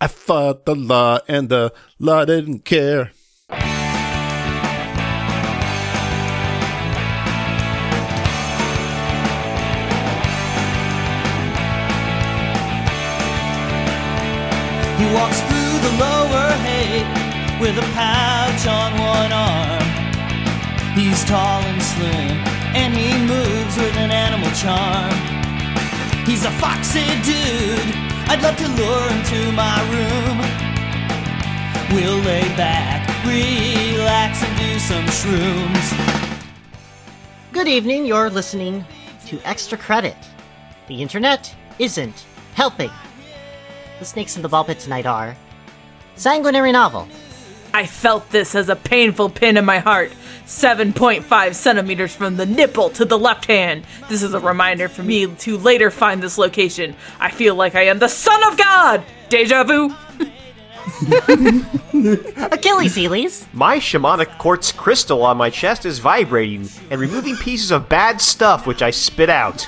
[0.00, 3.12] I fought the law, and the law didn't care.
[14.98, 17.02] He walks through the lower hay
[17.60, 19.82] with a pouch on one arm.
[20.96, 22.36] He's tall and slim,
[22.74, 25.14] and he moves with an animal charm.
[26.26, 28.11] He's a foxy dude.
[28.34, 30.38] I'd love to lure him to my room.
[31.92, 36.42] We'll lay back, relax, and do some shrooms.
[37.52, 38.86] Good evening, you're listening
[39.26, 40.16] to Extra Credit.
[40.86, 42.24] The internet isn't
[42.54, 42.90] helping.
[43.98, 45.36] The snakes in the ball pit tonight are
[46.14, 47.08] Sanguinary Novel,
[47.74, 50.10] I felt this as a painful pin in my heart.
[50.52, 53.84] 7.5 centimeters from the nipple to the left hand.
[54.08, 56.94] This is a reminder for me to later find this location.
[57.18, 59.02] I feel like I am the son of God!
[59.30, 59.88] Deja vu?
[62.52, 67.88] Achilles Heelys, My shamanic quartz crystal on my chest is vibrating and removing pieces of
[67.88, 69.66] bad stuff which I spit out.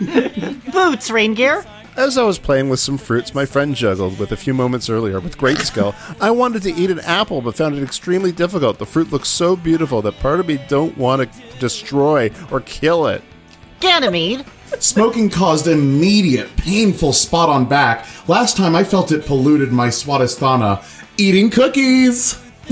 [0.00, 4.52] Boots Reingear, As I was playing with some fruits my friend juggled with a few
[4.52, 8.32] moments earlier with great skill, I wanted to eat an apple but found it extremely
[8.32, 8.78] difficult.
[8.78, 13.06] The fruit looks so beautiful that part of me don't want to destroy or kill
[13.06, 13.22] it.
[13.78, 14.44] Ganymede,
[14.80, 18.06] Smoking caused immediate, painful spot on back.
[18.28, 20.82] Last time I felt it polluted my swadhisthana.
[21.16, 22.34] Eating cookies!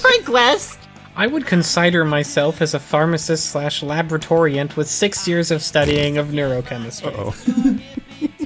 [0.00, 0.78] Frank West,
[1.16, 6.28] I would consider myself as a pharmacist slash laboratoriant with six years of studying of
[6.28, 7.14] neurochemistry.
[7.16, 7.30] oh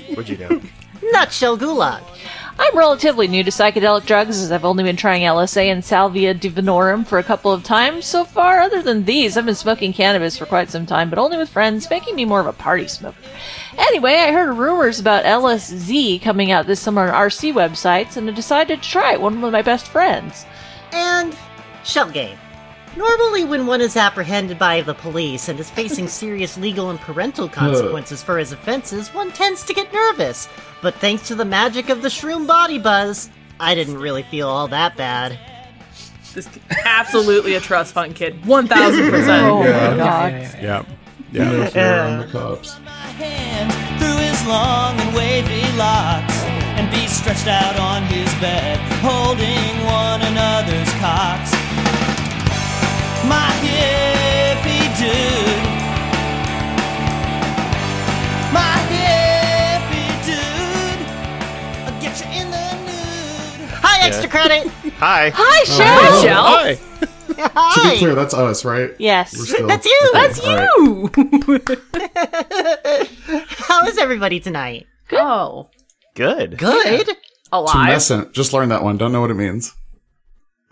[0.14, 0.60] What'd you know?
[1.12, 2.02] Nutshell Gulag,
[2.58, 7.06] I'm relatively new to psychedelic drugs as I've only been trying LSA and Salvia divinorum
[7.06, 8.60] for a couple of times so far.
[8.60, 11.88] Other than these, I've been smoking cannabis for quite some time, but only with friends,
[11.88, 13.16] making me more of a party smoker.
[13.78, 18.34] Anyway, I heard rumors about LSZ coming out this summer on RC websites and I
[18.34, 20.44] decided to try it, one with my best friends.
[20.92, 21.34] and
[21.84, 22.36] Shellgame.
[22.98, 27.48] Normally, when one is apprehended by the police and is facing serious legal and parental
[27.48, 30.48] consequences for his offenses, one tends to get nervous.
[30.82, 33.30] But thanks to the magic of the shroom body buzz,
[33.60, 35.38] I didn't really feel all that bad.
[36.34, 38.42] This kid- absolutely a trust fund kid.
[38.42, 38.68] 1000%.
[39.48, 39.90] Oh Yeah.
[39.90, 40.32] my god.
[40.60, 40.82] Yeah.
[41.30, 41.50] Yeah.
[41.52, 42.80] No fear on the cops.
[42.84, 43.70] my hand
[44.00, 46.34] through his long and wavy locks
[46.76, 51.52] and be stretched out on his bed, holding one another's cocks.
[53.26, 55.62] My hippie dude.
[58.52, 61.00] My hippie dude.
[61.86, 63.68] I'll get you in the mood.
[63.82, 64.66] Hi, extra credit.
[64.98, 65.30] Hi.
[65.34, 66.00] Hi, Shell!
[66.00, 66.44] Hi, Shell.
[67.54, 67.74] Hi.
[67.74, 68.90] To be clear, that's us, right?
[68.98, 69.36] Yes.
[69.38, 70.12] We're still- That's you.
[70.14, 70.68] Okay, That's all right.
[70.80, 71.10] Ooh.
[73.68, 74.86] How is everybody tonight?
[75.12, 75.68] Oh.
[76.14, 76.56] Good.
[76.58, 77.08] Good.
[77.52, 77.74] Alive.
[77.96, 78.32] Tumescent.
[78.32, 78.96] Just learned that one.
[78.96, 79.74] Don't know what it means.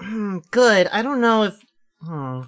[0.01, 0.89] Hmm, Good.
[0.89, 1.55] I don't know if.
[2.03, 2.43] Hmm.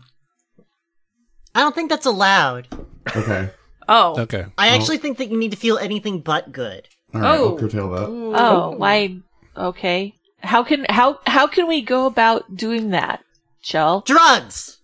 [1.55, 2.69] I don't think that's allowed.
[3.17, 3.51] Okay.
[3.89, 4.21] Oh.
[4.21, 4.47] Okay.
[4.59, 6.87] I actually think that you need to feel anything but good.
[7.15, 7.39] All right.
[7.39, 7.49] Oh.
[7.51, 8.07] I'll curtail that.
[8.07, 9.17] Oh, why?
[9.57, 10.15] Okay.
[10.41, 13.25] How can how how can we go about doing that,
[13.61, 14.03] Shell?
[14.03, 14.79] Drugs.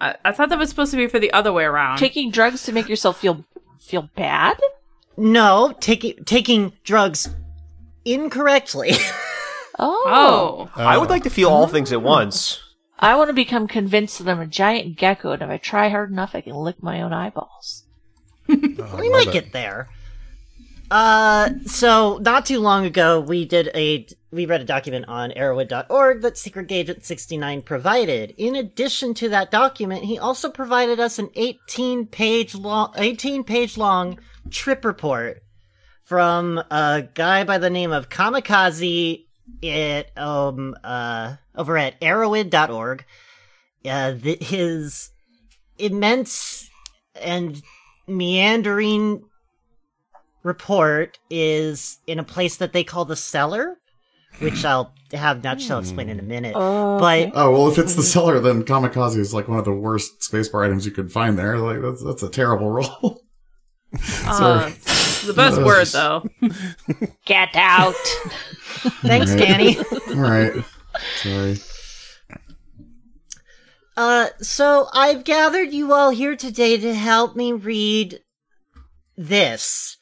[0.00, 1.98] I, I thought that was supposed to be for the other way around.
[1.98, 3.44] Taking drugs to make yourself feel
[3.80, 4.58] feel bad?
[5.16, 7.28] No, taking taking drugs
[8.04, 8.92] incorrectly.
[9.80, 10.68] Oh.
[10.74, 10.82] oh.
[10.82, 12.60] I would like to feel all things at once.
[12.98, 16.10] I want to become convinced that I'm a giant gecko, and if I try hard
[16.10, 17.84] enough, I can lick my own eyeballs.
[18.48, 19.88] we might get there.
[20.90, 26.22] Uh, so not too long ago, we did a we read a document on Erowid.org
[26.22, 28.34] that Secret Agent 69 provided.
[28.38, 33.76] In addition to that document, he also provided us an 18 page long 18 page
[33.76, 34.18] long
[34.50, 35.42] trip report
[36.02, 39.26] from a guy by the name of Kamikaze
[39.62, 43.04] at um uh over at Erowid.org.
[43.84, 45.10] Uh, th- his
[45.78, 46.68] immense
[47.20, 47.62] and
[48.06, 49.22] meandering
[50.42, 53.76] report is in a place that they call the cellar,
[54.40, 56.54] which I'll have Nutshell explain in a minute.
[56.56, 59.72] Oh, but Oh well, if it's the cellar, then kamikaze is like one of the
[59.72, 61.58] worst spacebar items you could find there.
[61.58, 62.70] Like that's that's a terrible
[63.02, 63.22] roll.
[64.26, 64.70] Uh,
[65.26, 66.22] the best word, though.
[67.24, 67.94] Get out!
[69.02, 69.38] thanks, Right.
[69.38, 69.78] Danny.
[69.78, 70.52] All right.
[71.22, 71.58] Sorry.
[73.96, 78.20] Uh, so I've gathered you all here today to help me read
[79.16, 79.96] this.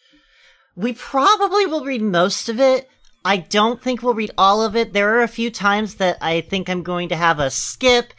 [0.75, 2.91] We probably will read most of it.
[3.25, 4.93] I don't think we'll read all of it.
[4.93, 8.12] There are a few times that I think I'm going to have a skip.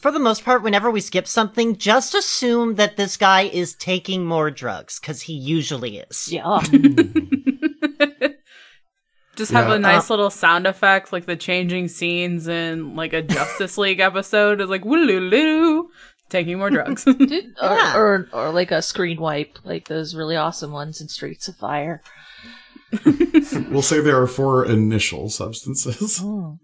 [0.00, 4.24] For the most part, whenever we skip something, just assume that this guy is taking
[4.24, 6.30] more drugs, because he usually is.
[6.32, 6.60] Yeah.
[9.36, 9.74] Just have Yeah.
[9.74, 14.00] a nice uh, little sound effect, like the changing scenes in like a Justice League
[14.00, 14.62] episode.
[14.62, 15.90] Is like woo
[16.30, 17.06] taking more drugs.
[17.06, 17.14] Or,
[17.60, 17.96] Yeah.
[17.98, 22.00] or or like a screen wipe, like those really awesome ones in Streets of Fire.
[23.70, 26.18] We'll say there are four initial substances.
[26.22, 26.58] Oh.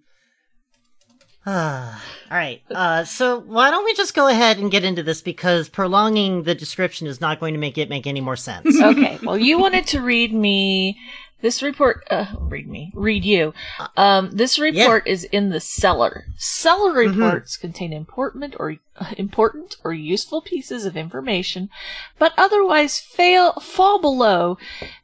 [1.44, 2.62] All right.
[2.70, 6.54] Uh, so why don't we just go ahead and get into this because prolonging the
[6.54, 8.80] description is not going to make it make any more sense.
[8.82, 9.18] okay.
[9.22, 10.98] Well, you wanted to read me
[11.42, 12.06] this report.
[12.10, 12.92] Uh, read me.
[12.94, 13.52] Read you.
[13.96, 16.26] Um, this report is in the cellar.
[16.36, 18.76] Cellar reports contain important or
[19.18, 21.68] important or useful pieces of information,
[22.18, 24.56] but otherwise fail fall below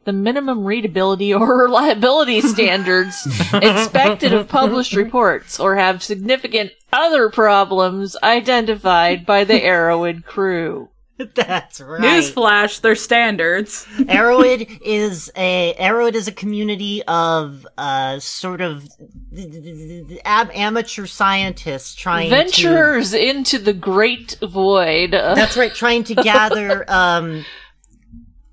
[0.04, 8.16] the minimum readability or reliability standards expected of published reports, or have significant other problems
[8.22, 10.88] identified by the Erowid crew.
[11.34, 12.00] That's right.
[12.00, 13.86] Newsflash, their standards.
[13.98, 18.88] Erowid is a Erowid is a community of uh sort of
[20.24, 25.10] ab- amateur scientists trying to Ventures into the great void.
[25.12, 27.44] That's right, trying to gather um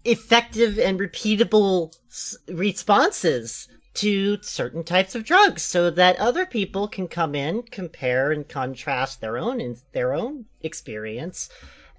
[0.03, 7.07] effective and repeatable s- responses to certain types of drugs so that other people can
[7.07, 11.49] come in, compare and contrast their own in their own experience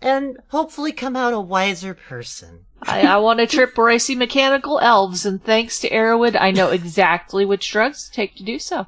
[0.02, 2.66] and hopefully come out a wiser person.
[2.82, 6.50] I, I want a trip where I see mechanical elves, and thanks to Erowid, I
[6.50, 8.86] know exactly which drugs to take to do so.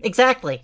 [0.00, 0.62] Exactly.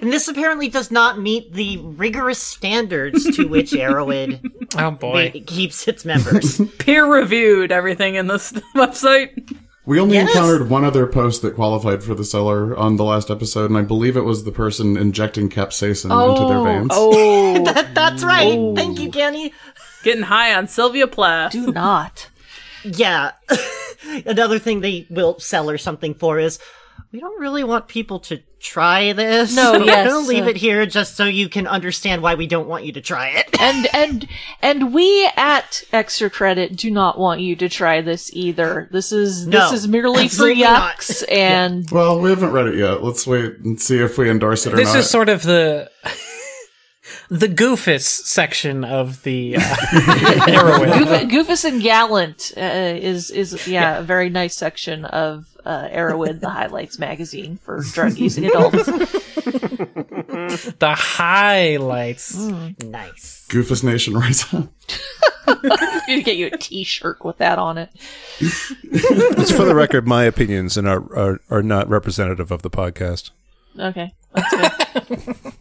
[0.00, 4.40] And this apparently does not meet the rigorous standards to which Erowid
[4.78, 5.30] Oh boy.
[5.32, 6.60] ba- keeps its members.
[6.78, 9.56] Peer reviewed everything in this website.
[9.88, 10.28] We only Yes.
[10.28, 13.80] encountered one other post that qualified for the cellar on the last episode, and I
[13.80, 16.64] believe it was the person injecting capsaicin into their oh.
[16.64, 16.88] veins.
[16.92, 18.52] oh, that, that's right.
[18.54, 18.74] Oh.
[18.76, 19.54] Thank you, Kenny.
[20.02, 21.52] Getting high on Sylvia Plath.
[21.52, 22.28] do not.
[22.84, 23.32] Yeah.
[24.26, 26.60] Another thing they will sell or something for is
[27.12, 29.54] we don't really want people to try this.
[29.54, 32.46] No, We're yes, gonna leave uh, it here just so you can understand why we
[32.46, 33.48] don't want you to try it.
[33.60, 34.28] And and
[34.62, 38.88] and we at Extra Credit do not want you to try this either.
[38.92, 40.96] This is No, this is merely for absolutely not.
[40.96, 43.02] yucks and Well, we haven't read it yet.
[43.02, 44.94] Let's wait and see if we endorse it or This not.
[44.94, 45.90] This is sort of the
[47.30, 50.98] the goofus section of the uh, Erowid.
[51.30, 56.40] Goof- Goofus and Gallant uh, is is yeah, a very nice section of uh, Erowid,
[56.40, 58.86] the highlights magazine for drug using adults.
[60.78, 62.34] the highlights.
[62.34, 63.46] nice.
[63.48, 64.70] Goofus Nation right on.
[65.46, 67.90] Gonna get you a T-shirt with that on it.
[68.40, 73.30] It's for the record, my opinions and are, are are not representative of the podcast.
[73.78, 75.52] Okay, that's good.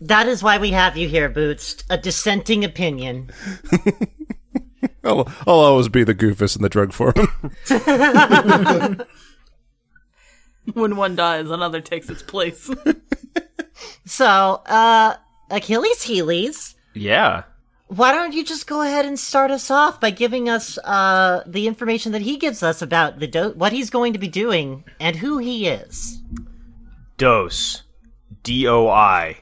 [0.00, 1.84] That is why we have you here, Boots.
[1.90, 3.30] A dissenting opinion.
[5.04, 7.28] I'll, I'll always be the goofus in the drug forum.
[10.74, 12.70] When one dies, another takes its place.
[14.04, 14.26] So,
[14.66, 15.14] uh,
[15.50, 17.44] Achilles Heelys, Yeah.
[17.88, 21.66] why don't you just go ahead and start us off by giving us, uh, the
[21.66, 25.16] information that he gives us about the do- what he's going to be doing and
[25.16, 26.20] who he is.
[27.16, 27.82] Dose.
[28.42, 29.38] D O I.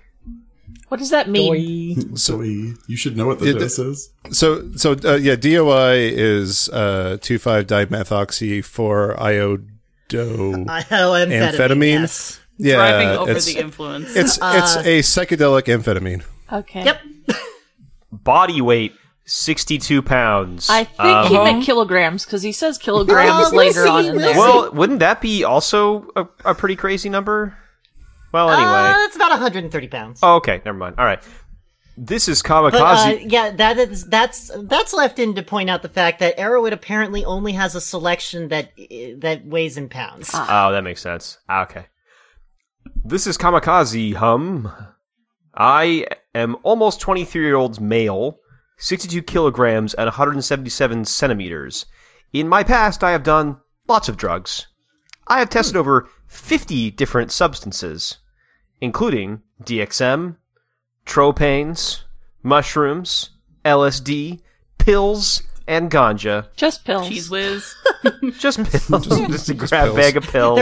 [0.89, 2.17] What does that mean?
[2.17, 4.11] So we, you should know what the Yeah, dose is.
[4.31, 9.63] so so uh, yeah, DOI is uh, two five dimethoxy four iodo.
[10.15, 10.17] Oh,
[10.67, 11.53] amphetamine.
[11.53, 12.01] Amphetamine?
[12.01, 12.41] Yes.
[12.61, 14.17] Yeah, Driving over it's, the influence.
[14.17, 16.25] it's it's a psychedelic amphetamine.
[16.53, 16.85] Okay.
[16.85, 17.01] Yep.
[18.11, 18.95] Body weight,
[19.27, 20.69] 62 pounds.
[20.71, 24.25] I think Um, he meant kilograms because he says kilograms Oh, later on in we'll
[24.25, 24.37] there.
[24.39, 27.57] well, wouldn't that be also a, a pretty crazy number?
[28.33, 28.73] Well, Uh, anyway.
[29.03, 30.21] that's about 130 pounds.
[30.23, 30.97] oh, okay, never mind.
[30.99, 31.23] All right.
[32.01, 33.25] This is But, uh, Kamikaze.
[33.33, 37.25] yeah, that is that's that's left in to point out the fact that Erowid apparently
[37.25, 38.71] only has a selection that
[39.17, 40.31] that weighs in pounds.
[40.33, 41.39] Oh, that makes sense.
[41.49, 41.87] Ah, okay.
[43.05, 44.71] This is Kamikaze Hum.
[45.57, 46.07] I
[46.37, 48.39] am almost 23 year old male,
[48.77, 51.87] 62 kilograms and 177 centimeters.
[52.33, 53.57] In my past, I have done
[53.89, 54.69] lots of drugs.
[55.27, 58.19] I have tested over 50 different substances,
[58.81, 60.37] including DXM,
[61.05, 62.03] tropanes,
[62.43, 63.31] mushrooms,
[63.65, 64.41] LSD,
[64.79, 66.47] pills, and ganja.
[66.57, 67.09] Just pills.
[67.09, 67.75] Cheese whiz.
[68.39, 69.07] Just pills.
[69.29, 69.97] just, a grab pills.
[69.97, 70.61] bag of pills.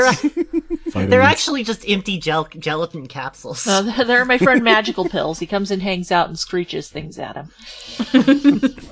[0.92, 3.66] They're they're actually just empty gel- gelatin capsules.
[3.66, 5.38] Uh, they're my friend Magical Pills.
[5.38, 7.50] He comes and hangs out and screeches things at him.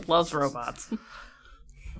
[0.06, 0.90] Loves robots.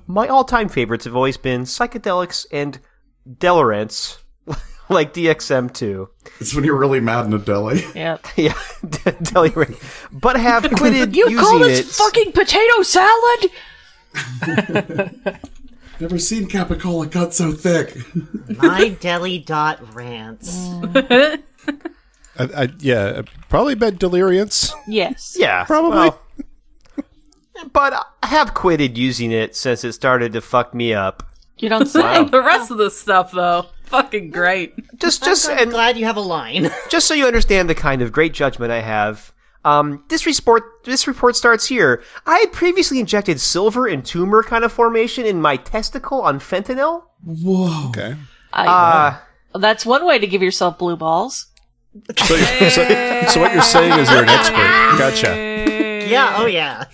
[0.07, 2.79] My all-time favorites have always been psychedelics and
[3.27, 4.19] Delorants,
[4.89, 6.09] like DXM2.
[6.41, 7.83] It's when you're really mad in a deli.
[7.95, 8.27] Yep.
[8.37, 9.77] Yeah, Delorant.
[10.13, 11.69] But have quitted You using call it.
[11.69, 13.51] this fucking potato salad?
[16.01, 17.97] Never seen capicola cut so thick.
[18.59, 20.51] My deli dot rants.
[20.97, 21.39] I,
[22.39, 24.73] I, yeah, probably been deliriance.
[24.89, 25.37] Yes.
[25.39, 25.91] Yeah, Probably.
[25.99, 26.21] well,
[27.73, 31.23] but I have quitted using it since it started to fuck me up.
[31.59, 32.25] You don't say.
[32.25, 34.75] The rest of the stuff, though, fucking great.
[34.99, 36.71] Just, just, I'm and glad you have a line.
[36.91, 39.33] just so you understand the kind of great judgment I have.
[39.65, 42.03] Um, this report, this report starts here.
[42.27, 47.05] I had previously injected silver and tumor kind of formation in my testicle on fentanyl.
[47.25, 47.89] Whoa.
[47.89, 48.15] Okay.
[48.53, 48.67] I,
[49.55, 51.47] Uh, that's one way to give yourself blue balls.
[52.19, 52.69] So, so,
[53.29, 54.99] so what you're saying is you're an expert.
[54.99, 56.07] Gotcha.
[56.09, 56.85] yeah, oh yeah.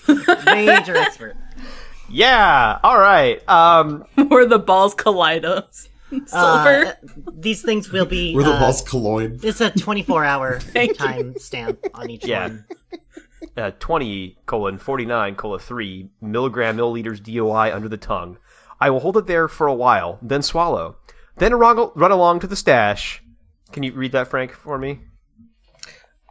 [0.44, 1.36] Major expert.
[2.10, 2.78] yeah.
[2.84, 3.46] All right.
[3.48, 5.88] Um, Where the balls collide us.
[6.26, 6.86] Silver.
[6.86, 6.92] Uh,
[7.34, 8.34] these things will be.
[8.34, 9.44] We're the uh, balls colloid.
[9.44, 10.94] It's a 24 hour Thank you.
[10.96, 12.48] time stamp on each Yeah.
[12.48, 12.64] one.
[13.56, 18.38] uh, 20 colon 49 colon 3 milligram milliliters DOI under the tongue.
[18.80, 20.96] I will hold it there for a while, then swallow.
[21.36, 23.22] Then run, run along to the stash.
[23.72, 25.00] Can you read that, Frank, for me?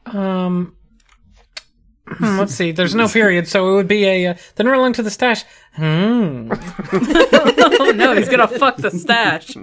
[0.08, 0.76] Um,
[2.18, 2.72] hmm, let's see.
[2.72, 4.28] There's no period, so it would be a.
[4.28, 5.44] Uh, then run along to the stash.
[5.74, 6.52] Hmm.
[6.92, 9.56] oh no, he's gonna fuck the stash.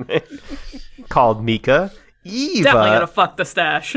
[1.09, 1.93] Called Mika.
[2.25, 2.65] Eva.
[2.65, 3.97] Definitely gonna fuck the stash.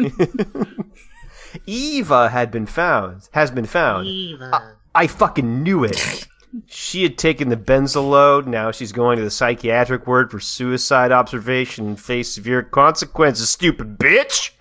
[1.66, 3.28] Eva had been found.
[3.32, 4.08] Has been found.
[4.08, 4.76] Eva.
[4.94, 6.28] I fucking knew it.
[6.66, 8.48] She had taken the benzaload.
[8.48, 13.50] Now she's going to the psychiatric ward for suicide observation and face severe consequences.
[13.50, 14.52] Stupid bitch.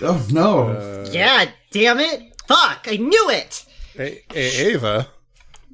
[0.00, 1.04] Oh no.
[1.10, 2.27] yeah, damn it.
[2.48, 3.64] Fuck, I knew it.
[3.98, 5.08] A- A- Ava.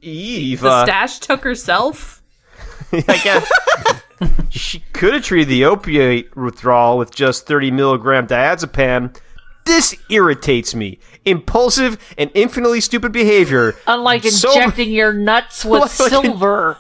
[0.03, 0.63] Eva.
[0.69, 2.23] the stash took herself.
[2.93, 3.51] I guess
[4.51, 9.17] she could have treated the opiate withdrawal with just 30 milligram diazepam.
[9.65, 10.99] This irritates me.
[11.25, 13.75] Impulsive and infinitely stupid behavior.
[13.87, 16.77] Unlike So- injecting your nuts with Like- silver.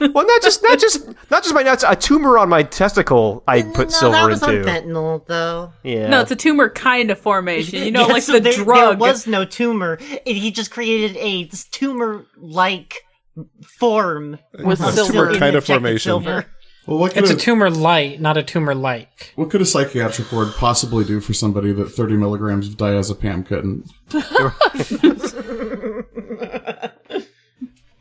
[0.14, 1.84] Well, not just not just not just my nuts.
[1.86, 3.42] A tumor on my testicle.
[3.48, 4.60] I put no, silver that was into.
[4.60, 5.72] on fentanyl, though.
[5.82, 6.08] yeah.
[6.08, 7.82] No, it's a tumor kind of formation.
[7.82, 8.98] You know, Yeah, like so the there, drug.
[8.98, 9.98] There was no tumor.
[10.00, 13.02] It, he just created a tumor-like
[13.78, 15.98] form With of silver silver kind of formation.
[16.00, 16.46] Silver.
[16.86, 19.32] Well, what could It's a a, tumor light, not a tumor like.
[19.36, 23.90] what could a psychiatric ward possibly do for somebody that 30 milligrams of diazepam couldn't?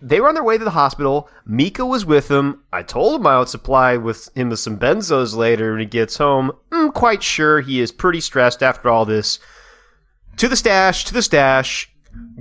[0.07, 1.29] They were on their way to the hospital.
[1.45, 2.63] Mika was with them.
[2.71, 6.17] I told him I would supply with him with some benzos later when he gets
[6.17, 6.53] home.
[6.71, 9.39] I'm quite sure he is pretty stressed after all this.
[10.37, 11.91] To the stash, to the stash.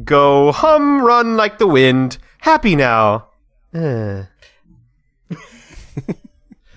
[0.05, 2.19] Go hum, run like the wind.
[2.39, 3.31] Happy now.
[3.75, 4.23] Eh.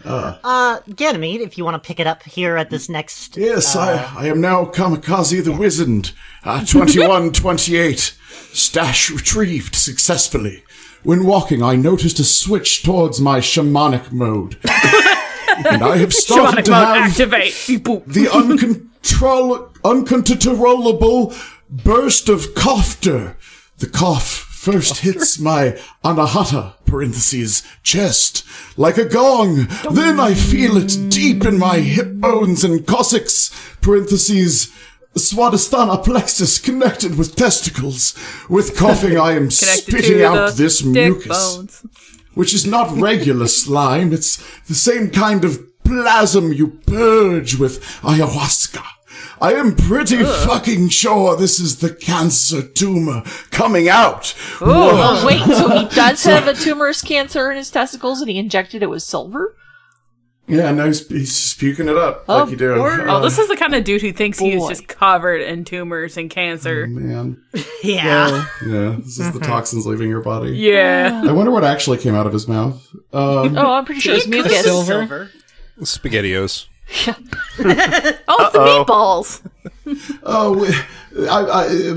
[0.06, 3.38] Uh, Ganymede, if you want to pick it up here at this next.
[3.38, 6.12] Yes, I, I am now Kamikaze the Wizard.
[6.44, 8.18] Uh, 2128.
[8.52, 10.64] Stash retrieved successfully.
[11.04, 14.58] When walking, I noticed a switch towards my shamanic mode.
[15.66, 17.54] and I have started Shamanic to mode have activate.
[18.08, 21.34] The uncontrol- uncontrollable
[21.70, 23.38] burst of laughter.
[23.78, 28.46] The cough first hits my anahata parentheses chest
[28.78, 29.68] like a gong.
[29.92, 33.52] Then I feel it deep in my hip bones and coccyx
[33.82, 34.70] parentheses
[35.16, 38.16] swadhisthana plexus connected with testicles.
[38.50, 41.86] With coughing, I am spitting out this mucus bones.
[42.36, 44.14] which is not regular slime.
[44.14, 44.38] It's
[44.68, 48.84] the same kind of plasm you purge with ayahuasca.
[49.42, 54.36] I am pretty fucking sure this is the cancer tumor coming out.
[54.60, 58.84] Oh, wait, so he does have a tumorous cancer in his testicles and he injected
[58.84, 59.56] it with silver?
[60.50, 62.74] Yeah, no, he's, he's just puking it up like you do.
[62.76, 66.18] Oh, this is the kind of dude who thinks he is just covered in tumors
[66.18, 66.88] and cancer.
[66.88, 67.42] man.
[67.84, 68.46] Yeah.
[68.66, 70.52] Yeah, this is the toxins leaving your body.
[70.52, 71.22] Yeah.
[71.26, 72.86] I wonder what actually came out of his mouth.
[73.14, 74.62] Um, Oh, I'm pretty sure it's mucus.
[74.64, 75.30] Silver?
[75.80, 76.68] Spaghettios.
[78.32, 79.42] Oh, it's the meatballs.
[80.24, 80.66] Oh,
[81.30, 81.40] I,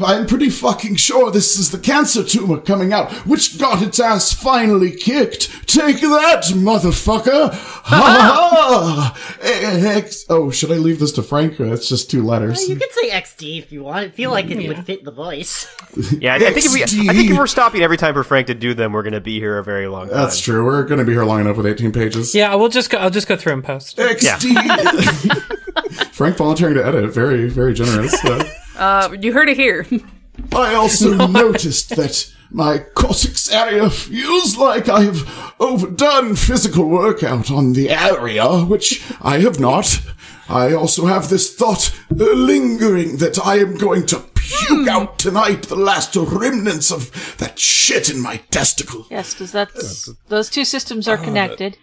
[0.02, 4.00] I, I'm pretty fucking sure this is the cancer tumor coming out, which got its
[4.00, 5.66] ass finally kicked.
[5.68, 7.52] Take that, motherfucker!
[7.52, 9.37] Ha ha!
[9.40, 11.58] X- eh, eh, eh, Oh, should I leave this to Frank?
[11.61, 12.68] It's just two letters.
[12.68, 13.99] You could say XD if you want.
[13.99, 15.66] I feel like it would fit the voice.
[16.18, 18.46] Yeah, I, I think if we, I think if we're stopping every time for Frank
[18.46, 20.16] to do them, we're going to be here a very long time.
[20.16, 20.64] That's true.
[20.64, 22.34] We're going to be here long enough with 18 pages.
[22.34, 22.96] Yeah, we'll just go.
[22.99, 23.99] I'll just go through and post.
[23.99, 25.58] XD!
[26.12, 27.12] Frank volunteering to edit.
[27.12, 28.14] Very, very generous.
[28.25, 28.44] Uh,
[28.75, 29.87] Uh, you heard it here.
[30.52, 37.75] I also noticed that my cortex area feels like I have overdone physical workout on
[37.75, 40.00] the area, which I have not.
[40.49, 45.64] I also have this thought uh, lingering that I am going to puke out tonight
[45.64, 49.06] the last remnants of that shit in my testicle.
[49.11, 51.76] Yes, because that's those two systems are connected.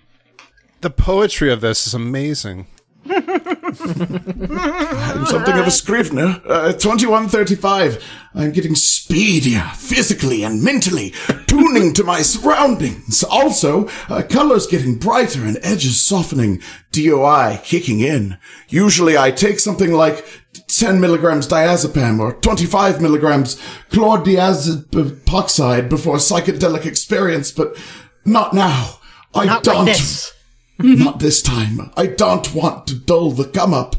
[0.81, 2.67] The poetry of this is amazing.
[3.09, 3.25] I'm
[5.25, 6.41] something of a scrivener.
[6.45, 8.03] Uh, 2135.
[8.35, 11.13] I'm getting speedier, physically and mentally,
[11.47, 13.23] tuning to my surroundings.
[13.23, 16.61] Also, uh, colors getting brighter and edges softening.
[16.91, 18.37] DOI kicking in.
[18.67, 20.23] Usually I take something like
[20.67, 23.55] 10 milligrams diazepam or 25 milligrams
[23.91, 27.75] chlordiazepoxide before a psychedelic experience, but
[28.25, 28.95] not now.
[29.33, 29.85] I Not don't.
[29.85, 30.33] like this.
[30.79, 31.91] Not this time.
[31.97, 33.95] I don't want to dull the come up.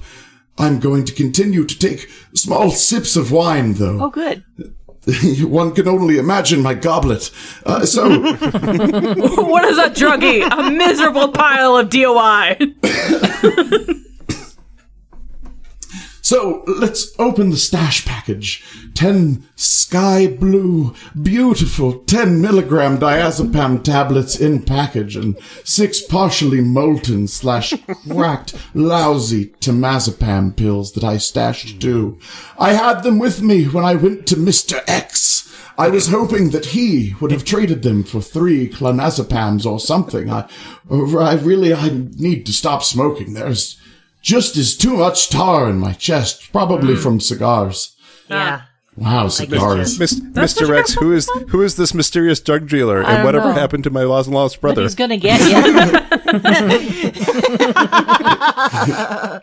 [0.58, 4.04] I'm going to continue to take small sips of wine, though.
[4.04, 4.44] Oh, good.
[5.42, 7.30] One can only imagine my goblet.
[7.64, 10.46] Uh, so, what is a druggie?
[10.50, 12.58] A miserable pile of DOI.
[16.30, 18.62] so let's open the stash package.
[18.94, 27.74] Ten sky blue, beautiful 10 milligram diazepam tablets in package and six partially molten slash
[28.08, 32.16] cracked lousy temazepam pills that I stashed too.
[32.56, 34.84] I had them with me when I went to Mr.
[34.86, 35.52] X.
[35.76, 40.30] I was hoping that he would have traded them for three clonazepams or something.
[40.30, 40.48] I,
[40.88, 43.34] I really, I need to stop smoking.
[43.34, 43.80] There's
[44.22, 47.96] just as too much tar in my chest, probably from cigars.
[48.28, 48.62] Yeah.
[48.96, 49.98] Wow, cigars.
[49.98, 50.68] Mis- Mr.
[50.68, 53.54] Rex, who is who is this mysterious drug dealer, and whatever know.
[53.54, 54.82] happened to my lost lost But brother?
[54.82, 55.60] he's gonna get you.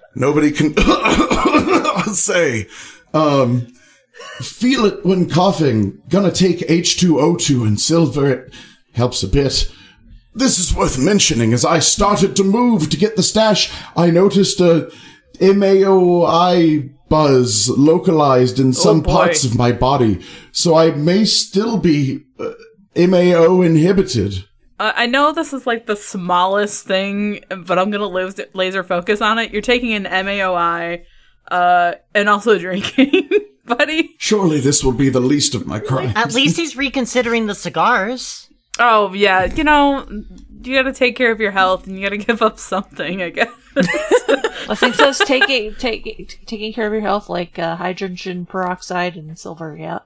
[0.15, 0.75] Nobody can
[2.13, 2.67] say.
[3.13, 3.67] Um,
[4.41, 6.01] feel it when coughing.
[6.09, 8.29] Gonna take H2O2 and silver.
[8.29, 8.53] It
[8.93, 9.71] helps a bit.
[10.37, 11.51] This is worth mentioning.
[11.51, 14.91] As I started to move to get the stash, I noticed a
[15.39, 19.11] MAOI buzz localized in some boy.
[19.11, 20.23] parts of my body.
[20.51, 22.51] So I may still be uh,
[22.95, 24.45] MAO inhibited.
[24.79, 29.21] Uh, I know this is like the smallest thing, but I'm gonna laser, laser focus
[29.21, 29.51] on it.
[29.51, 31.03] You're taking an MAOI,
[31.49, 33.29] uh, and also drinking,
[33.65, 34.15] buddy.
[34.19, 36.13] Surely this will be the least of my crimes.
[36.15, 38.46] At least he's reconsidering the cigars.
[38.79, 40.05] Oh yeah, you know,
[40.61, 43.51] you gotta take care of your health, and you gotta give up something, I guess.
[44.69, 49.37] I think says taking take, taking care of your health, like uh, hydrogen peroxide and
[49.37, 49.75] silver.
[49.77, 49.99] Yeah.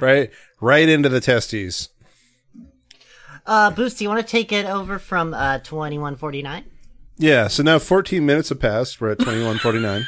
[0.00, 0.30] right,
[0.60, 1.90] right into the testes.
[3.46, 6.64] Uh, Boots, do you want to take it over from uh, 2149?
[7.16, 9.00] Yeah, so now 14 minutes have passed.
[9.00, 10.04] We're at 2149.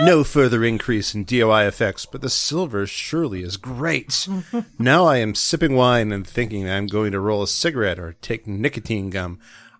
[0.00, 4.28] No further increase in DOI effects, but the silver surely is great.
[4.78, 8.46] now I am sipping wine and thinking I'm going to roll a cigarette or take
[8.46, 9.38] nicotine gum.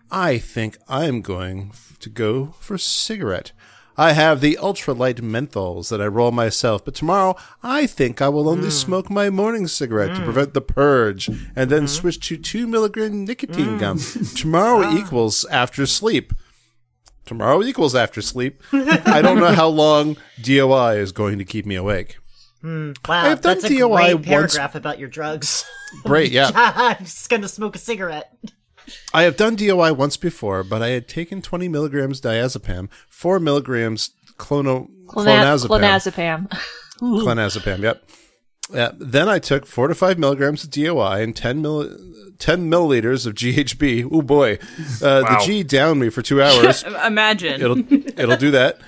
[0.09, 3.51] I think I'm going to go for cigarette.
[3.99, 8.47] I have the ultralight menthols that I roll myself, but tomorrow I think I will
[8.47, 8.71] only mm.
[8.71, 10.23] smoke my morning cigarette to mm.
[10.23, 11.87] prevent the purge, and then mm-hmm.
[11.87, 13.97] switch to two milligram nicotine gum.
[13.97, 14.37] Mm.
[14.39, 14.97] Tomorrow ah.
[14.97, 16.31] equals after sleep.
[17.27, 18.63] Tomorrow equals after sleep.
[18.73, 22.17] I don't know how long DOI is going to keep me awake.
[22.61, 22.93] Hmm.
[23.07, 25.63] Wow, have done that's a DOI great once- paragraph about your drugs.
[26.03, 26.51] Great, yeah.
[26.55, 28.33] I'm just gonna smoke a cigarette.
[29.13, 34.09] I have done DOI once before, but I had taken 20 milligrams diazepam, 4 milligrams
[34.37, 36.49] clono, Clona- clonazepam.
[36.49, 36.61] clonazepam.
[36.99, 38.03] Clonazepam, yep.
[38.73, 41.89] Yeah, then I took 4 to 5 milligrams of DOI and 10, mil-
[42.37, 44.09] 10 milliliters of GHB.
[44.11, 44.59] Oh boy.
[45.01, 46.83] Uh, The G downed me for two hours.
[47.05, 47.61] Imagine.
[47.61, 47.79] it'll,
[48.19, 48.79] it'll do that.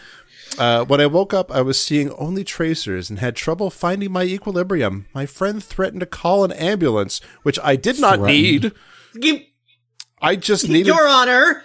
[0.57, 4.23] Uh, when I woke up, I was seeing only tracers and had trouble finding my
[4.23, 5.05] equilibrium.
[5.13, 8.73] My friend threatened to call an ambulance, which I did not need.
[9.13, 9.41] You,
[10.21, 11.63] I just needed Your Honor.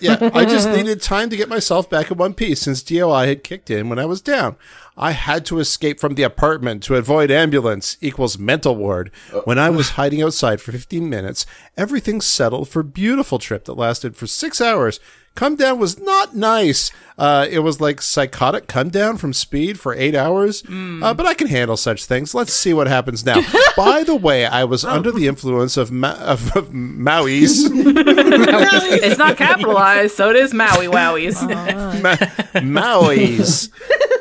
[0.00, 3.44] Yeah, I just needed time to get myself back in one piece since DOI had
[3.44, 4.56] kicked in when I was down.
[4.96, 9.10] I had to escape from the apartment to avoid ambulance equals mental ward.
[9.32, 9.40] Uh.
[9.44, 13.74] When I was hiding outside for 15 minutes, everything settled for a beautiful trip that
[13.74, 15.00] lasted for six hours.
[15.36, 16.90] Come down was not nice.
[17.16, 20.62] Uh, it was like psychotic come down from speed for eight hours.
[20.68, 22.34] Uh, but I can handle such things.
[22.34, 23.40] Let's see what happens now.
[23.76, 27.64] By the way, I was under the influence of, ma- of, of Maui's.
[27.72, 31.40] it's not capitalized, so it is Maui Wowies.
[32.02, 33.70] Ma- Maui's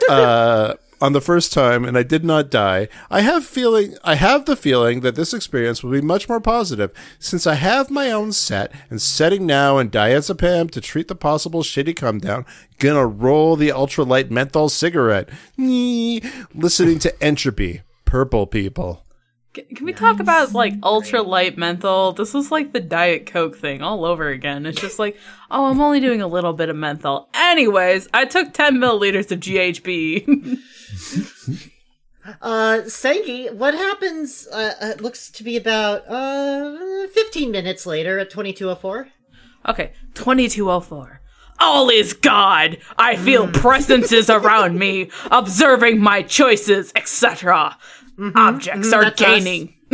[0.10, 2.88] uh, on the first time, and I did not die.
[3.10, 3.98] I have feeling.
[4.04, 7.90] I have the feeling that this experience will be much more positive since I have
[7.90, 12.46] my own set and setting now and diazepam to treat the possible shitty come down.
[12.78, 15.30] Gonna roll the ultralight menthol cigarette.
[15.58, 16.22] Nee.
[16.54, 17.82] Listening to entropy.
[18.06, 19.04] Purple people.
[19.54, 22.12] Can we talk about like ultra light menthol?
[22.14, 24.66] This is like the Diet Coke thing all over again.
[24.68, 25.18] It's just like,
[25.50, 27.30] oh, I'm only doing a little bit of menthol.
[27.34, 30.60] Anyways, I took 10 milliliters of GHB.
[32.44, 34.48] Uh, Sengi, what happens?
[34.52, 39.08] Uh, uh, it looks to be about uh 15 minutes later at 2204.
[39.68, 41.22] okay, 2204.
[41.62, 42.78] All is God.
[42.98, 47.78] I feel presences around me, observing my choices, etc.
[48.36, 49.28] Objects are that's us.
[49.28, 49.74] gaining.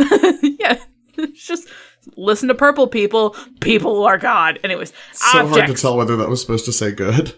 [0.58, 0.78] yeah,
[1.16, 1.68] it's just
[2.16, 3.36] listen to purple people.
[3.60, 4.58] People are God.
[4.64, 7.34] Anyways, So hard to tell whether that was supposed to say good.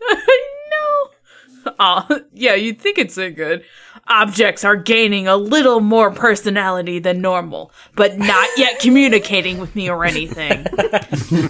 [0.10, 1.72] no.
[1.78, 3.64] Uh, yeah, you'd think it's so good.
[4.08, 9.88] Objects are gaining a little more personality than normal, but not yet communicating with me
[9.88, 10.66] or anything.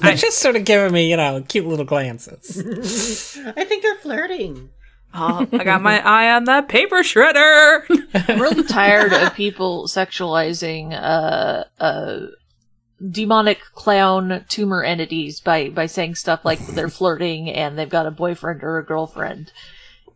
[0.00, 3.38] They're just sort of giving me, you know, cute little glances.
[3.56, 4.70] I think they're flirting.
[5.12, 7.82] Oh, I got my eye on that paper shredder.
[8.28, 12.26] I'm really tired of people sexualizing uh uh
[13.10, 18.10] demonic clown tumor entities by by saying stuff like they're flirting and they've got a
[18.10, 19.52] boyfriend or a girlfriend.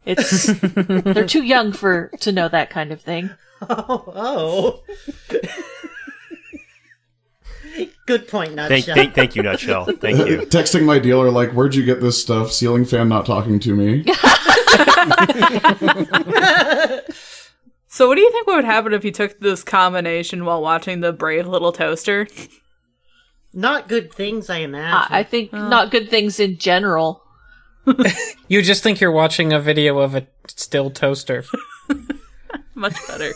[0.04, 3.30] It's they're too young for to know that kind of thing.
[3.66, 5.40] Oh, oh.
[8.06, 8.94] Good point, Thank, Nutshell.
[8.94, 9.84] thank, thank you, Nutshell.
[10.00, 10.40] Thank you.
[10.40, 13.74] Uh, texting my dealer like, "Where'd you get this stuff?" Ceiling fan not talking to
[13.74, 14.04] me.
[17.88, 21.12] so, what do you think would happen if you took this combination while watching the
[21.12, 22.26] Brave Little Toaster?
[23.52, 25.14] Not good things, I I, imagine.
[25.14, 25.68] I think oh.
[25.68, 27.22] not good things in general.
[28.48, 31.44] You just think you're watching a video of a still toaster.
[32.74, 33.32] Much better.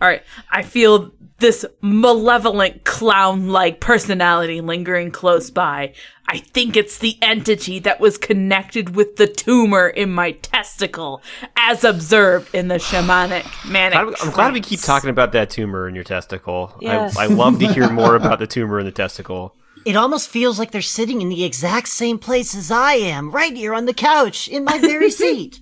[0.00, 5.92] All right, I feel this malevolent clown like personality lingering close by.
[6.28, 11.22] I think it's the entity that was connected with the tumor in my testicle,
[11.56, 13.98] as observed in the shamanic manic.
[13.98, 16.74] I'm, I'm glad we keep talking about that tumor in your testicle.
[16.80, 17.16] Yes.
[17.16, 19.54] I, I love to hear more about the tumor in the testicle.
[19.84, 23.54] it almost feels like they're sitting in the exact same place as I am, right
[23.54, 25.60] here on the couch, in my very seat.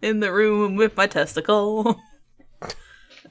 [0.00, 2.00] in the room with my testicle.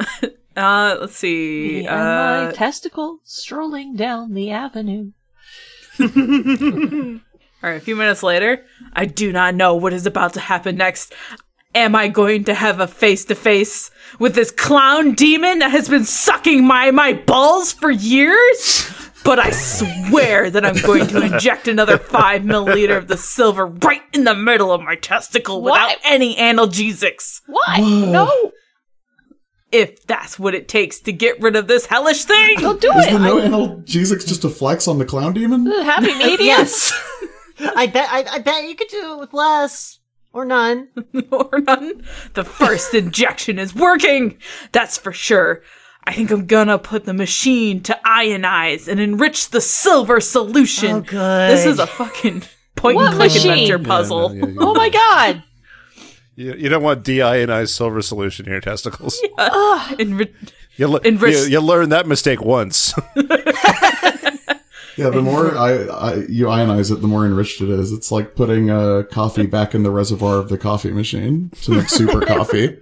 [0.58, 1.80] uh, let's see.
[1.86, 5.12] And Uh, my testicle strolling down the avenue.
[7.64, 10.78] All right, a few minutes later, I do not know what is about to happen
[10.78, 11.14] next.
[11.76, 15.88] Am I going to have a face to face with this clown demon that has
[15.88, 18.90] been sucking my my balls for years?
[19.24, 24.02] But I swear that I'm going to inject another five milliliter of the silver right
[24.14, 27.42] in the middle of my testicle without any analgesics.
[27.46, 27.78] Why?
[27.80, 28.52] No,
[29.72, 32.58] If that's what it takes to get rid of this hellish thing.
[32.60, 33.20] don't do Is the it.
[33.20, 35.66] no analgesics just a flex on the clown demon?
[35.84, 36.40] Happy medium.
[36.42, 36.92] yes.
[37.76, 38.10] I bet.
[38.12, 40.00] I, I bet you could do it with less
[40.34, 40.90] or none.
[41.32, 42.04] or none.
[42.34, 44.38] The first injection is working.
[44.72, 45.62] That's for sure.
[46.04, 50.92] I think I'm gonna put the machine to ionize and enrich the silver solution.
[50.96, 51.52] Oh, good.
[51.52, 52.42] This is a fucking
[52.76, 53.52] point What and click machine?
[53.52, 54.34] adventure puzzle.
[54.36, 55.44] Yeah, no, yeah, Oh my god.
[56.36, 59.22] You, you don't want deionized silver solution in your testicles.
[59.38, 60.34] Enri-
[60.78, 62.94] You, le- Enrich- you, you learned that mistake once.
[64.98, 67.94] Yeah, the more I, I you ionize it, the more enriched it is.
[67.94, 71.88] It's like putting uh, coffee back in the reservoir of the coffee machine to make
[71.88, 72.78] super coffee.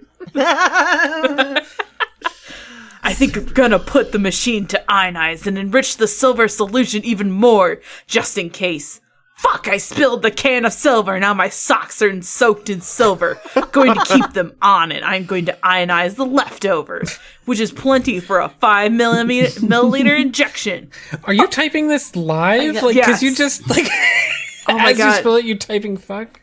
[3.02, 7.30] I think I'm gonna put the machine to ionize and enrich the silver solution even
[7.30, 9.00] more, just in case.
[9.42, 11.18] Fuck, I spilled the can of silver.
[11.18, 13.40] Now my socks are soaked in silver.
[13.72, 15.02] going to keep them on it.
[15.02, 20.90] I'm going to ionize the leftovers, which is plenty for a 5 millimeter, milliliter injection.
[21.24, 22.82] Are you typing this live?
[22.82, 23.06] Like, Yes.
[23.06, 23.86] because you just like
[24.68, 25.18] Oh my as you God.
[25.20, 26.38] spell it, you typing fuck.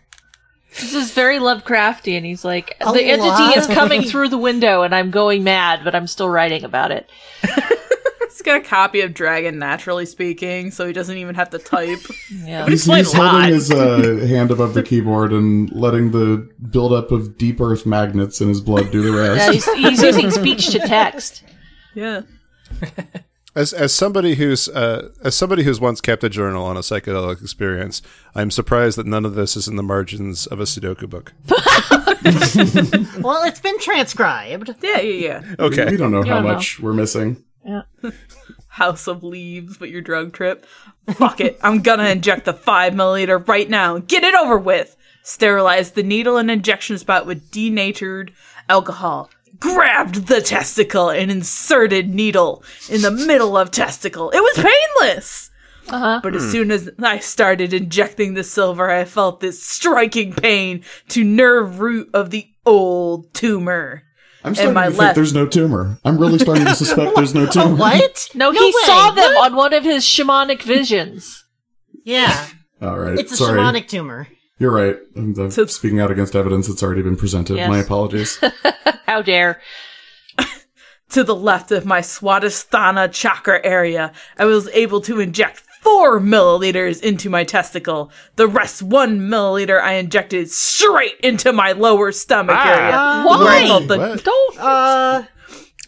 [0.71, 4.81] This is very Lovecrafty, and he's like, A the entity is coming through the window,
[4.83, 7.09] and I'm going mad, but I'm still writing about it.
[8.47, 11.99] He's got a copy of Dragon Naturally Speaking, so he doesn't even have to type.
[12.33, 12.65] Yeah.
[12.65, 17.59] He's, he's holding his uh, hand above the keyboard and letting the buildup of deep
[17.59, 19.53] earth magnets in his blood do the Yeah, rest.
[19.53, 21.43] he's, he's using speech to text.
[21.93, 22.21] Yeah.
[23.55, 27.41] As as somebody who's uh, as somebody who's once kept a journal on a psychedelic
[27.41, 28.03] experience,
[28.35, 31.33] I'm surprised that none of this is in the margins of a Sudoku book.
[33.23, 34.75] Well, it's been transcribed.
[34.83, 35.55] Yeah, yeah, yeah.
[35.59, 36.53] Okay, we don't know how don't know.
[36.53, 37.43] much we're missing.
[38.77, 40.63] House of Leaves, but your drug trip.
[41.09, 41.57] Fuck it.
[41.63, 44.95] I'm gonna inject the 5 milliliter right now get it over with.
[45.23, 48.31] Sterilize the needle and injection spot with denatured
[48.69, 49.31] alcohol.
[49.59, 54.29] Grabbed the testicle and inserted needle in the middle of testicle.
[54.29, 55.49] It was painless.
[55.89, 56.19] Uh-huh.
[56.21, 61.23] But as soon as I started injecting the silver, I felt this striking pain to
[61.23, 64.03] nerve root of the old tumor.
[64.47, 65.15] I'm starting my to think left.
[65.15, 65.99] there's no tumor.
[66.05, 67.75] I'm really starting to suspect there's no tumor.
[67.75, 68.29] What?
[68.33, 68.71] No, he way.
[68.85, 69.51] saw them What?
[69.51, 71.43] on one of his shamanic visions.
[72.05, 72.47] Yeah,
[72.81, 73.19] All right.
[73.19, 73.59] it's a Sorry.
[73.59, 74.27] shamanic tumor.
[74.59, 74.97] You're right.
[75.15, 77.57] I'm So- speaking out against evidence that's already been presented.
[77.57, 77.69] Yes.
[77.69, 78.39] My apologies.
[79.05, 79.61] How dare.
[81.09, 87.01] to the left of my Swadhisthana chakra area, I was able to inject four milliliters
[87.01, 88.11] into my testicle.
[88.35, 92.69] The rest one milliliter I injected straight into my lower stomach Ah.
[92.69, 93.27] area.
[93.27, 93.37] Why?
[93.43, 94.23] where I felt the- What?
[94.23, 94.59] Don't.
[94.59, 95.23] Uh,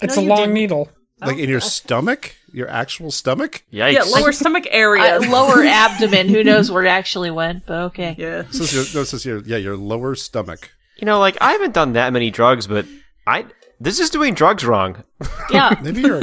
[0.02, 0.54] It's No, a long didn't.
[0.54, 0.90] needle.
[1.22, 2.36] Like in your stomach?
[2.54, 3.64] Your actual stomach?
[3.74, 3.92] Yikes.
[3.94, 5.18] yeah, lower stomach area.
[5.18, 6.30] Uh, lower abdomen.
[6.30, 8.16] Who knows where it actually went, but okay.
[8.18, 8.44] yeah.
[8.44, 10.72] This is your, no, this is your, yeah, your lower stomach.
[10.98, 12.86] You know, like I haven't done that many drugs, but
[13.28, 13.46] I
[13.82, 15.04] this is doing drugs wrong.
[15.52, 15.76] Yeah.
[15.84, 16.22] Maybe you're,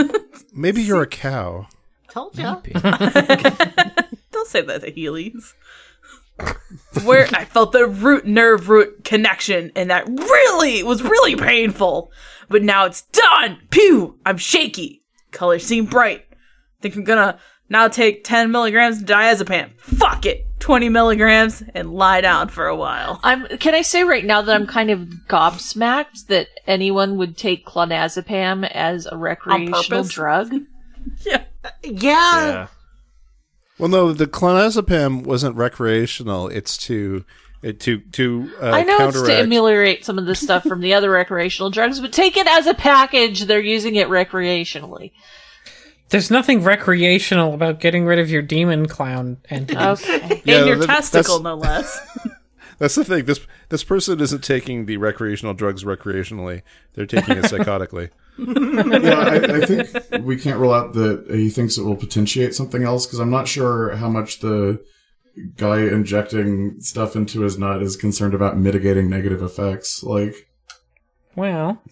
[0.55, 1.67] maybe you're a cow.
[2.17, 2.55] Told ya.
[4.33, 5.53] Don't say that to Heelys.
[7.05, 12.11] Where I felt the root nerve root connection, and that really was really painful.
[12.49, 13.59] But now it's done.
[13.71, 14.19] Pew!
[14.25, 15.03] I'm shaky.
[15.31, 16.25] Colors seem bright.
[16.81, 19.79] Think I'm gonna now take 10 milligrams of diazepam.
[19.81, 20.47] Fuck it.
[20.61, 23.21] 20 milligrams and lie down for a while.
[23.23, 23.47] I'm.
[23.59, 28.69] Can I say right now that I'm kind of gobsmacked that anyone would take clonazepam
[28.71, 30.55] as a recreational drug?
[31.25, 31.45] Yeah.
[31.83, 31.93] Yeah.
[32.47, 32.67] Yeah.
[33.79, 36.49] Well, no, the clonazepam wasn't recreational.
[36.49, 37.25] It's to,
[37.63, 39.27] it, to, to uh, I know it's counteract.
[39.27, 42.67] to ameliorate some of the stuff from the other recreational drugs, but take it as
[42.67, 43.43] a package.
[43.43, 45.13] They're using it recreationally.
[46.09, 50.09] There's nothing recreational about getting rid of your demon clown entities.
[50.09, 50.43] Okay.
[50.45, 51.99] Yeah, and your that- testicle, no less.
[52.79, 53.25] That's the thing.
[53.25, 56.63] This this person isn't taking the recreational drugs recreationally.
[56.93, 58.11] They're taking it psychotically.
[58.39, 62.83] Yeah, I, I think we can't rule out that he thinks it will potentiate something
[62.83, 64.83] else because I'm not sure how much the
[65.57, 70.03] guy injecting stuff into his nut is concerned about mitigating negative effects.
[70.03, 70.35] Like,
[71.35, 71.83] Well,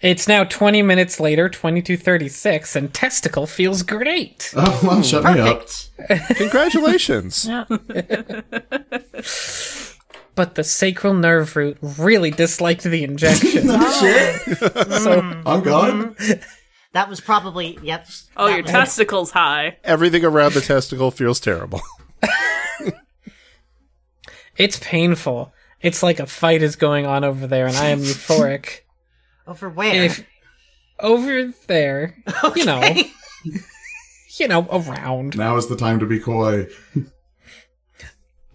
[0.00, 4.52] it's now 20 minutes later, 2236, and testicle feels great.
[4.56, 5.66] oh, well, shut me up.
[5.98, 6.36] Perfect.
[6.36, 7.48] Congratulations.
[10.34, 10.44] Yeah.
[10.44, 13.68] But the sacral nerve root really disliked the injection.
[13.70, 13.90] Oh.
[14.46, 15.42] so mm.
[15.46, 16.14] I'm gone.
[16.14, 16.42] Mm-hmm.
[16.92, 18.06] That was probably yep.
[18.36, 19.78] Oh, your was- testicles high.
[19.84, 21.80] Everything around the testicle feels terrible.
[24.56, 25.52] it's painful.
[25.80, 28.80] It's like a fight is going on over there, and I am euphoric.
[29.46, 30.04] Over where?
[30.04, 30.24] if
[31.00, 32.16] over there,
[32.54, 32.82] you know,
[34.38, 35.36] you know, around.
[35.36, 36.66] Now is the time to be coy.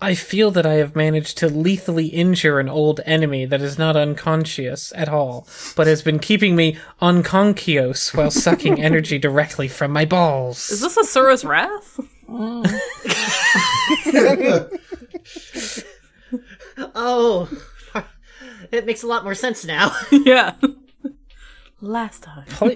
[0.02, 3.98] I feel that I have managed to lethally injure an old enemy that is not
[3.98, 10.06] unconscious at all, but has been keeping me unconscious while sucking energy directly from my
[10.06, 10.70] balls.
[10.70, 12.00] Is this Asura's Wrath?
[16.96, 17.50] oh,
[18.72, 19.96] it makes a lot more sense now.
[20.12, 20.54] yeah.
[21.82, 22.46] Last time.
[22.48, 22.76] Pla-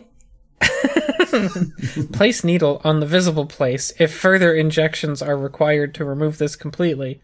[2.13, 7.21] place needle on the visible place if further injections are required to remove this completely.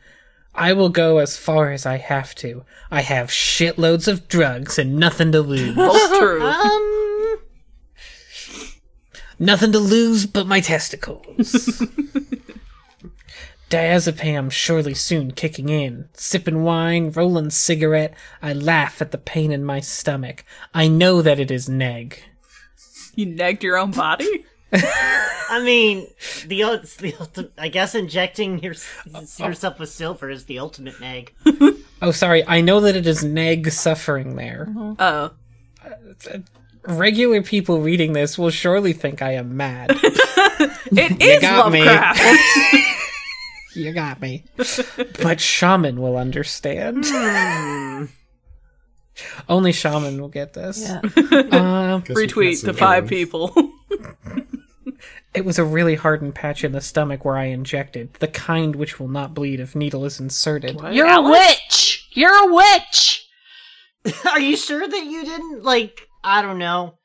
[0.55, 2.65] I will go as far as I have to.
[2.89, 5.75] I have shitloads of drugs and nothing to lose.
[5.75, 6.41] Both true.
[6.43, 7.37] um,
[9.39, 11.81] Nothing to lose but my testicles.
[13.69, 16.09] Diazepam surely soon kicking in.
[16.13, 20.43] Sipping wine, rolling cigarette, I laugh at the pain in my stomach.
[20.73, 22.21] I know that it is neg.
[23.15, 24.45] You negged your own body?
[24.73, 26.07] I mean,
[26.45, 28.75] the, ul- it's the ulti- I guess injecting your,
[29.39, 31.33] yourself with silver is the ultimate neg.
[32.01, 34.67] Oh, sorry, I know that it is neg suffering there.
[34.69, 34.93] Mm-hmm.
[34.99, 35.31] Oh.
[35.83, 36.37] Uh,
[36.87, 39.91] regular people reading this will surely think I am mad.
[40.91, 41.83] It is got me.
[41.83, 42.21] Lovecraft.
[43.75, 44.45] you got me.
[45.21, 47.03] But shaman will understand.
[47.05, 48.05] Hmm.
[49.47, 50.81] Only shaman will get this.
[50.81, 51.01] Yeah.
[51.51, 53.53] Um, Guess we can't Retweet to five people.
[55.33, 58.99] It was a really hardened patch in the stomach where I injected, the kind which
[58.99, 60.79] will not bleed if needle is inserted.
[60.91, 62.09] You're a witch.
[62.13, 63.29] You're a witch.
[64.25, 66.95] Are you sure that you didn't, like, I don't know,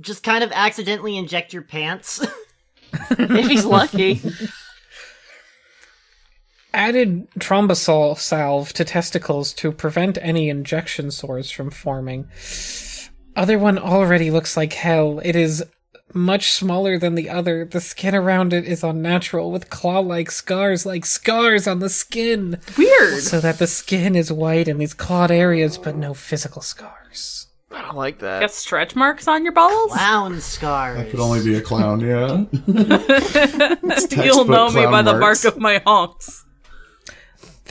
[0.00, 2.26] just kind of accidentally inject your pants?
[3.10, 4.20] If he's lucky.
[6.74, 12.28] Added trombosol salve to testicles to prevent any injection sores from forming.
[13.36, 15.20] Other one already looks like hell.
[15.24, 15.64] It is
[16.14, 17.64] much smaller than the other.
[17.64, 22.58] The skin around it is unnatural with claw-like scars like scars on the skin.
[22.76, 23.22] Weird.
[23.22, 27.48] So that the skin is white in these clawed areas but no physical scars.
[27.70, 28.40] I don't like that.
[28.40, 29.92] Got stretch marks on your balls?
[29.92, 30.98] Clown scars.
[30.98, 32.44] That could only be a clown, yeah.
[34.24, 35.44] You'll know me clown by the marks.
[35.44, 36.44] mark of my honks.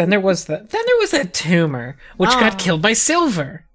[0.01, 3.65] Then there was the then there was that tumor which got killed by silver.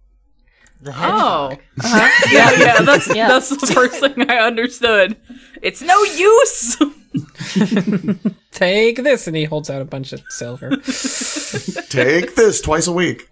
[0.83, 2.11] The Oh, uh-huh.
[2.33, 2.83] yeah, yeah.
[2.83, 3.29] That's Yeah.
[3.29, 5.17] that's the first thing I understood.
[5.63, 6.77] It's no use.
[8.51, 10.71] Take this, and he holds out a bunch of silver.
[10.71, 13.29] Take this twice a week.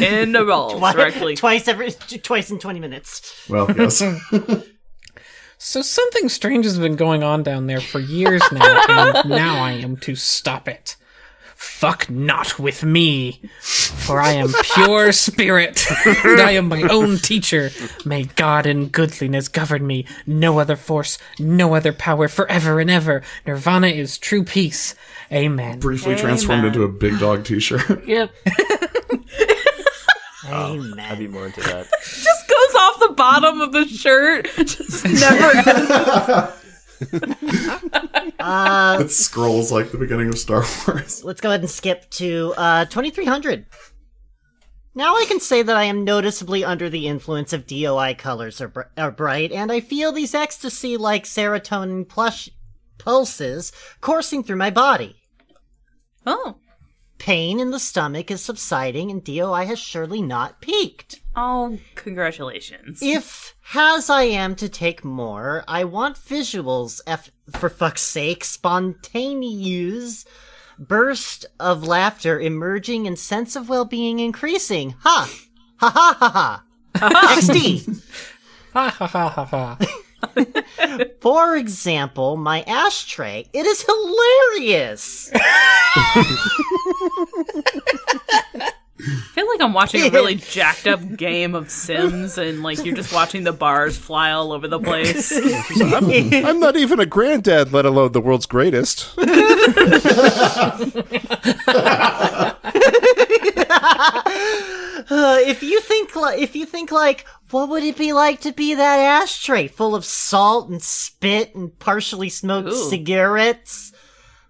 [0.00, 1.36] In a roll Twi- correctly.
[1.36, 3.46] twice every twice in twenty minutes.
[3.50, 4.02] Well, yes.
[5.58, 9.72] so something strange has been going on down there for years now, and now I
[9.72, 10.96] am to stop it.
[11.56, 17.70] Fuck not with me, for I am pure spirit, and I am my own teacher.
[18.04, 23.22] May God in goodliness govern me, no other force, no other power, forever and ever.
[23.46, 24.94] Nirvana is true peace.
[25.32, 25.80] Amen.
[25.80, 27.82] Briefly transformed into a big dog t-shirt.
[28.06, 28.30] Yep.
[30.48, 30.92] Amen.
[30.98, 31.88] Oh, I'd be more into that.
[32.02, 34.46] Just goes off the bottom of the shirt.
[34.56, 36.52] Just never.
[38.38, 41.24] Uh, it scrolls like the beginning of Star Wars.
[41.24, 43.66] let's go ahead and skip to uh, 2300.
[44.94, 48.68] Now I can say that I am noticeably under the influence of DOI colors are,
[48.68, 52.48] br- are bright, and I feel these ecstasy like serotonin plush
[52.98, 55.16] pulses coursing through my body.
[56.26, 56.56] oh.
[57.18, 61.20] Pain in the stomach is subsiding, and DOI has surely not peaked.
[61.38, 63.00] Oh, congratulations.
[63.02, 70.24] If, as I am to take more, I want visuals, F- for fuck's sake, spontaneous
[70.78, 74.94] burst of laughter emerging and sense of well-being increasing.
[75.00, 75.30] Ha!
[75.76, 76.64] Ha ha ha ha!
[77.36, 78.02] XD!
[78.72, 79.78] Ha ha ha ha ha.
[81.20, 83.46] For example, my ashtray.
[83.52, 85.30] It is hilarious!
[88.98, 89.02] I
[89.34, 93.12] feel like I'm watching a really jacked up game of Sims, and like you're just
[93.12, 95.32] watching the bars fly all over the place.
[95.82, 99.10] I'm not even a granddad, let alone the world's greatest.
[105.08, 108.52] Uh, if you think li- if you think like what would it be like to
[108.52, 112.90] be that ashtray full of salt and spit and partially smoked Ooh.
[112.90, 113.92] cigarettes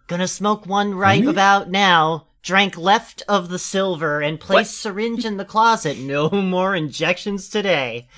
[0.07, 5.37] gonna smoke one right about now drank left of the silver and place syringe in
[5.37, 8.07] the closet no more injections today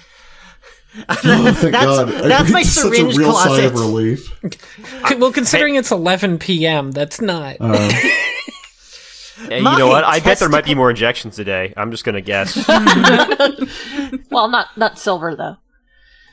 [1.09, 2.09] Oh, thank That's- God.
[2.09, 3.87] that's my It's such a syringe real sigh of closet.
[3.87, 5.19] relief.
[5.19, 7.57] well, considering it's 11 p.m., that's not.
[7.61, 7.91] Uh.
[9.51, 10.03] Yeah, you know what?
[10.05, 11.73] I bet there might be more injections today.
[11.77, 12.57] I'm just gonna guess.
[14.31, 15.57] Well, not not silver though.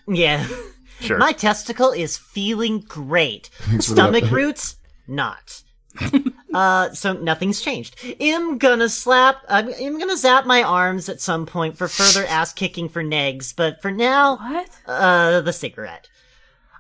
[0.07, 0.47] yeah
[1.01, 1.17] Sure.
[1.17, 4.77] my testicle is feeling great for stomach roots
[5.07, 5.61] not
[6.55, 11.45] uh so nothing's changed i'm gonna slap I'm, I'm gonna zap my arms at some
[11.45, 14.69] point for further ass kicking for negs but for now what?
[14.87, 16.07] uh the cigarette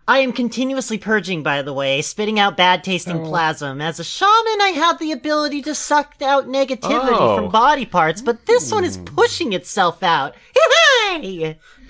[0.07, 3.81] I am continuously purging, by the way, spitting out bad tasting plasm.
[3.81, 7.35] As a shaman, I have the ability to suck out negativity Oh.
[7.35, 10.35] from body parts, but this one is pushing itself out.
[11.09, 11.57] Hey!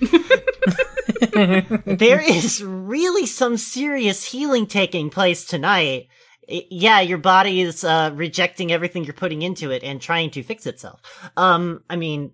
[1.84, 6.08] there is really some serious healing taking place tonight.
[6.50, 10.42] I- yeah, your body is uh, rejecting everything you're putting into it and trying to
[10.42, 11.00] fix itself.
[11.36, 12.32] Um, I mean,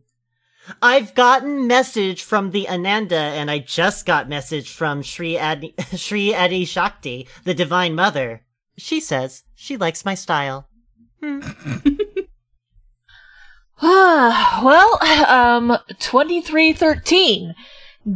[0.81, 6.35] I've gotten message from the Ananda, and I just got message from Sri Adi, Sri
[6.35, 8.43] Adi Shakti, the Divine Mother.
[8.79, 10.69] She says she likes my style.
[13.83, 14.99] well,
[15.29, 17.55] um, 2313.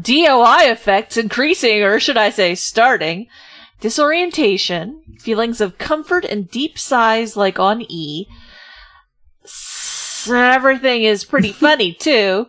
[0.01, 3.29] DOI effects increasing, or should I say starting.
[3.81, 8.27] Disorientation, feelings of comfort and deep sighs like on E.
[9.45, 12.47] S- everything is pretty funny too.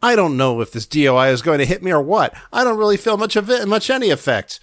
[0.02, 2.34] I don't know if this DOI is going to hit me or what.
[2.52, 4.60] I don't really feel much of it, much any effect.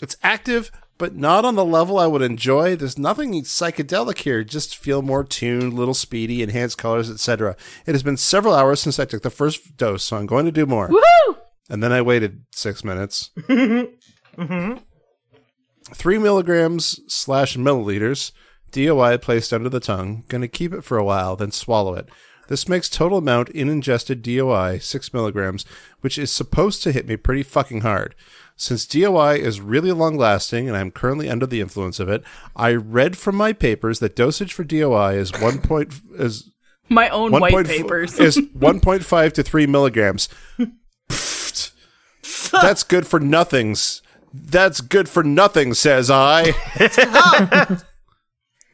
[0.00, 2.76] It's active, but not on the level I would enjoy.
[2.76, 4.42] There's nothing psychedelic here.
[4.44, 7.56] Just feel more tuned, little speedy, enhanced colors, etc.
[7.86, 10.52] It has been several hours since I took the first dose, so I'm going to
[10.52, 10.88] do more.
[10.88, 11.36] Woohoo!
[11.68, 13.30] And then I waited six minutes.
[13.46, 14.42] Mm-hmm.
[14.42, 14.78] Mm-hmm.
[15.94, 18.32] Three milligrams slash milliliters.
[18.72, 20.24] DOI placed under the tongue.
[20.28, 22.08] Gonna keep it for a while, then swallow it.
[22.48, 25.64] This makes total amount in ingested DOI six milligrams,
[26.00, 28.14] which is supposed to hit me pretty fucking hard.
[28.58, 32.22] Since DOI is really long lasting and I'm currently under the influence of it,
[32.56, 36.50] I read from my papers that dosage for DOI is one point is
[36.88, 38.18] My own one white point f- papers.
[38.18, 40.28] is 1.5 to 3 milligrams.
[41.08, 41.72] Pfft.
[42.52, 44.02] That's good for nothings.
[44.32, 46.52] That's good for nothing, says I.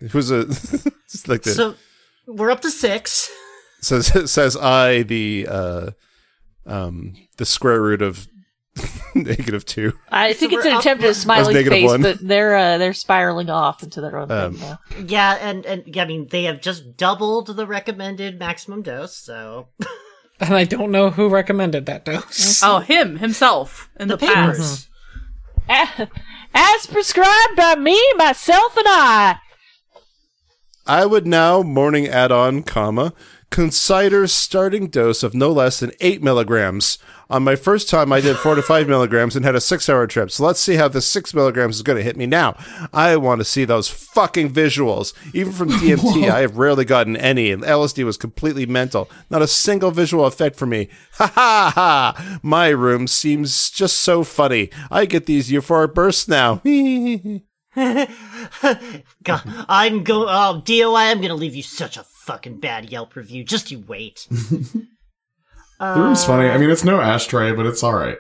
[0.00, 0.44] it was a
[1.10, 1.74] just like the, So
[2.26, 3.30] we're up to six.
[3.80, 5.90] says says I the uh
[6.66, 8.28] um the square root of
[9.14, 9.92] negative two.
[10.10, 12.02] I think So it's an up- attempt at a smiley face, one.
[12.02, 14.78] but they're uh, they're spiraling off into their own Um, thing now.
[15.06, 19.16] Yeah, and and I mean they have just doubled the recommended maximum dose.
[19.16, 19.68] So
[20.40, 22.62] And I don't know who recommended that dose.
[22.64, 24.88] oh, him himself in the, the past.
[25.68, 26.08] papers.
[26.54, 29.36] As prescribed by me, myself, and I.
[30.86, 33.12] I would now morning add-on, comma,
[33.52, 36.98] consider starting dose of no less than eight milligrams.
[37.28, 40.30] On my first time, I did four to five milligrams and had a six-hour trip.
[40.30, 42.56] So let's see how the six milligrams is going to hit me now.
[42.92, 45.12] I want to see those fucking visuals.
[45.34, 49.10] Even from DMT, I have rarely gotten any, and LSD was completely mental.
[49.30, 50.88] Not a single visual effect for me.
[51.16, 52.38] Ha ha ha!
[52.42, 54.70] My room seems just so funny.
[54.90, 56.62] I get these euphoric bursts now.
[59.22, 60.28] God, I'm going.
[60.30, 63.44] Oh, DOI, I'm gonna leave you such a fucking bad Yelp review.
[63.44, 64.26] Just you wait.
[65.80, 66.48] The room's funny.
[66.48, 68.16] I mean, it's no ashtray, but it's all right.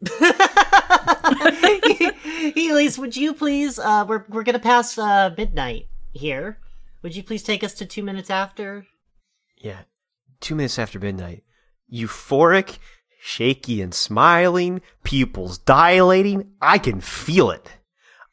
[2.56, 3.80] Elise, would you please?
[3.80, 6.58] Uh, we're we're gonna pass uh, midnight here.
[7.02, 8.86] Would you please take us to two minutes after?
[9.58, 9.80] Yeah.
[10.40, 11.42] Two minutes after midnight.
[11.92, 12.78] Euphoric,
[13.20, 16.52] shaky and smiling, pupils dilating.
[16.62, 17.72] I can feel it.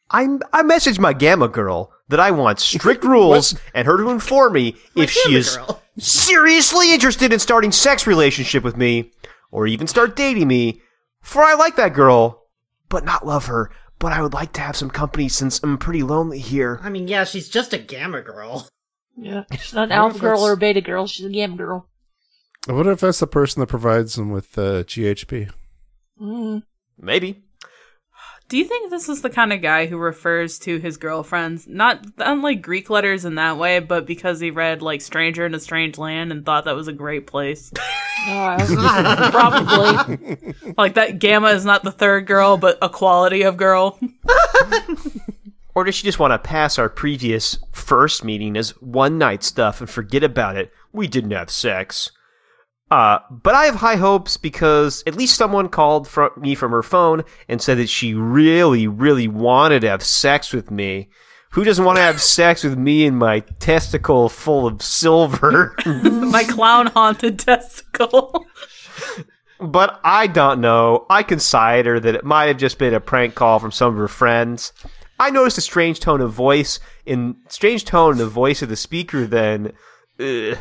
[0.08, 4.54] I, I messaged my Gamma girl that I want strict rules and her to inform
[4.54, 5.82] me if she is girl.
[5.98, 9.12] seriously interested in starting sex relationship with me
[9.50, 10.80] or even start dating me.
[11.20, 12.46] For I like that girl,
[12.88, 13.70] but not love her.
[13.98, 16.78] But I would like to have some company since I'm pretty lonely here.
[16.82, 18.68] I mean, yeah, she's just a gamma girl.
[19.16, 21.08] Yeah, she's not an alpha girl or a beta girl.
[21.08, 21.88] She's a gamma girl.
[22.68, 25.50] I wonder if that's the person that provides them with uh, GHB.
[26.20, 26.62] Mm.
[26.96, 27.42] Maybe.
[28.48, 32.06] Do you think this is the kind of guy who refers to his girlfriends not
[32.16, 35.98] unlike Greek letters in that way, but because he read like "Stranger in a Strange
[35.98, 37.70] Land" and thought that was a great place?
[38.26, 38.58] Uh,
[39.30, 40.54] probably.
[40.78, 43.98] like that Gamma is not the third girl, but a quality of girl.
[45.78, 49.80] Or does she just want to pass our previous first meeting as one night stuff
[49.80, 50.72] and forget about it?
[50.92, 52.10] We didn't have sex.
[52.90, 56.82] Uh, but I have high hopes because at least someone called from me from her
[56.82, 61.10] phone and said that she really, really wanted to have sex with me.
[61.50, 65.74] Who doesn't want to have sex with me and my testicle full of silver?
[65.86, 68.46] My clown haunted testicle.
[69.60, 71.06] but I don't know.
[71.10, 73.92] I can side her that it might have just been a prank call from some
[73.92, 74.72] of her friends.
[75.20, 78.76] I noticed a strange tone of voice in strange tone in the voice of the
[78.76, 79.26] speaker.
[79.26, 79.72] Then,
[80.20, 80.56] Ugh.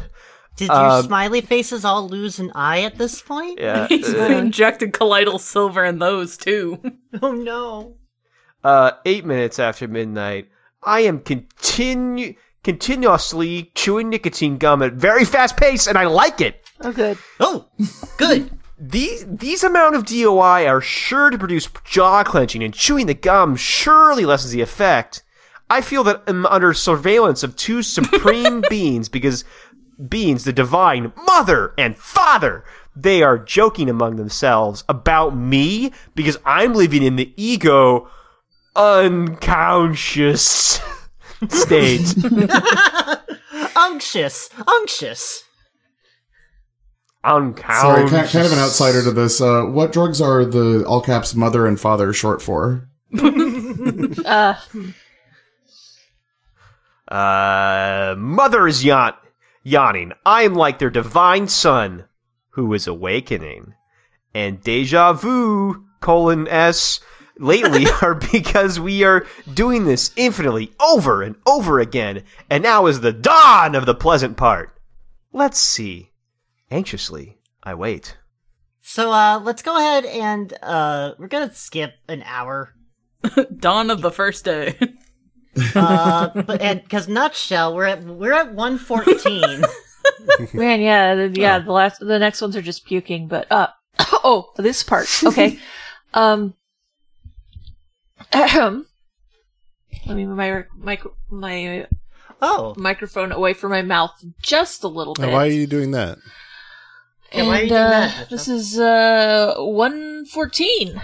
[0.57, 3.59] Did your Um, smiley faces all lose an eye at this point?
[3.59, 3.87] yeah.
[3.89, 4.31] He's ugh.
[4.31, 6.81] injected colloidal silver in those too.
[7.21, 7.95] Oh no.
[8.63, 10.49] uh, eight minutes after midnight,
[10.83, 16.63] I am continu- continuously chewing nicotine gum at very fast pace, and I like it.
[16.81, 17.17] Oh, good.
[17.39, 17.67] Oh,
[18.17, 18.51] good.
[18.79, 23.55] These these amount of DOI are sure to produce jaw clenching, and chewing the gum
[23.55, 25.23] surely lessens the effect.
[25.67, 29.43] I feel that I'm under surveillance of two supreme beings because
[30.09, 32.63] beings, the divine mother and father,
[32.95, 38.09] they are joking among themselves about me because I'm living in the ego
[38.75, 40.79] unconscious
[41.49, 42.15] state.
[43.75, 44.49] Unctuous.
[44.67, 45.43] Unctuous.
[47.23, 47.81] unconscious.
[47.81, 49.41] Sorry, kind, kind of an outsider to this.
[49.41, 52.87] Uh, what drugs are the all caps mother and father short for?
[54.25, 54.55] Uh,
[57.07, 59.13] Uh, mother is yawn-
[59.67, 60.13] yawning.
[60.25, 62.05] I am like their divine son,
[62.51, 63.73] who is awakening.
[64.33, 66.99] And deja vu, colon S,
[67.37, 72.23] lately are because we are doing this infinitely over and over again.
[72.49, 74.73] And now is the dawn of the pleasant part.
[75.33, 76.11] Let's see.
[76.71, 78.17] Anxiously, I wait.
[78.81, 82.73] So uh, let's go ahead and uh, we're gonna skip an hour.
[83.57, 84.77] Dawn of the first day.
[85.75, 89.63] Uh, but and because nutshell, we're at we're at one fourteen.
[90.53, 91.59] Man, yeah, the, yeah.
[91.59, 93.27] The last, the next ones are just puking.
[93.27, 93.67] But uh,
[93.99, 95.07] oh, this part.
[95.23, 95.59] Okay.
[96.13, 96.53] um.
[98.33, 98.85] Ahem.
[100.05, 100.99] Let me move my my
[101.29, 101.87] my
[102.41, 105.27] oh, microphone away from my mouth just a little bit.
[105.27, 106.17] Now, why are you doing that?
[107.33, 111.01] Yeah, why are you And, doing uh, that, This is uh one fourteen.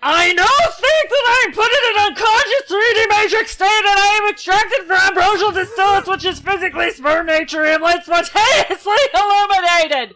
[0.00, 4.30] I now think that I put in an unconscious 3D matrix state and I am
[4.30, 10.14] extracted from ambrosial distillates, which is physically sperm nature and light spontaneously illuminated.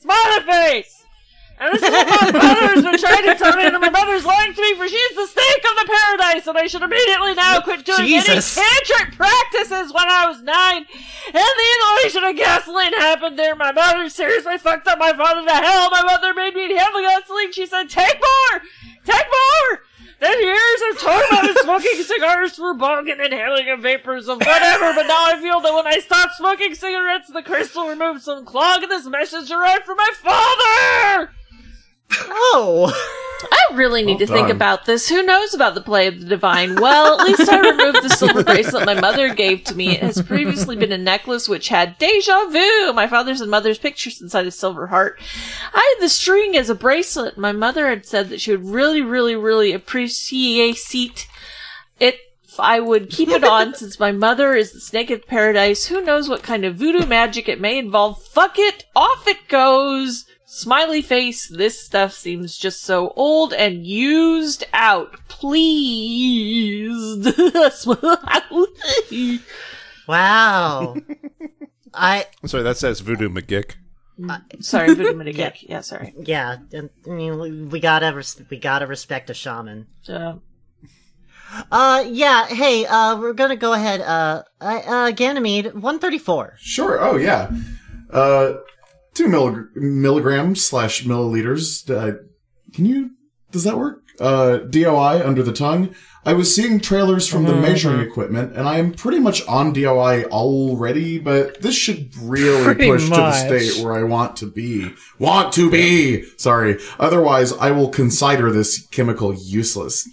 [0.00, 1.01] Smiley face!
[1.62, 4.26] And this is what my mother has been trying to tell me that my mother's
[4.26, 7.60] lying to me for she's the snake of the paradise and I should immediately now
[7.62, 8.58] quit doing Jesus.
[8.58, 10.82] any tantric practices when I was nine.
[10.82, 13.54] And the inhalation of gasoline happened there.
[13.54, 15.88] My mother seriously fucked up my father to hell.
[15.90, 17.52] My mother made me inhale the gasoline.
[17.52, 18.62] She said, take more!
[19.06, 19.86] Take more!
[20.18, 24.38] Then years of talking about and smoking cigars for bong and inhaling the vapors of
[24.38, 28.44] whatever, but now I feel that when I stop smoking cigarettes, the crystal removes some
[28.44, 31.30] clog and this message arrived from my father!
[32.12, 32.92] Oh,
[33.50, 35.08] I really need Well to think about this.
[35.08, 36.76] Who knows about the play of the divine?
[36.76, 39.96] Well, at least I removed the silver bracelet my mother gave to me.
[39.96, 44.20] It has previously been a necklace which had deja vu, my father's and mother's pictures
[44.20, 45.20] inside a silver heart.
[45.72, 47.36] I had the string as a bracelet.
[47.38, 51.28] My mother had said that she would really, really, really appreciate
[51.98, 55.86] it if I would keep it on since my mother is the snake of paradise.
[55.86, 58.22] Who knows what kind of voodoo magic it may involve?
[58.22, 58.84] Fuck it!
[58.94, 60.26] Off it goes!
[60.54, 65.16] Smiley face, this stuff seems just so old and used out.
[65.26, 67.26] Please.
[70.06, 70.94] wow.
[71.94, 73.76] I I'm sorry, that says Voodoo McGick.
[74.60, 75.66] sorry, voodoo Mitigek.
[75.68, 76.14] Yeah, sorry.
[76.18, 76.58] yeah.
[76.74, 79.86] I mean, we, we gotta res- we gotta respect a shaman.
[80.06, 80.34] Uh,
[81.70, 82.46] Uh, yeah.
[82.46, 84.02] Hey, uh, we're gonna go ahead.
[84.02, 86.56] Uh, uh, Ganymede, one thirty four.
[86.58, 87.00] Sure.
[87.00, 87.50] Oh yeah.
[88.10, 88.54] Uh,
[89.14, 91.88] two millig- milligrams slash milliliters.
[91.88, 92.18] Uh,
[92.72, 93.10] can you?
[93.50, 94.02] Does that work?
[94.20, 95.94] Uh, DOI under the tongue.
[96.24, 100.24] I was seeing trailers from the measuring equipment, and I am pretty much on DOI
[100.24, 101.18] already.
[101.18, 104.92] But this should really Pretty push to the state where I want to be.
[105.18, 106.24] Want to be.
[106.36, 106.78] Sorry.
[107.00, 110.08] Otherwise, I will consider this chemical useless.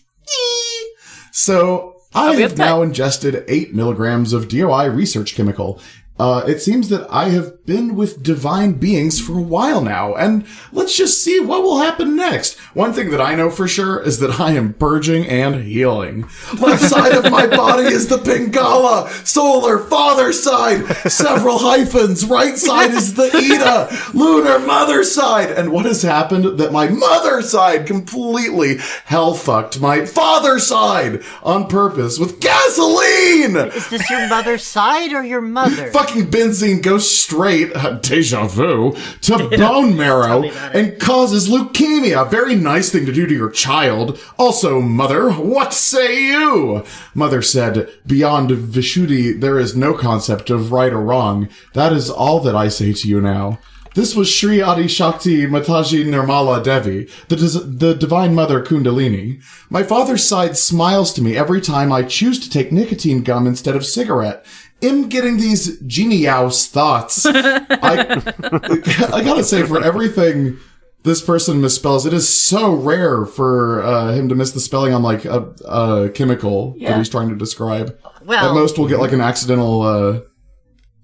[1.32, 5.80] So I have now ingested eight milligrams of DOI research chemical.
[6.20, 10.46] Uh, it seems that I have been with divine beings for a while now, and
[10.74, 12.58] let's just see what will happen next.
[12.74, 16.24] One thing that I know for sure is that I am purging and healing.
[16.60, 22.26] Left side of my body is the Pingala, solar father side, several hyphens.
[22.26, 25.52] Right side is the Ida, lunar mother side.
[25.52, 31.68] And what has happened that my mother side completely hell fucked my father side on
[31.68, 33.56] purpose with gasoline.
[33.56, 35.92] Is this your mother's side or your mother?
[36.10, 40.92] Fucking benzene goes straight, uh, deja vu, to bone marrow me about it.
[40.92, 42.28] and causes leukemia.
[42.32, 44.20] Very nice thing to do to your child.
[44.40, 46.84] Also, mother, what say you?
[47.14, 51.48] Mother said, beyond Vishuddhi, there is no concept of right or wrong.
[51.74, 53.60] That is all that I say to you now.
[53.96, 59.44] This was Sri Adi Shakti Mataji Nirmala Devi, the, the divine mother Kundalini.
[59.70, 63.76] My father's side smiles to me every time I choose to take nicotine gum instead
[63.76, 64.46] of cigarette.
[64.82, 67.26] Am getting these genius thoughts.
[67.26, 67.32] I,
[69.14, 70.58] I gotta say, for everything
[71.04, 75.02] this person misspells, it is so rare for uh, him to miss the spelling on
[75.04, 77.98] like a, a chemical that he's trying to describe.
[78.26, 80.20] Well- At most, we'll get like an accidental uh,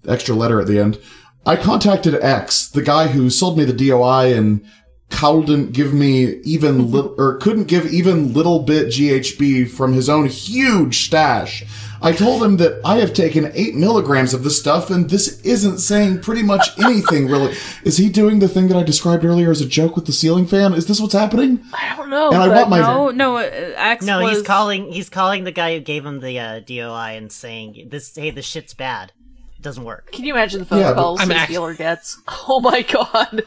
[0.08, 1.00] extra letter at the end.
[1.46, 4.66] I contacted X, the guy who sold me the DOI and
[5.12, 10.26] couldn't give me even li- or couldn't give even little bit GHB from his own
[10.28, 11.64] huge stash.
[12.06, 15.80] I told him that I have taken eight milligrams of this stuff and this isn't
[15.80, 17.56] saying pretty much anything really.
[17.84, 20.46] Is he doing the thing that I described earlier as a joke with the ceiling
[20.48, 20.74] fan?
[20.74, 21.64] Is this what's happening?
[21.74, 22.30] I don't know.
[22.30, 23.42] And I want my- No, no, uh,
[23.76, 24.38] X No, was...
[24.38, 24.92] he's calling.
[24.92, 28.46] He's calling the guy who gave him the uh, DOI and saying, "This, hey, this
[28.46, 29.12] shit's bad.
[29.58, 31.74] It doesn't work." Can you imagine the phone Yeah, but- calls I'm this act- dealer
[31.74, 32.22] gets?
[32.48, 33.44] Oh my god.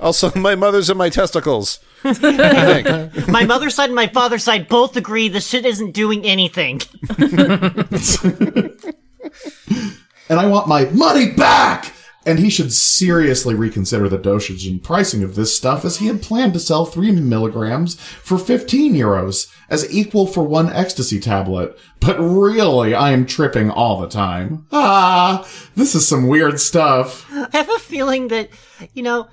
[0.00, 1.80] Also, my mother's in my testicles.
[2.04, 3.28] I think.
[3.28, 6.80] My mother's side and my father's side both agree this shit isn't doing anything.
[10.28, 11.92] and I want my money back.
[12.24, 16.22] and he should seriously reconsider the dosage and pricing of this stuff as he had
[16.22, 21.76] planned to sell 3 milligrams for 15 euros as equal for one ecstasy tablet.
[22.00, 24.66] But really, I am tripping all the time.
[24.72, 27.26] Ah, this is some weird stuff.
[27.32, 28.50] I have a feeling that,
[28.94, 29.28] you know,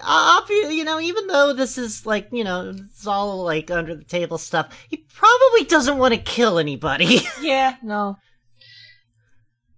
[0.00, 4.04] obvi- you know, even though this is like, you know, it's all like under the
[4.04, 7.20] table stuff, he probably doesn't want to kill anybody.
[7.40, 8.16] Yeah, no.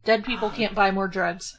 [0.05, 1.59] Dead people can't buy more drugs.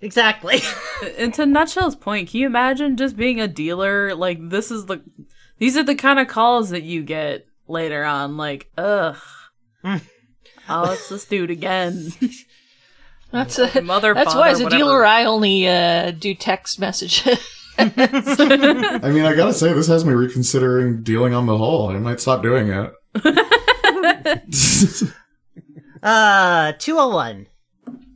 [0.00, 0.60] exactly.
[1.16, 4.14] And to Nutshell's point, can you imagine just being a dealer?
[4.16, 5.00] Like this is the
[5.58, 8.36] these are the kind of calls that you get later on.
[8.36, 9.16] Like, ugh.
[9.84, 10.00] oh,
[10.92, 12.12] it's this dude again.
[13.30, 14.78] That's a Mother, That's father, why, as a whatever.
[14.78, 17.38] dealer, I only uh, do text messages.
[19.02, 21.88] I mean, I gotta say, this has me reconsidering dealing on the whole.
[21.90, 22.92] I might stop doing it.
[26.00, 27.46] Uh, 201.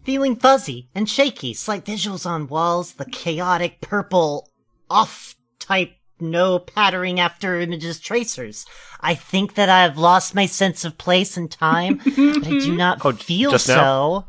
[0.05, 4.49] Feeling fuzzy and shaky, slight visuals on walls, the chaotic purple
[4.89, 8.67] off type no pattering after images tracers.
[9.01, 13.05] I think that I've lost my sense of place and time, but I do not
[13.05, 13.75] Oh, feel just now?
[13.75, 14.27] so.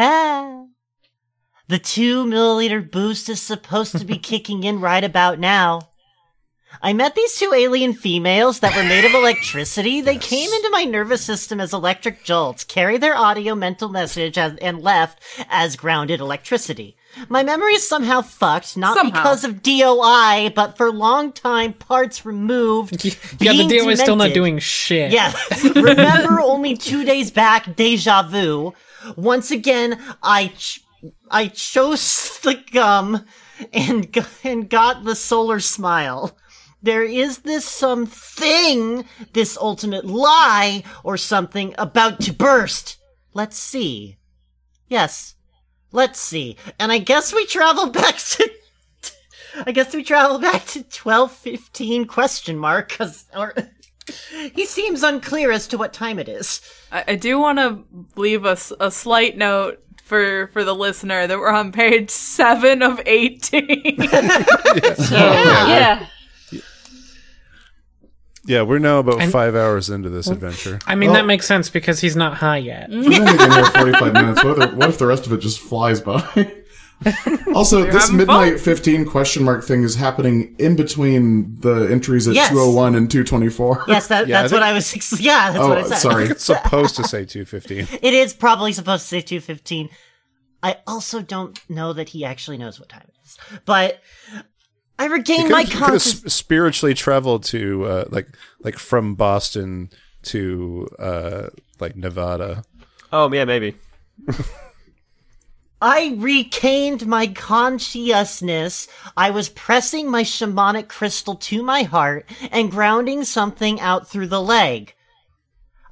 [0.00, 0.65] Ah.
[1.68, 5.88] The two milliliter boost is supposed to be kicking in right about now.
[6.82, 10.00] I met these two alien females that were made of electricity.
[10.00, 14.56] They came into my nervous system as electric jolts, carried their audio mental message as,
[14.58, 16.96] and left as grounded electricity.
[17.28, 19.18] My memory is somehow fucked, not Somehow.
[19.20, 23.04] because of DOI, but for long time parts removed.
[23.40, 25.12] yeah, the DOI is still not doing shit.
[25.12, 25.32] Yeah.
[25.74, 28.74] Remember only two days back, deja vu.
[29.16, 30.82] Once again, I ch-
[31.30, 33.24] I chose the gum
[33.72, 36.36] and and got the solar smile.
[36.82, 42.98] There is this something, this ultimate lie or something about to burst.
[43.34, 44.18] Let's see.
[44.88, 45.34] Yes.
[45.90, 46.56] Let's see.
[46.78, 48.50] And I guess we travel back to
[49.64, 53.54] I guess we travel back to 1215 question mark cuz or
[54.54, 56.60] he seems unclear as to what time it is.
[56.92, 57.84] I, I do want to
[58.16, 63.96] leave a slight note for for the listener that we're on page seven of eighteen.
[64.96, 66.06] So, yeah.
[68.48, 70.78] Yeah, we're now about And- five hours into this adventure.
[70.86, 72.88] I mean, Well- that makes sense because he's not high yet.
[72.88, 74.44] We've only been here 45 minutes.
[74.44, 76.22] What if, what if the rest of it just flies by?
[77.54, 78.58] also, this midnight fun.
[78.58, 82.48] 15 question mark thing is happening in between the entries at Yes.
[82.50, 83.84] 201 and 224.
[83.86, 84.94] Yes, that, Yeah, I that's think- what I was.
[84.94, 85.96] ex- Yeah, that's Oh, what I said.
[85.98, 86.24] sorry.
[86.26, 87.98] It's supposed to say 215.
[88.02, 89.88] It is probably supposed to say two fifteen.
[90.62, 93.36] I also don't know that he actually knows what time it is,
[93.66, 94.00] but
[94.98, 95.74] I regained my consciousness.
[95.74, 96.24] you could have conscious.
[96.24, 98.28] s- spiritually traveled to uh, like
[98.60, 99.90] like from Boston
[100.22, 102.64] to uh, like Nevada.
[103.12, 103.76] Oh yeah, maybe.
[105.80, 108.88] I regained my consciousness.
[109.16, 114.40] I was pressing my shamanic crystal to my heart and grounding something out through the
[114.40, 114.94] leg.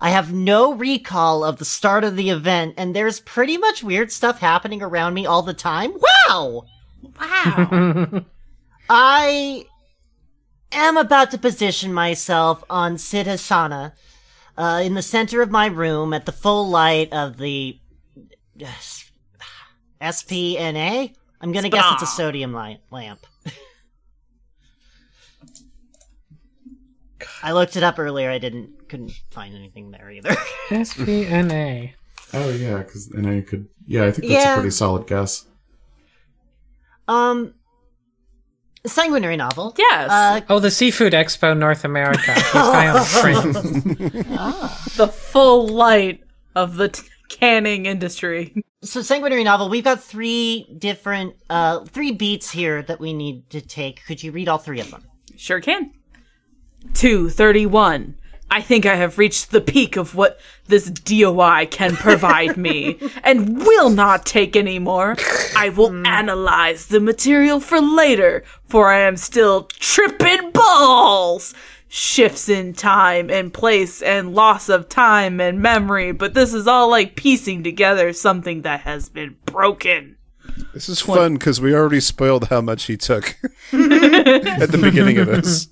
[0.01, 4.11] I have no recall of the start of the event, and there's pretty much weird
[4.11, 5.93] stuff happening around me all the time.
[6.29, 6.65] Wow!
[7.21, 8.25] Wow!
[8.91, 9.65] I
[10.73, 13.93] am about to position myself on Siddhasana,
[14.57, 17.79] uh, in the center of my room at the full light of the
[18.55, 19.04] yes,
[20.01, 21.15] SPNA?
[21.41, 23.21] I'm gonna guess it's a sodium light lamp.
[27.43, 28.31] I looked it up earlier.
[28.31, 30.31] I didn't couldn't find anything there either.
[30.69, 31.93] SPNA.
[32.33, 33.69] Oh, yeah, because then I could.
[33.87, 34.53] Yeah, I think that's Yeah.
[34.55, 35.47] a pretty solid guess.
[37.07, 37.55] um,
[38.87, 39.75] sanguinary novel.
[39.79, 42.33] yes, Uh, Oh, the Seafood Expo North America.
[42.35, 46.23] This guy on the the full light
[46.55, 48.55] of the t- canning industry.
[48.83, 49.69] so sanguinary novel.
[49.69, 54.05] We've got three different, uh, three beats here that we need to take.
[54.07, 55.05] Could you read all three of them?
[55.37, 55.93] Sure can.
[56.95, 58.17] 231.
[58.51, 63.59] I think I have reached the peak of what this DOI can provide me and
[63.59, 65.17] will not take any more.
[65.57, 71.55] I will analyze the material for later, for I am still tripping balls.
[71.97, 76.91] Shifts in time and place and loss of time and memory, but this is all
[76.91, 80.17] like piecing together something that has been broken.
[80.73, 83.29] This is fun because we already spoiled how much he took
[83.73, 85.69] at the beginning of this.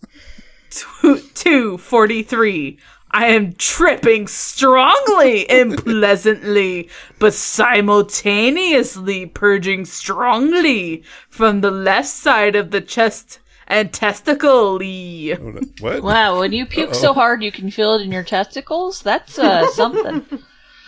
[0.71, 2.79] 243.
[3.11, 12.71] I am tripping strongly and pleasantly, but simultaneously purging strongly from the left side of
[12.71, 14.79] the chest and testicle.
[15.81, 16.03] What?
[16.03, 19.67] Wow, when you puke so hard you can feel it in your testicles, that's uh,
[19.73, 20.25] something.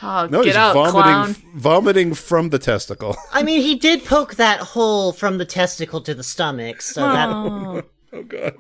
[0.03, 1.35] Oh, No, get he's out, vomiting, clown.
[1.55, 3.17] vomiting from the testicle.
[3.33, 7.29] I mean, he did poke that hole from the testicle to the stomach, so that
[7.29, 8.55] oh god.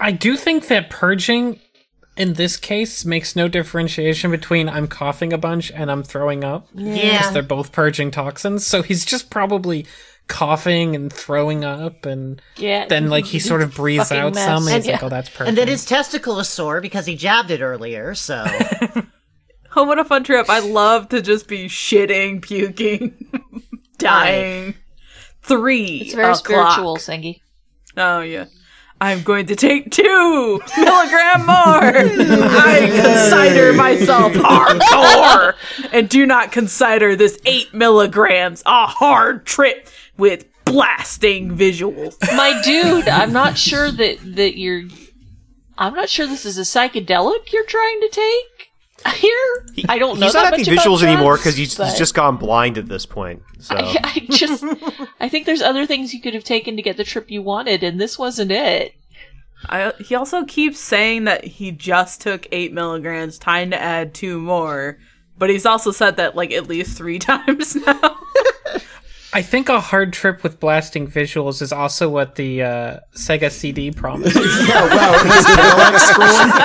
[0.00, 1.60] I do think that purging
[2.16, 6.66] in this case makes no differentiation between I'm coughing a bunch and I'm throwing up.
[6.74, 7.18] Yeah.
[7.18, 8.66] Because they're both purging toxins.
[8.66, 9.86] So he's just probably
[10.28, 12.86] coughing and throwing up and Yeah.
[12.86, 14.44] then like he sort of breathes out mess.
[14.44, 15.48] some and And he's like, oh that's purging.
[15.48, 18.14] and then his testicle is sore because he jabbed it earlier.
[18.14, 18.44] So
[19.76, 20.48] Oh, what a fun trip.
[20.48, 23.14] I love to just be shitting, puking,
[23.98, 24.74] dying.
[25.42, 25.98] Three.
[26.02, 26.72] It's very o'clock.
[26.72, 27.40] spiritual, Sengi.
[27.96, 28.46] Oh, yeah.
[29.00, 31.54] I'm going to take two milligram more.
[31.54, 35.54] I consider myself hardcore
[35.92, 39.88] and do not consider this eight milligrams a hard trip
[40.18, 42.20] with blasting visuals.
[42.36, 44.84] My dude, I'm not sure that that you're.
[45.78, 48.68] I'm not sure this is a psychedelic you're trying to take
[49.14, 49.66] here.
[49.88, 50.26] I don't know.
[50.26, 52.88] He's that not much having about visuals anymore because he's, he's just gone blind at
[52.88, 53.42] this point.
[53.60, 54.64] So I, I just,
[55.20, 57.82] I think there's other things you could have taken to get the trip you wanted,
[57.82, 58.94] and this wasn't it.
[59.66, 64.38] I, he also keeps saying that he just took eight milligrams, time to add two
[64.38, 64.98] more.
[65.36, 68.18] But he's also said that like at least three times now.
[69.32, 73.90] I think a hard trip with blasting visuals is also what the uh, Sega CD
[73.90, 74.36] promised.
[74.68, 75.14] Yeah, wow.
[75.14, 76.58] Is parallax scrolling?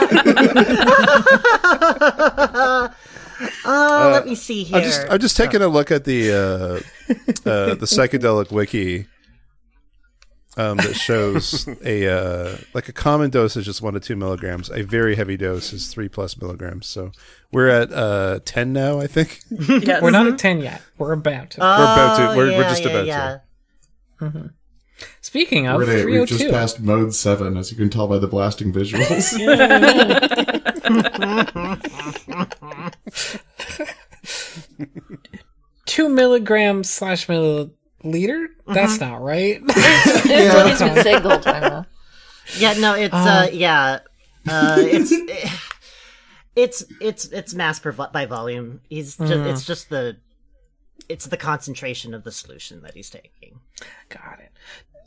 [3.66, 4.78] uh, let me see here.
[4.78, 6.80] I'm just I'm just taking a look at the uh,
[7.49, 9.07] uh, the psychedelic wiki
[10.58, 14.70] um, that shows a uh, like a common dose is just one to two milligrams.
[14.70, 16.88] A very heavy dose is three plus milligrams.
[16.88, 17.12] So
[17.51, 19.41] we're at uh, ten now, I think.
[19.49, 20.01] yes.
[20.01, 20.82] We're not at 10 yet.
[20.97, 21.62] We're about to.
[21.62, 22.32] we're about to.
[22.32, 23.38] Oh, We're, we're just yeah, about yeah.
[24.20, 24.51] to.
[25.22, 26.51] Speaking of, Renee, we've just 302.
[26.51, 29.34] passed mode 7, as you can tell by the blasting visuals.
[35.86, 37.28] Two milligrams slash
[38.04, 38.47] milliliter?
[38.68, 39.62] That's not right.
[39.66, 41.62] That's what he's been saying the whole time.
[41.62, 41.86] Though.
[42.58, 43.99] Yeah, no, it's uh, yeah,
[44.47, 45.12] uh, it's
[46.56, 48.82] it's it's it's mass per vo- by volume.
[48.89, 50.18] He's just it's just the
[51.10, 53.60] it's the concentration of the solution that he's taking.
[54.10, 54.51] Got it.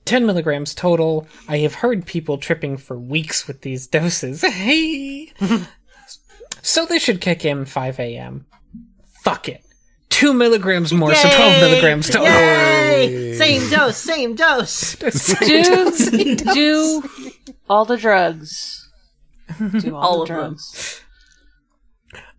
[0.04, 1.26] 10 milligrams total.
[1.48, 4.42] I have heard people tripping for weeks with these doses.
[4.42, 5.32] Hey!
[6.62, 8.46] so this should kick in 5 a.m.
[9.24, 9.65] Fuck it.
[10.16, 11.60] 2 milligrams more, so 12 Yay!
[11.60, 12.24] milligrams total.
[12.26, 13.34] Yay!
[13.34, 14.94] Same dose, same dose.
[15.40, 15.90] Do
[16.54, 17.02] do
[17.68, 18.88] all the drugs.
[19.80, 20.36] Do all, All the of them.
[20.36, 21.02] drugs.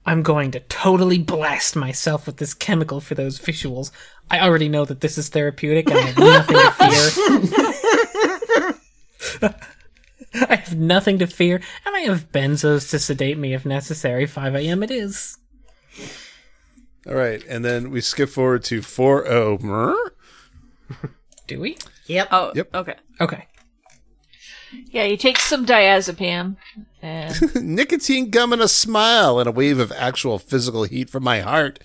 [0.06, 3.92] I'm going to totally blast myself with this chemical for those visuals.
[4.32, 6.72] I already know that this is therapeutic and I have nothing to
[9.42, 9.54] fear.
[10.50, 14.26] I have nothing to fear, and I have benzos to sedate me if necessary.
[14.26, 14.84] 5 a.m.
[14.84, 15.38] it is.
[17.08, 19.58] All right, and then we skip forward to four oh.
[19.60, 19.96] Mer?
[21.48, 21.78] Do we?
[22.08, 22.28] Yep.
[22.32, 22.76] Oh, Yep.
[22.76, 22.96] okay.
[23.22, 23.48] Okay.
[24.92, 26.86] Yeah, you take some diazepam and
[27.56, 31.80] Nicotine gum and a smile and a wave of actual physical heat from my heart.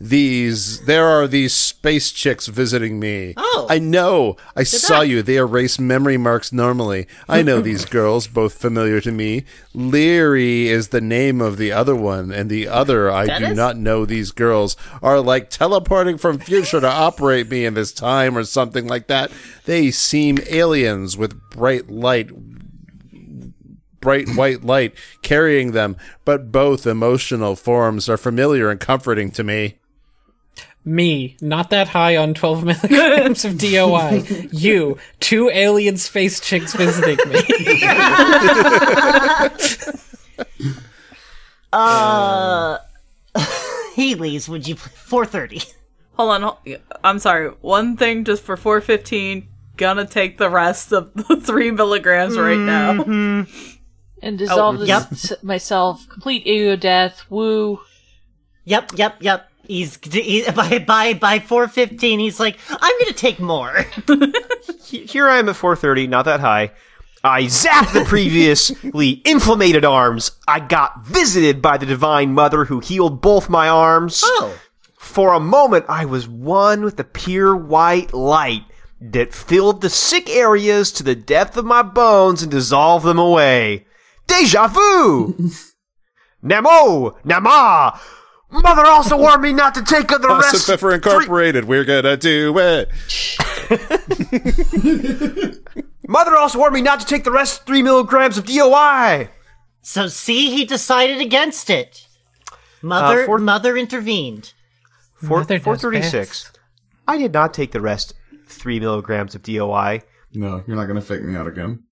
[0.00, 3.34] These, there are these space chicks visiting me.
[3.36, 3.66] Oh.
[3.70, 4.36] I know.
[4.56, 5.22] I saw you.
[5.22, 7.06] They erase memory marks normally.
[7.28, 9.44] I know these girls, both familiar to me.
[9.72, 14.04] Leary is the name of the other one, and the other, I do not know
[14.04, 18.88] these girls, are like teleporting from future to operate me in this time or something
[18.88, 19.30] like that.
[19.64, 22.30] They seem aliens with bright light
[24.06, 29.78] bright white light carrying them, but both emotional forms are familiar and comforting to me.
[30.84, 34.22] Me, not that high on 12 milligrams of DOI.
[34.52, 37.42] You, two alien space chicks visiting me.
[41.72, 42.78] Uh,
[43.94, 44.76] Healy's, would you?
[44.76, 45.60] Four thirty.
[46.14, 46.42] Hold on.
[46.42, 46.60] hol-
[47.04, 47.48] I'm sorry.
[47.60, 49.46] One thing just for 415.
[49.76, 53.44] Gonna take the rest of the three milligrams right now.
[54.22, 55.12] And oh, dissolve Oh, yep.
[55.12, 56.08] s- myself.
[56.08, 57.22] Complete ego death.
[57.30, 57.80] Woo.
[58.64, 59.48] Yep, yep, yep.
[59.66, 62.18] He's he, by by by four fifteen.
[62.20, 63.84] He's like, I'm gonna take more.
[64.84, 66.70] Here I am at 4:30, not that high.
[67.24, 70.30] I zap the previously inflamed arms.
[70.46, 74.20] I got visited by the Divine Mother who healed both my arms.
[74.24, 74.56] Oh,
[74.96, 78.62] For a moment, I was one with the pure white light
[79.00, 83.86] that filled the sick areas to the depth of my bones and dissolved them away.
[84.26, 85.34] Deja vu!
[86.44, 87.16] Namo!
[87.24, 87.98] Nama!
[88.50, 90.54] Mother also warned me not to take the rest.
[90.54, 92.88] Awesome Pepper Incorporated, we're gonna do it.
[96.08, 99.28] Mother also warned me not to take the rest three milligrams of DOI.
[99.82, 102.06] so see, he decided against it.
[102.82, 104.52] Mother, Uh, fourth- mother intervened.
[105.14, 106.52] Four, Mother knows 436.
[107.08, 108.14] I did not take the rest
[108.48, 110.02] 3 milligrams of DOI.
[110.34, 111.84] No, you're not going to fake me out again.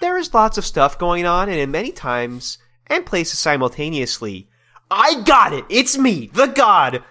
[0.00, 4.48] There is lots of stuff going on, and in many times and places simultaneously.
[4.90, 5.64] I got it!
[5.68, 7.02] It's me, the God!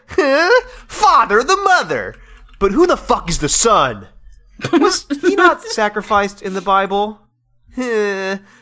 [0.87, 2.15] Father, the Mother!
[2.59, 4.07] But who the fuck is the Son?
[4.71, 7.19] Was he not sacrificed in the Bible?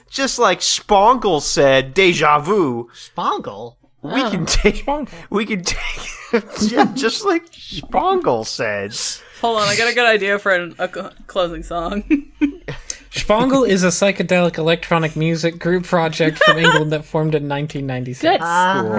[0.10, 2.90] Just like Sponkle said, deja vu.
[2.94, 3.78] Shpongle.
[4.04, 4.14] Oh.
[4.14, 4.86] We can take.
[5.30, 6.42] We can take.
[6.62, 8.96] yeah, just like Sponkle said.
[9.42, 10.88] Hold on, I got a good idea for an, a
[11.28, 12.04] closing song.
[13.14, 18.22] Shpongle is a psychedelic electronic music group project from England that formed in 1996.
[18.22, 18.40] Good.
[18.42, 18.98] Ah.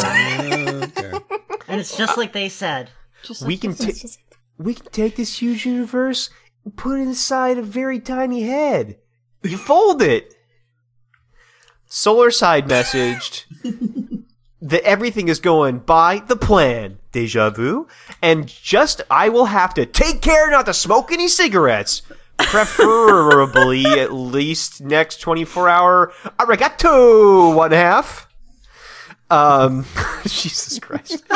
[1.66, 2.90] And it's just like they said.
[3.44, 3.96] we can take.
[4.56, 6.30] We can take this huge universe
[6.64, 8.98] and put it inside a very tiny head.
[9.42, 10.32] You fold it.
[11.86, 13.46] Solar side messaged
[14.62, 16.98] that everything is going by the plan.
[17.10, 17.88] Deja vu.
[18.22, 22.02] And just I will have to take care not to smoke any cigarettes.
[22.38, 28.28] Preferably at least next 24 hour arigato one half.
[29.30, 29.84] Um,
[30.24, 31.24] Jesus Christ.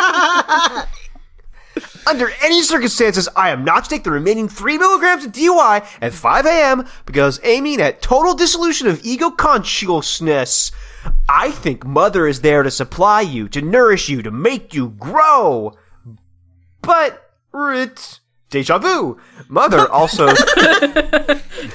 [2.07, 6.13] Under any circumstances, I am not to take the remaining 3 milligrams of DUI at
[6.13, 6.87] 5 a.m.
[7.07, 10.73] because aiming at total dissolution of ego consciousness.
[11.29, 15.77] I think Mother is there to supply you, to nourish you, to make you grow.
[16.83, 18.21] But, it's
[18.51, 19.19] deja vu.
[19.49, 20.27] Mother also,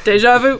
[0.03, 0.59] Deja vu.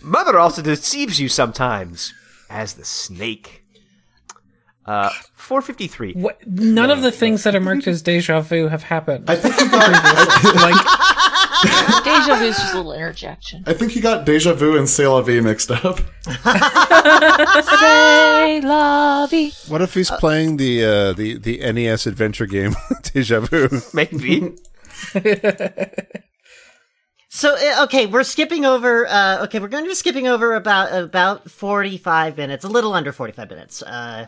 [0.02, 2.14] Mother also deceives you sometimes
[2.48, 3.59] as the snake.
[4.90, 6.14] Uh, 453.
[6.14, 9.30] What, none of the things that are marked as deja vu have happened.
[9.30, 9.92] I think you got.
[10.56, 10.74] like,
[12.04, 13.62] Deja vu is just a little interjection.
[13.68, 16.00] I think he got deja vu and C'est la vie mixed up.
[17.62, 19.52] Say la vie.
[19.68, 23.68] What if he's playing the uh, the the NES adventure game Deja Vu?
[23.94, 24.56] Maybe.
[27.28, 29.06] So uh, okay, we're skipping over.
[29.06, 32.92] Uh, okay, we're going to be skipping over about about forty five minutes, a little
[32.92, 33.82] under forty five minutes.
[33.82, 34.26] Uh,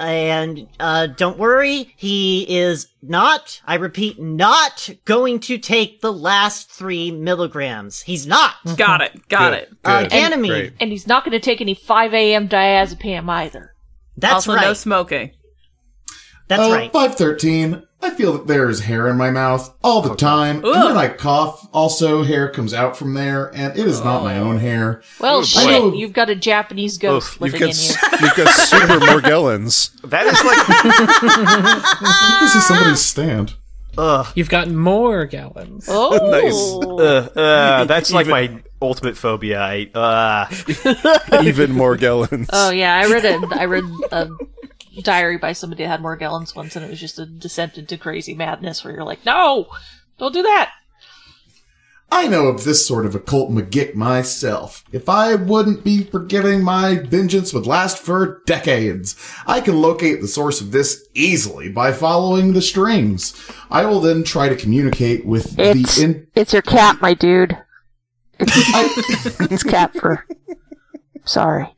[0.00, 3.60] and uh, don't worry, he is not.
[3.66, 8.00] I repeat, not going to take the last three milligrams.
[8.00, 8.54] He's not.
[8.76, 9.28] Got it.
[9.28, 9.68] Got Good, it.
[9.84, 10.50] Uh, good, Ganymede.
[10.50, 10.72] great.
[10.80, 12.48] And he's not going to take any 5 a.m.
[12.48, 13.74] diazepam either.
[14.16, 14.62] That's also, right.
[14.62, 15.32] no smoking.
[16.48, 16.92] That's Uh, right.
[16.92, 17.82] 513.
[18.02, 20.56] I feel that there is hair in my mouth all the time.
[20.64, 24.38] And when I cough, also hair comes out from there, and it is not my
[24.38, 25.02] own hair.
[25.20, 25.44] Well, boy.
[25.44, 28.26] shit, you've got a Japanese ghost You've living got in you.
[28.26, 29.90] you've got super Morgellons.
[30.10, 30.66] That is like.
[32.40, 33.54] This is somebody's stand.
[33.98, 34.26] Ugh.
[34.34, 35.86] you've got more gallons.
[35.88, 39.60] Oh, Uh, uh, that's like my ultimate phobia.
[39.60, 40.46] I, uh,
[41.42, 42.48] Even Morgellons.
[42.52, 42.94] oh yeah.
[42.96, 44.28] I read a I read a
[45.00, 47.96] diary by somebody that had more Morgellons once, and it was just a descent into
[47.98, 49.66] crazy madness where you're like, no,
[50.18, 50.72] don't do that.
[52.12, 54.82] I know of this sort of occult magic myself.
[54.90, 59.14] If I wouldn't be forgiving, my vengeance would last for decades.
[59.46, 63.40] I can locate the source of this easily by following the strings.
[63.70, 67.56] I will then try to communicate with It's- the in- It's your cat, my dude.
[68.40, 70.24] It's, it's cat fur.
[71.24, 71.72] Sorry.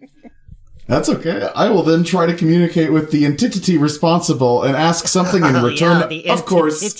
[0.92, 1.48] That's okay.
[1.56, 5.64] I will then try to communicate with the entity responsible and ask something in Oh,
[5.66, 6.94] return, yeah, the of course,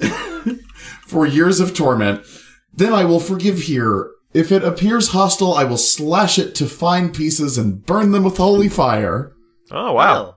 [1.06, 2.26] for years of torment.
[2.74, 4.10] Then I will forgive here.
[4.34, 8.36] If it appears hostile, I will slash it to fine pieces and burn them with
[8.36, 9.32] holy fire.
[9.70, 10.36] oh, wow.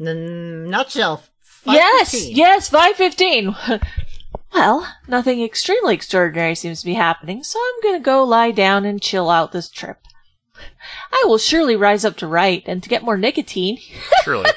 [0.00, 0.06] Oh.
[0.06, 1.22] N- nutshell.
[1.64, 2.36] Yes, 515.
[2.36, 3.80] yes, 515.
[4.54, 9.00] well, nothing extremely extraordinary seems to be happening, so I'm gonna go lie down and
[9.00, 9.96] chill out this trip.
[11.12, 13.78] I will surely rise up to write, and to get more nicotine,
[14.24, 14.50] Surely.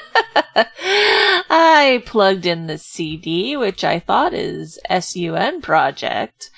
[1.50, 6.50] I plugged in the CD, which I thought is SUN Project,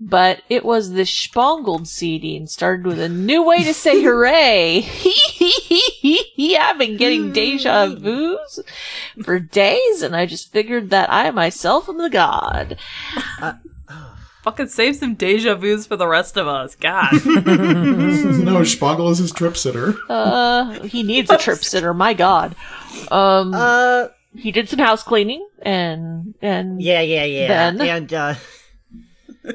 [0.00, 4.84] but it was the Spangled CD and started with a new way to say hooray.
[6.58, 8.58] I've been getting deja vus
[9.22, 12.76] for days, and I just figured that I myself am the god.
[13.40, 13.54] Uh,
[14.42, 16.74] Fucking save some deja vus for the rest of us.
[16.74, 17.12] God.
[17.24, 19.94] no, Spoggle is his trip sitter.
[20.08, 22.56] Uh, he needs a trip sitter, my god.
[23.10, 27.48] Um, Uh, he did some house cleaning, and, and yeah, yeah, yeah.
[27.48, 27.80] Then?
[27.82, 28.34] And, uh.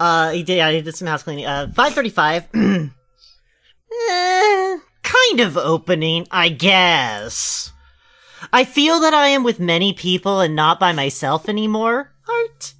[0.00, 1.46] uh, he did, yeah, he did some house cleaning.
[1.46, 2.48] Uh, 535.
[4.10, 7.72] eh, kind of opening, I guess.
[8.52, 12.10] I feel that I am with many people and not by myself anymore.
[12.32, 12.74] Art.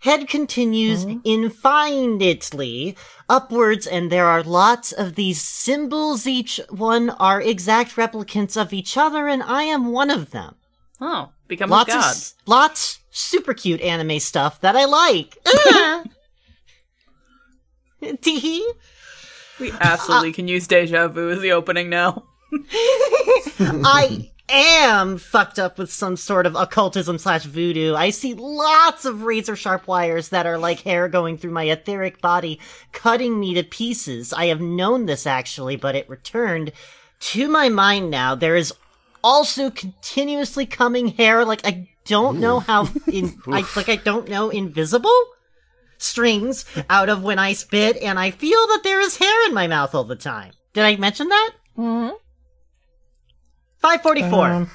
[0.00, 2.96] head continues infinitely
[3.28, 6.26] upwards, and there are lots of these symbols.
[6.26, 10.56] Each one are exact replicants of each other, and I am one of them.
[11.00, 12.10] Oh, become lots a of god.
[12.10, 15.36] s- lots super cute anime stuff that I like.
[15.66, 16.04] Ah.
[18.20, 18.70] Tee.
[19.58, 22.24] We absolutely can use deja vu as the opening now.
[23.60, 27.94] I am fucked up with some sort of occultism slash voodoo.
[27.94, 32.20] I see lots of razor sharp wires that are like hair going through my etheric
[32.20, 32.60] body,
[32.92, 34.32] cutting me to pieces.
[34.32, 36.72] I have known this actually, but it returned
[37.20, 38.34] to my mind now.
[38.34, 38.72] There is
[39.22, 41.44] also continuously coming hair.
[41.44, 45.10] Like I don't know how in I like I don't know invisible
[45.96, 49.66] strings out of when I spit, and I feel that there is hair in my
[49.66, 50.52] mouth all the time.
[50.74, 51.50] Did I mention that?
[51.78, 52.14] Mm-hmm.
[53.84, 54.46] 544.
[54.50, 54.70] Um,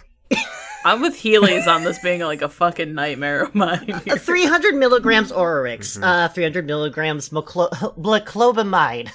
[0.86, 3.89] I'm with Healy's on this being like a fucking nightmare of mine.
[4.07, 9.10] Uh, 300 milligrams Aurorix, uh, 300 milligrams Moclo- Blaclobamide.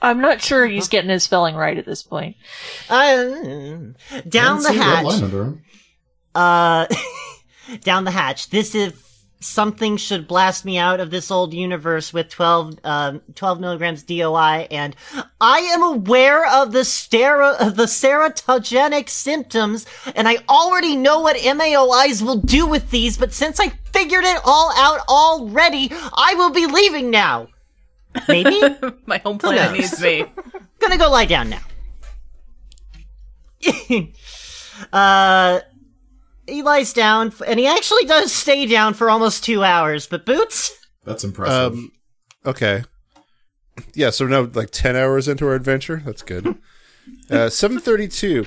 [0.00, 2.36] I'm not sure he's getting his spelling right at this point.
[2.88, 3.14] Uh,
[4.28, 5.54] down the Fancy red line hatch.
[6.34, 6.86] Uh,
[7.80, 8.50] down the hatch.
[8.50, 8.92] This is
[9.42, 14.68] something should blast me out of this old universe with 12, um, 12 milligrams DOI,
[14.70, 14.96] and
[15.40, 22.22] I am aware of the of the serotogenic symptoms, and I already know what MAOIs
[22.22, 26.66] will do with these, but since I figured it all out already, I will be
[26.66, 27.48] leaving now.
[28.28, 28.60] Maybe?
[29.06, 30.26] My home planet needs me.
[30.78, 31.60] Gonna go lie down now.
[34.92, 35.60] uh,
[36.52, 40.06] he lies down, and he actually does stay down for almost two hours.
[40.06, 40.72] But Boots,
[41.04, 41.72] That's impressive.
[41.72, 41.92] Um,
[42.44, 42.84] okay.
[43.94, 46.02] Yeah, so now like 10 hours into our adventure.
[46.04, 46.56] That's good.
[47.28, 48.46] Uh, 732.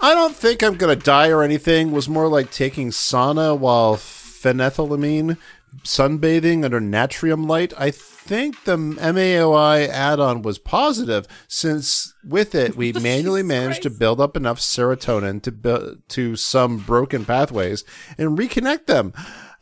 [0.00, 1.92] I don't think I'm going to die or anything.
[1.92, 5.36] Was more like taking sauna while phenethylamine
[5.84, 7.72] sunbathing under natrium light.
[7.78, 14.20] I think the MAOI add-on was positive since with it we manually managed to build
[14.20, 17.84] up enough serotonin to build to some broken pathways
[18.18, 19.12] and reconnect them.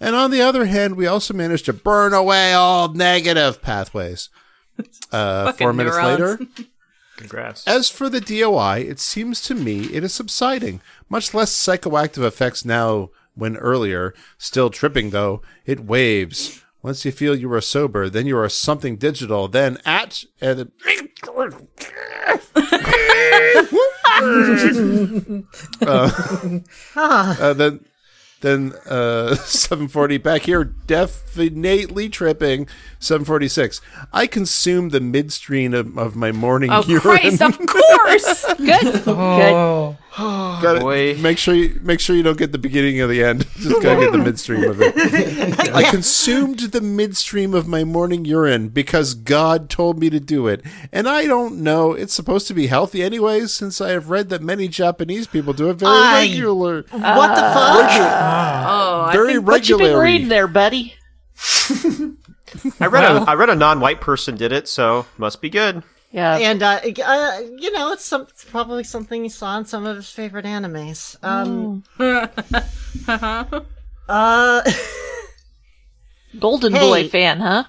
[0.01, 4.29] And on the other hand, we also managed to burn away all negative pathways.
[5.13, 6.21] Uh, four minutes neurons.
[6.21, 6.39] later,
[7.19, 7.67] Congrats.
[7.67, 10.81] as for the DOI, it seems to me it is subsiding.
[11.11, 14.15] Much less psychoactive effects now when earlier.
[14.39, 15.43] Still tripping though.
[15.67, 16.63] It waves.
[16.83, 19.49] Once you feel you are sober, then you are something digital.
[19.49, 20.71] Then at and
[25.83, 26.61] uh,
[26.97, 27.85] uh, then
[28.41, 32.67] then uh 740 back here definitely tripping
[32.99, 33.81] 746
[34.13, 37.43] i consumed the midstream of, of my morning Oh urine Christ!
[37.43, 38.45] Of course.
[38.57, 38.81] Good.
[39.05, 39.09] Good.
[39.09, 39.97] oh,
[40.63, 41.17] Gotta- Boy.
[41.19, 43.47] make sure you make sure you don't get the beginning of the end.
[43.57, 44.95] Just gotta get the midstream of it.
[45.75, 50.63] I consumed the midstream of my morning urine because God told me to do it,
[50.93, 51.93] and I don't know.
[51.93, 55.71] It's supposed to be healthy anyways, since I have read that many Japanese people do
[55.71, 57.91] it very I- regular, what the fuck?
[58.31, 60.95] Oh, I very think What you been reading there, buddy?
[62.81, 65.83] I read a I read a non-white person did it, so must be good.
[66.13, 66.37] Yeah.
[66.37, 69.97] And uh, uh, you know, it's, some, it's probably something he saw in some of
[69.97, 71.17] his favorite animes.
[71.23, 71.85] Um,
[74.09, 74.71] uh,
[76.39, 76.81] Golden Hey.
[76.81, 77.65] Boy fan, huh?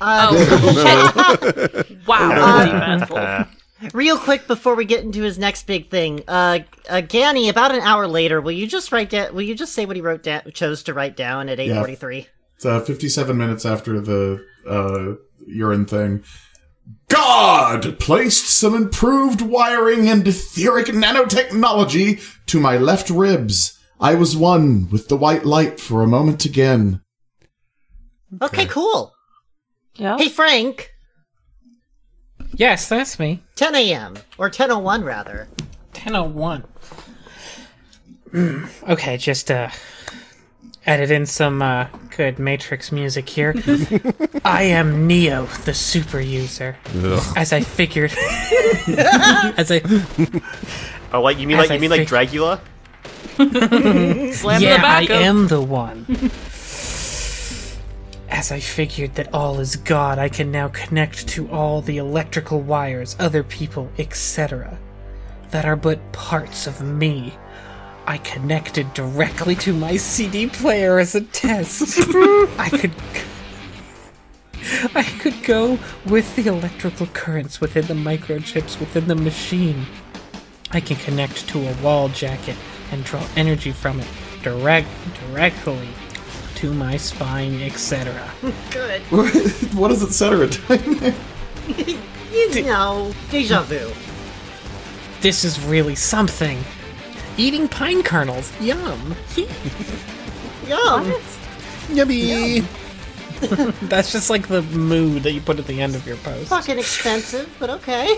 [0.00, 3.46] uh, wow.
[3.82, 3.98] Eventful.
[3.98, 7.80] real quick before we get into his next big thing, uh, uh, Ganny, about an
[7.80, 9.34] hour later, will you just write down?
[9.34, 11.94] Will you just say what he wrote down, chose to write down at eight forty
[11.94, 12.28] three?
[12.56, 15.14] It's uh, 57 minutes after the uh,
[15.48, 16.22] urine thing.
[17.08, 23.78] God placed some improved wiring and etheric nanotechnology to my left ribs.
[23.98, 27.02] I was one with the white light for a moment again.
[28.40, 29.12] Okay, cool.
[29.96, 30.16] Yeah.
[30.16, 30.91] Hey, Frank,
[32.54, 33.40] yes, that's me.
[33.56, 34.14] 10 a.m.
[34.38, 35.48] or 10:01 rather.
[35.94, 36.64] 1001.
[38.32, 39.68] Mm, okay, just uh
[40.86, 41.86] edit in some uh
[42.16, 43.54] good Matrix music here.
[44.44, 46.76] I am Neo, the super user.
[47.36, 48.12] As I figured
[48.88, 49.80] As I
[51.12, 52.60] Oh, like you mean As like you I mean like think- Dracula?
[53.36, 55.16] Slam Yeah, the I back up.
[55.22, 56.06] am the one.
[58.42, 62.60] As I figured that all is God, I can now connect to all the electrical
[62.60, 64.80] wires, other people, etc.
[65.50, 67.34] That are but parts of me.
[68.04, 72.00] I connected directly to my CD player as a test.
[72.58, 72.90] I could.
[74.92, 79.86] I could go with the electrical currents within the microchips within the machine.
[80.72, 82.56] I can connect to a wall jacket
[82.90, 84.08] and draw energy from it
[84.42, 84.88] direct
[85.30, 85.86] directly
[86.62, 88.30] to my spine, etc.
[88.70, 89.02] Good.
[89.74, 90.48] what is etc.
[92.32, 93.92] You know, deja vu.
[95.20, 96.64] This is really something.
[97.36, 99.14] Eating pine kernels, yum.
[100.66, 101.12] Yum.
[101.90, 102.60] Yummy.
[103.82, 106.48] That's just like the mood that you put at the end of your post.
[106.48, 108.16] Fucking expensive, but okay.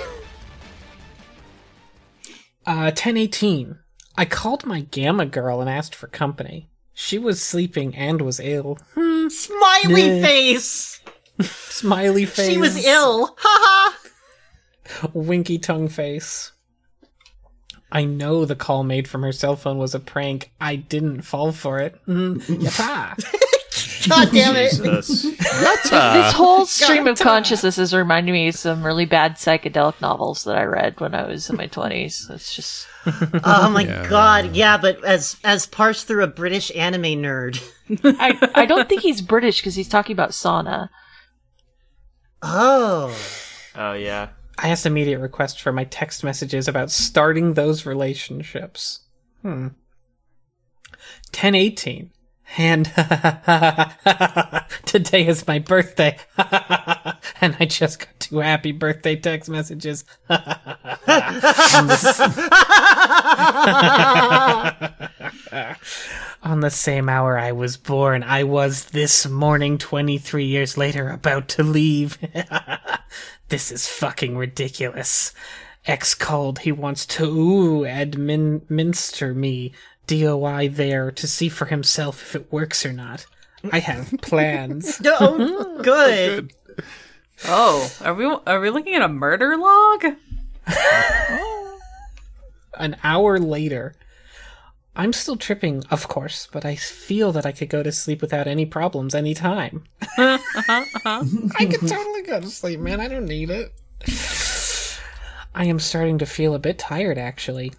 [2.66, 3.78] Uh, 1018.
[4.16, 6.70] I called my gamma girl and asked for company.
[6.94, 8.78] She was sleeping and was ill.
[8.94, 11.00] Hmm, Smiley face.
[11.40, 12.50] smiley face.
[12.52, 13.34] She was ill.
[13.36, 15.10] Ha ha!
[15.12, 16.52] Winky tongue face.
[17.90, 20.52] I know the call made from her cell phone was a prank.
[20.60, 21.96] I didn't fall for it.
[22.06, 22.40] Mm.
[24.08, 24.70] God damn it.
[24.70, 25.22] Jesus.
[25.22, 30.56] this whole stream of consciousness is reminding me of some really bad psychedelic novels that
[30.56, 32.28] I read when I was in my twenties.
[32.30, 32.86] It's just
[33.44, 37.62] Oh my god, yeah, but as as parsed through a British anime nerd.
[38.04, 40.88] I, I don't think he's British because he's talking about sauna.
[42.42, 43.16] Oh.
[43.74, 44.28] Oh yeah.
[44.58, 49.00] I asked immediate request for my text messages about starting those relationships.
[49.42, 49.68] Hmm.
[51.32, 52.10] 1018.
[52.56, 52.84] And
[54.86, 56.18] today is my birthday.
[57.40, 60.04] and I just got two happy birthday text messages.
[60.28, 60.38] On
[61.88, 63.14] the-
[66.42, 71.48] On the same hour I was born, I was this morning, 23 years later, about
[71.50, 72.18] to leave.
[73.48, 75.32] this is fucking ridiculous.
[75.86, 79.72] Ex called, he wants to ooh, administer me,
[80.06, 83.26] DOI there, to see for himself if it works or not.
[83.72, 85.00] I have plans.
[85.06, 86.52] Oh, good.
[87.46, 90.04] Oh, are we are we looking at a murder log?
[92.78, 93.94] An hour later,
[94.96, 98.46] I'm still tripping, of course, but I feel that I could go to sleep without
[98.46, 99.84] any problems anytime.
[100.16, 100.38] I
[101.70, 103.00] could totally go to sleep, man.
[103.00, 103.72] I don't need it.
[105.54, 107.72] I am starting to feel a bit tired, actually.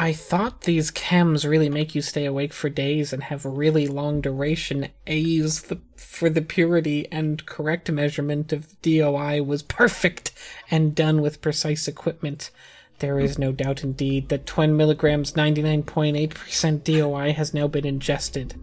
[0.00, 4.20] I thought these chems really make you stay awake for days and have really long
[4.20, 4.90] duration.
[5.08, 10.30] A's the, for the purity and correct measurement of DOI was perfect
[10.70, 12.52] and done with precise equipment.
[13.00, 18.54] There is no doubt indeed that 20 milligrams 99.8% DOI has now been ingested.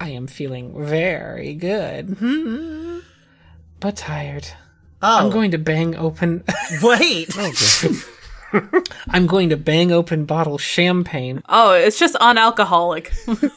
[0.00, 2.18] I am feeling very good.
[2.20, 3.00] Hmm.
[3.80, 4.46] But tired.
[5.02, 6.44] Oh, I'm going to bang open.
[6.82, 7.30] wait.
[9.08, 11.42] I'm going to bang open bottle champagne.
[11.48, 13.12] Oh, it's just unalcoholic.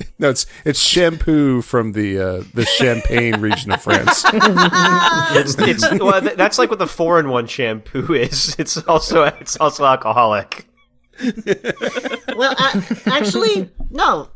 [0.17, 4.23] No, it's it's shampoo from the uh, the Champagne region of France.
[4.31, 8.55] It's, it's well, th- that's like what the four in one shampoo is.
[8.59, 10.67] It's also it's also alcoholic.
[12.35, 14.29] Well, uh, actually, no.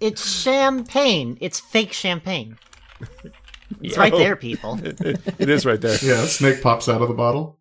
[0.00, 1.38] It's champagne.
[1.40, 2.58] It's fake champagne.
[3.80, 4.78] It's right there, people.
[4.82, 5.96] it is right there.
[6.02, 7.58] Yeah, snake pops out of the bottle.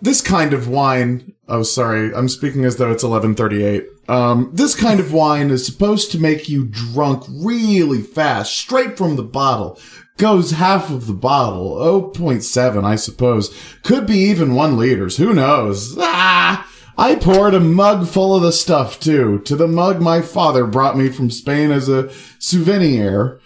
[0.00, 1.32] This kind of wine.
[1.48, 2.14] Oh, sorry.
[2.14, 3.86] I'm speaking as though it's 1138.
[4.08, 9.16] Um, this kind of wine is supposed to make you drunk really fast, straight from
[9.16, 9.78] the bottle.
[10.16, 11.76] Goes half of the bottle.
[11.76, 13.54] 0.7, I suppose.
[13.82, 15.16] Could be even one liters.
[15.16, 15.96] Who knows?
[15.98, 16.70] Ah!
[16.98, 19.40] I poured a mug full of the stuff too.
[19.40, 23.40] To the mug my father brought me from Spain as a souvenir.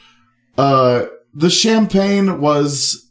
[0.56, 3.10] Uh, the champagne was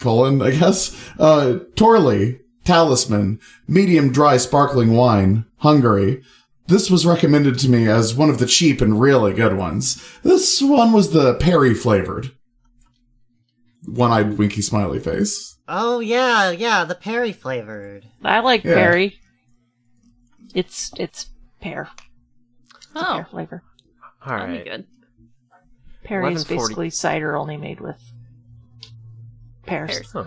[0.00, 0.96] colon, I guess.
[1.18, 6.22] Uh, Torley, Talisman, medium dry sparkling wine, Hungary.
[6.66, 10.02] This was recommended to me as one of the cheap and really good ones.
[10.24, 12.32] This one was the Perry flavored.
[13.86, 15.56] One-eyed winky smiley face.
[15.68, 18.04] Oh yeah, yeah, the Perry flavored.
[18.24, 18.74] I like Yeah.
[18.74, 19.20] berry.
[20.54, 21.26] It's it's
[21.60, 21.88] pear.
[22.96, 23.62] Oh, Pear flavor.
[24.24, 24.86] All that'd be good.
[26.02, 28.00] Perry is basically cider only made with
[29.64, 29.90] pears.
[29.90, 30.10] Pears.
[30.12, 30.24] Huh.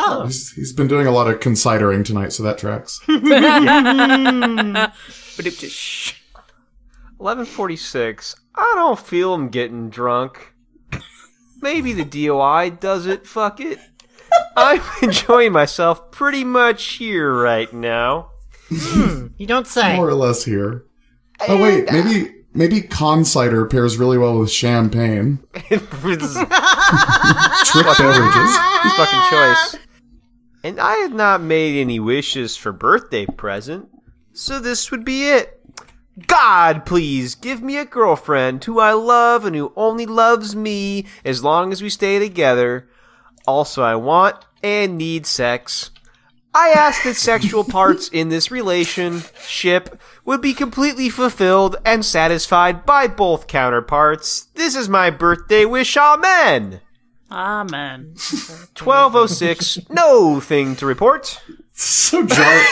[0.00, 3.00] Oh, He's, he's been doing a lot of considering tonight, so that tracks.
[7.18, 8.36] 1146.
[8.54, 10.54] I don't feel him getting drunk.
[11.60, 13.26] Maybe the DOI does it.
[13.26, 13.78] Fuck it.
[14.56, 18.30] I'm enjoying myself pretty much here right now.
[18.70, 19.96] Hmm, you don't say.
[19.96, 20.84] More or less here.
[21.48, 25.38] Oh wait, uh, maybe maybe con cider pairs really well with champagne.
[25.54, 25.84] It's
[27.70, 28.56] Trick beverages.
[28.96, 29.76] fucking choice.
[30.64, 33.88] And I had not made any wishes for birthday present,
[34.32, 35.54] so this would be it.
[36.26, 41.44] God, please give me a girlfriend who I love and who only loves me as
[41.44, 42.88] long as we stay together.
[43.46, 45.90] Also, I want and need sex.
[46.52, 53.06] I ask that sexual parts in this relationship would be completely fulfilled and satisfied by
[53.06, 54.46] both counterparts.
[54.54, 56.80] This is my birthday wish, amen.
[57.30, 58.14] Amen.
[58.16, 61.40] 1206, no thing to report.
[61.72, 62.64] So jarring.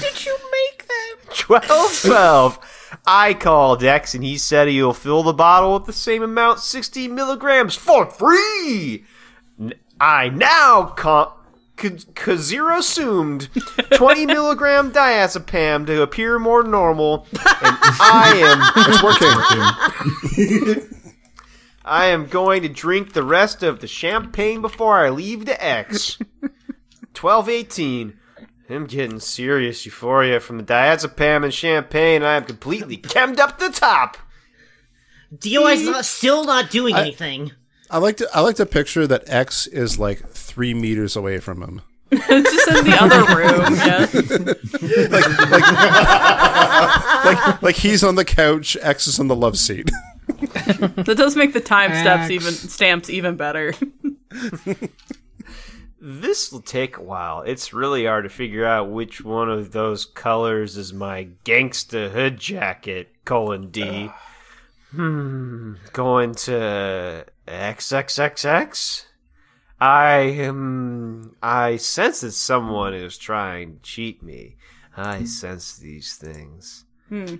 [0.00, 1.18] Did you make them?
[1.46, 2.58] 1212.
[3.06, 7.08] I called X and he said he'll fill the bottle with the same amount, 60
[7.08, 9.04] milligrams, for free.
[10.00, 11.32] I now con-
[11.76, 13.48] Kazero assumed
[13.94, 19.02] 20 milligram diazepam to appear more normal, and I am It's
[20.76, 20.90] working.
[21.90, 26.18] I am going to drink the rest of the champagne before I leave to X.
[27.20, 28.16] 1218.
[28.68, 32.22] I'm getting serious euphoria from the diazepam and champagne.
[32.22, 34.18] I am completely chemmed up the top.
[35.36, 37.50] DOI's not, still not doing anything.
[37.90, 41.60] I like to I like to picture that X is like three meters away from
[41.60, 41.82] him.
[42.12, 43.74] It's just in the other room.
[43.74, 44.06] Yeah.
[45.10, 45.26] like
[47.24, 49.90] Like like he's on the couch, X is on the love seat.
[51.04, 53.74] That does make the time steps even stamps even better.
[56.02, 57.42] This will take a while.
[57.42, 62.38] It's really hard to figure out which one of those colors is my gangsta hood
[62.38, 63.10] jacket.
[63.26, 64.10] Colon D.
[64.92, 65.74] Hmm.
[65.92, 69.04] Going to XXXX.
[69.78, 71.36] I um.
[71.42, 74.56] I sense that someone is trying to cheat me.
[74.96, 76.86] I sense these things.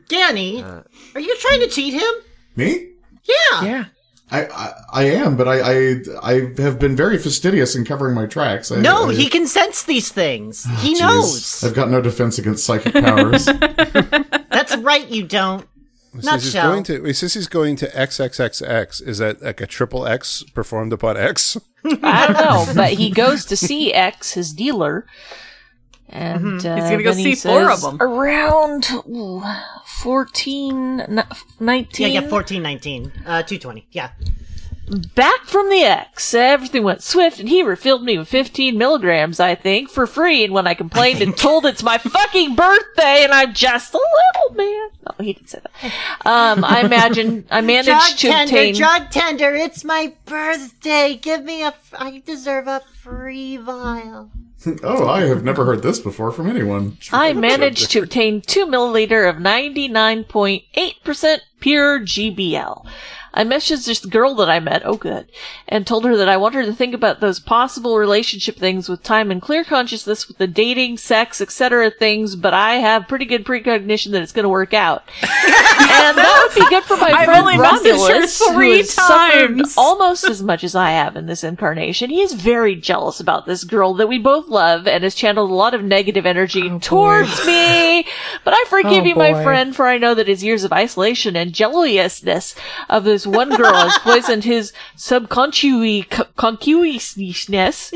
[0.08, 0.84] Danny, are
[1.20, 2.12] you trying to cheat him?
[2.56, 2.89] Me?
[3.24, 3.64] Yeah.
[3.64, 3.84] Yeah.
[4.32, 8.26] I, I I am, but I, I I have been very fastidious in covering my
[8.26, 8.70] tracks.
[8.70, 10.64] I, No, I, he can sense these things.
[10.68, 11.00] Ah, he Jeez.
[11.00, 11.64] knows.
[11.64, 13.44] I've got no defense against psychic powers.
[14.50, 15.66] That's right, you don't.
[16.14, 19.06] He says he's going to he says he's going to XXXX.
[19.06, 21.56] Is that like a triple X performed upon X?
[21.84, 25.06] I don't know, but he goes to see X, his dealer,
[26.10, 27.98] and uh, He's gonna go see four of them.
[28.00, 29.42] Around ooh,
[29.86, 31.06] 14,
[31.60, 32.06] 19.
[32.12, 33.12] Yeah, yeah, fourteen nineteen.
[33.26, 33.86] Uh, 220.
[33.92, 34.10] Yeah.
[35.14, 36.34] Back from the X.
[36.34, 40.42] Everything went swift, and he refilled me with 15 milligrams, I think, for free.
[40.42, 44.56] And when I complained and told it's my fucking birthday and I'm just a little
[44.56, 44.88] man.
[45.06, 45.92] No, he didn't say that.
[46.26, 48.74] Um, I imagine I managed Drug to tender, obtain.
[48.74, 51.14] drug tender, it's my birthday.
[51.14, 51.66] Give me a.
[51.68, 54.32] F- I deserve a free vial.
[54.82, 56.98] oh, I have never heard this before from anyone.
[57.12, 62.86] I managed to obtain 2 milliliter of 99.8% pure GBL.
[63.32, 65.26] I messaged this girl that I met, oh good,
[65.68, 69.02] and told her that I want her to think about those possible relationship things with
[69.02, 71.90] time and clear consciousness with the dating, sex, etc.
[71.90, 75.04] things, but I have pretty good precognition that it's going to work out.
[75.22, 79.48] and that would be good for my I've friend only Romulus, who three has suffered
[79.56, 79.74] times.
[79.76, 82.10] almost as much as I have in this incarnation.
[82.10, 85.54] He is very jealous about this girl that we both love and has channeled a
[85.54, 88.04] lot of negative energy oh, towards me.
[88.44, 89.42] But I forgive Oh, you, my boy.
[89.42, 92.54] friend, for I know that his years of isolation and jealousness
[92.88, 96.06] of this one girl has poisoned his subconscious
[96.36, 97.90] consciousness,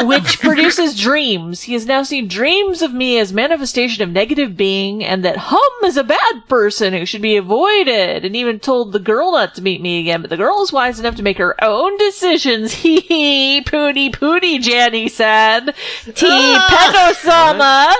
[0.00, 1.62] which produces dreams.
[1.62, 5.84] He has now seen dreams of me as manifestation of negative being, and that Hum
[5.84, 9.62] is a bad person who should be avoided, and even told the girl not to
[9.62, 10.22] meet me again.
[10.22, 12.72] But the girl is wise enough to make her own decisions.
[12.78, 15.74] Hee hee, pooty pooty, Janny said.
[16.14, 16.26] T.
[16.28, 17.14] Ah!
[17.14, 17.94] Pedosama.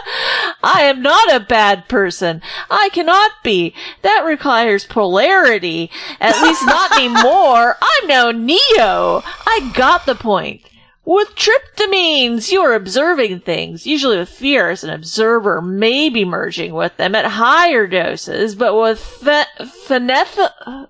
[0.63, 2.43] I am not a bad person.
[2.69, 3.75] I cannot be.
[4.03, 5.91] That requires polarity.
[6.21, 7.77] At least not anymore.
[7.81, 9.23] I'm now Neo.
[9.47, 10.63] I got the point.
[11.05, 16.97] With tryptamines, you are observing things, usually with fear as an observer, maybe merging with
[16.99, 20.89] them at higher doses, but with phe- pheneth-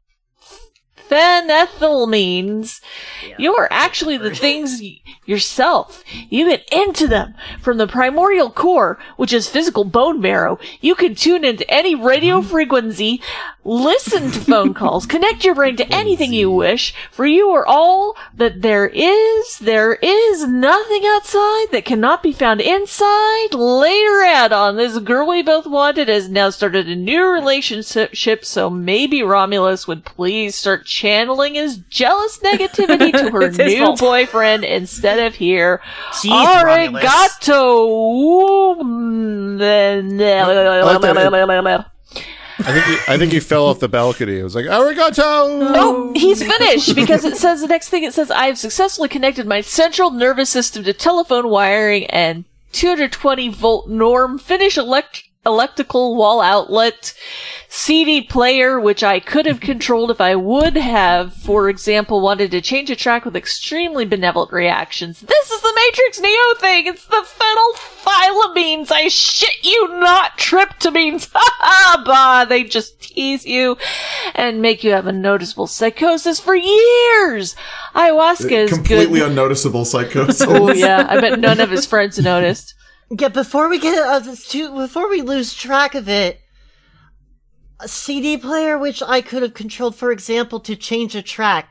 [1.08, 2.80] phenethylamines,
[3.38, 4.80] you are actually the things
[5.28, 6.02] yourself.
[6.30, 10.58] You get into them from the primordial core, which is physical bone marrow.
[10.80, 13.20] You can tune into any radio frequency,
[13.62, 18.16] listen to phone calls, connect your brain to anything you wish, for you are all
[18.34, 19.58] that there is.
[19.58, 23.52] There is nothing outside that cannot be found inside.
[23.52, 28.70] Later add on, this girl we both wanted has now started a new relationship, so
[28.70, 34.00] maybe Romulus would please start channeling his jealous negativity to her new fault.
[34.00, 35.80] boyfriend instead of here.
[36.12, 37.58] Jeez, Arigato.
[42.60, 44.40] I think he, I think he fell off the balcony.
[44.40, 45.72] It was like arigato.
[45.72, 49.46] No, he's finished because it says the next thing it says I have successfully connected
[49.46, 56.40] my central nervous system to telephone wiring and 220 volt norm finish elect- electrical wall
[56.40, 57.14] outlet,
[57.68, 62.60] CD player, which I could have controlled if I would have, for example, wanted to
[62.60, 65.20] change a track with extremely benevolent reactions.
[65.20, 66.86] This is the Matrix Neo thing!
[66.86, 68.90] It's the phenylphylamines!
[68.92, 71.28] I shit you not, tryptamines!
[71.38, 72.02] Ha ha!
[72.04, 72.44] Bah!
[72.48, 73.76] They just tease you
[74.34, 77.54] and make you have a noticeable psychosis for years!
[77.94, 79.30] Uh, Ayahuasca is Completely good.
[79.30, 80.42] unnoticeable psychosis.
[80.46, 82.74] oh yeah, I bet none of his friends noticed.
[83.10, 86.40] Yeah, before we get uh, this too, before we lose track of it,
[87.80, 91.70] a CD player which I could have controlled, for example, to change a track,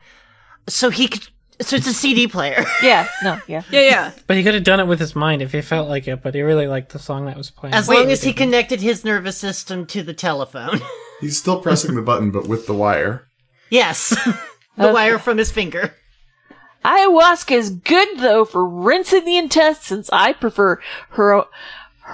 [0.68, 1.28] so he could.
[1.60, 2.64] So it's a CD player.
[2.82, 3.62] Yeah, no, yeah.
[3.70, 4.10] Yeah, yeah.
[4.26, 6.34] But he could have done it with his mind if he felt like it, but
[6.34, 7.74] he really liked the song that was playing.
[7.74, 10.80] As long as he connected his nervous system to the telephone.
[11.20, 13.26] He's still pressing the button, but with the wire.
[13.70, 14.10] yes,
[14.76, 15.94] the wire from his finger.
[16.88, 20.08] Ayahuasca is good though for rinsing the intestines.
[20.10, 21.44] I prefer her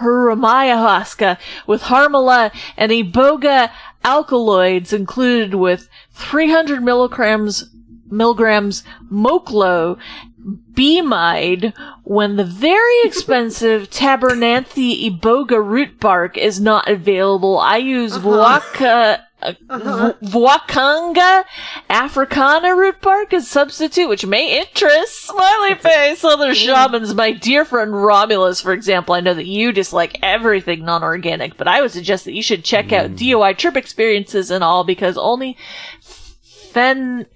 [0.01, 1.39] Huramayahuasca
[1.69, 3.71] with harmala and iboga
[4.05, 7.71] alkaloids included with 300 milligrams
[8.11, 9.97] milligrams moklo
[10.75, 11.73] Beamide
[12.03, 17.59] when the very expensive Tabernanthe iboga root bark is not available.
[17.59, 18.29] I use uh-huh.
[18.29, 21.45] Vuaca uh, Voacanga
[21.91, 27.15] Africana root bark as substitute, which may interest smiley face other shamans.
[27.15, 31.81] My dear friend Romulus, for example, I know that you dislike everything non-organic, but I
[31.81, 35.57] would suggest that you should check out DOI trip experiences and all because only
[36.01, 37.27] fen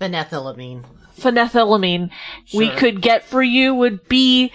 [0.00, 0.84] Phenethylamine.
[1.18, 2.10] phenethylamine
[2.52, 4.52] we could get for you would be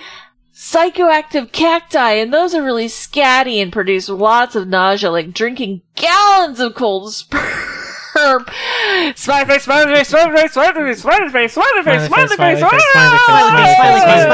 [0.62, 6.60] psychoactive cacti, and those are really scatty and produce lots of nausea, like drinking gallons
[6.60, 7.42] of cold sperm.
[9.16, 12.36] Smiley face, smiley face, smiley face, smiley face, smiley face, smiley face, smiley face, smiley
[12.36, 12.66] face, Smiley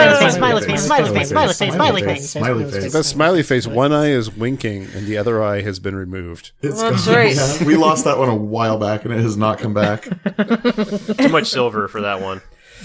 [0.01, 2.93] face, smiley smiley face, face, smiley face, smiley face, smiley face, Smiley face.
[2.93, 6.51] That smiley face, one eye is winking and the other eye has been removed.
[6.61, 7.15] It's That's gone.
[7.15, 7.61] right.
[7.65, 10.03] We lost that one a while back, and it has not come back.
[10.03, 12.41] Too much silver for that one.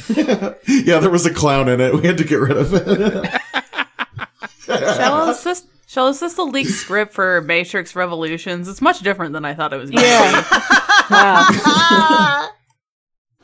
[0.66, 1.94] yeah, there was a clown in it.
[1.94, 3.40] We had to get rid of it.
[4.64, 8.66] Shall assist Shall assist the leaked script for Matrix Revolutions?
[8.66, 10.44] It's much different than I thought it was going to Yeah.
[11.10, 12.48] Wow.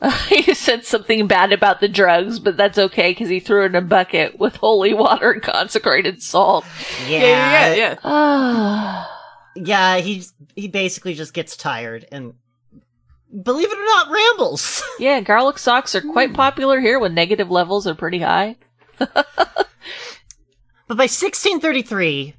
[0.29, 3.75] he said something bad about the drugs, but that's okay because he threw it in
[3.75, 6.65] a bucket with holy water and consecrated salt.
[7.07, 7.99] Yeah, yeah, Yeah, yeah.
[8.03, 9.19] Ah.
[9.55, 9.97] yeah.
[9.97, 10.23] He
[10.55, 12.33] he basically just gets tired and,
[13.43, 14.83] believe it or not, rambles.
[14.99, 16.35] yeah, garlic socks are quite hmm.
[16.35, 18.57] popular here when negative levels are pretty high.
[20.89, 22.33] But by 1633,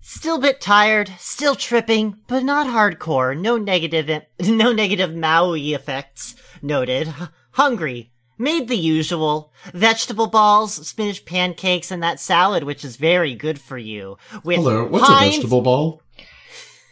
[0.00, 3.40] still a bit tired, still tripping, but not hardcore.
[3.40, 7.06] No negative, no negative MAOI effects noted.
[7.06, 8.10] H- hungry.
[8.36, 9.52] Made the usual.
[9.72, 14.18] Vegetable balls, spinach pancakes, and that salad, which is very good for you.
[14.42, 16.02] With Hello, what's Heinz- a vegetable ball?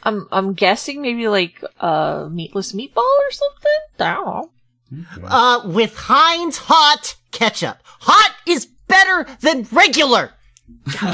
[0.05, 3.81] I'm I'm guessing maybe like a meatless meatball or something.
[4.01, 5.29] I don't know.
[5.29, 7.79] Uh, with Heinz hot ketchup.
[8.01, 10.33] Hot is better than regular!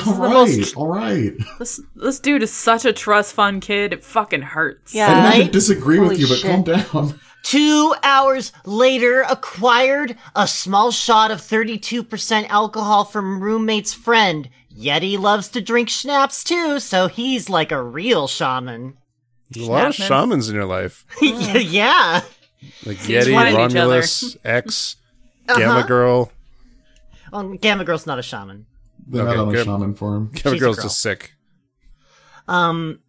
[0.06, 1.32] All right, all right.
[1.58, 3.92] This this dude is such a trust fund kid.
[3.92, 4.94] It fucking hurts.
[4.94, 5.30] I Yeah.
[5.30, 5.52] didn't Right?
[5.52, 6.50] disagree Holy with you, but shit.
[6.50, 7.20] calm down.
[7.44, 14.50] Two hours later, acquired a small shot of 32% alcohol from roommate's friend.
[14.78, 18.96] Yeti loves to drink schnapps too, so he's like a real shaman.
[19.50, 21.04] There's a lot of shamans in your life.
[21.22, 22.20] yeah.
[22.84, 23.56] Like Yeti, find each.
[23.56, 24.96] Romulus, X,
[25.48, 25.86] Gamma Uh-huh.
[25.86, 26.32] Girl.
[27.32, 28.66] Well, Gamma Girl's not a shaman.
[29.06, 29.64] They're not Okay, on a good.
[29.66, 30.30] shaman form.
[30.34, 30.84] Gamma She's Girl's girl.
[30.84, 31.32] just sick.
[32.46, 33.00] Um,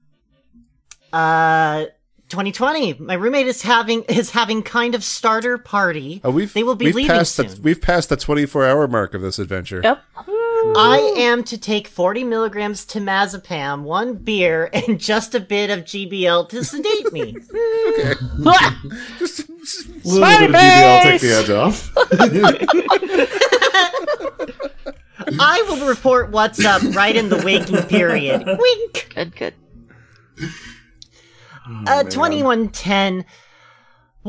[1.14, 1.86] uh,
[2.30, 2.94] 2020.
[2.96, 6.22] My roommate is having is having kind of starter party.
[6.24, 7.48] Oh, we've they will be we've leaving passed soon.
[7.48, 9.82] the we've passed the 24 hour mark of this adventure.
[9.84, 10.02] Yep.
[10.76, 16.50] I am to take 40 milligrams temazepam, one beer, and just a bit of GBL
[16.50, 17.36] to sedate me.
[17.90, 18.16] okay
[20.06, 21.92] A little bit of GBL, I'll take the edge off.
[25.40, 28.44] I will report what's up right in the waking period.
[28.46, 29.12] Wink.
[29.14, 29.54] Good, good.
[31.86, 33.26] Uh, 2110.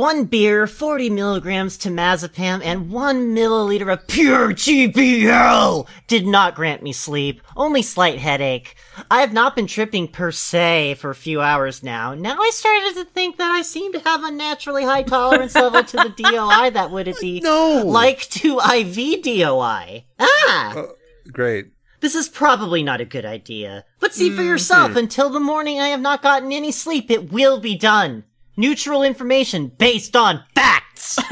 [0.01, 6.91] One beer, 40 milligrams temazepam, and one milliliter of pure GBL did not grant me
[6.91, 8.77] sleep, only slight headache.
[9.11, 12.15] I have not been tripping per se for a few hours now.
[12.15, 15.85] Now I started to think that I seem to have a naturally high tolerance level
[15.85, 17.83] to the DOI that would it be No.
[17.85, 20.07] like to IV DOI.
[20.19, 20.83] Ah!
[21.31, 21.73] Great.
[22.01, 23.85] This is probably not a good idea.
[23.99, 27.61] But see for yourself, until the morning I have not gotten any sleep, it will
[27.61, 28.25] be done.
[28.61, 31.15] Neutral information based on facts.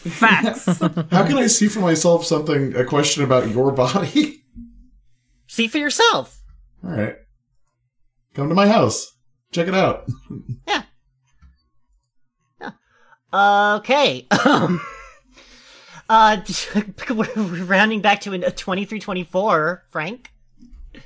[0.00, 0.66] Facts.
[1.12, 4.42] How can I see for myself something, a question about your body?
[5.46, 6.42] see for yourself.
[6.82, 7.14] All right.
[8.34, 9.16] Come to my house.
[9.52, 10.08] Check it out.
[10.66, 10.82] Yeah.
[12.60, 13.74] yeah.
[13.76, 14.26] Okay.
[14.44, 14.80] Um,
[16.08, 16.38] uh,
[17.10, 20.32] we're we're rounding back to a 2324, Frank.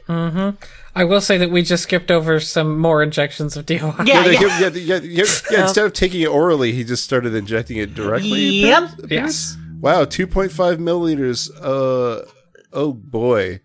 [0.08, 3.94] I will say that we just skipped over some more injections of DOI.
[4.04, 4.40] Yeah, Yeah, yeah.
[4.40, 8.60] yeah, yeah, yeah, yeah, Instead of taking it orally, he just started injecting it directly.
[8.60, 8.90] Yep.
[9.08, 9.56] Yes.
[9.80, 11.50] Wow, 2.5 milliliters.
[11.60, 12.24] Uh,
[12.72, 13.60] oh boy.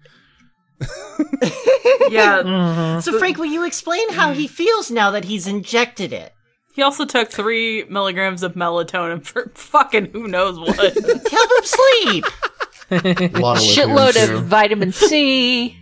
[2.10, 2.99] Yeah.
[3.02, 6.34] So, Frank, will you explain how he feels now that he's injected it?
[6.74, 10.76] He also took three milligrams of melatonin for fucking who knows what.
[10.78, 12.26] Help him sleep.
[12.91, 14.36] A lot of lithium, Shitload too.
[14.38, 15.78] of vitamin C.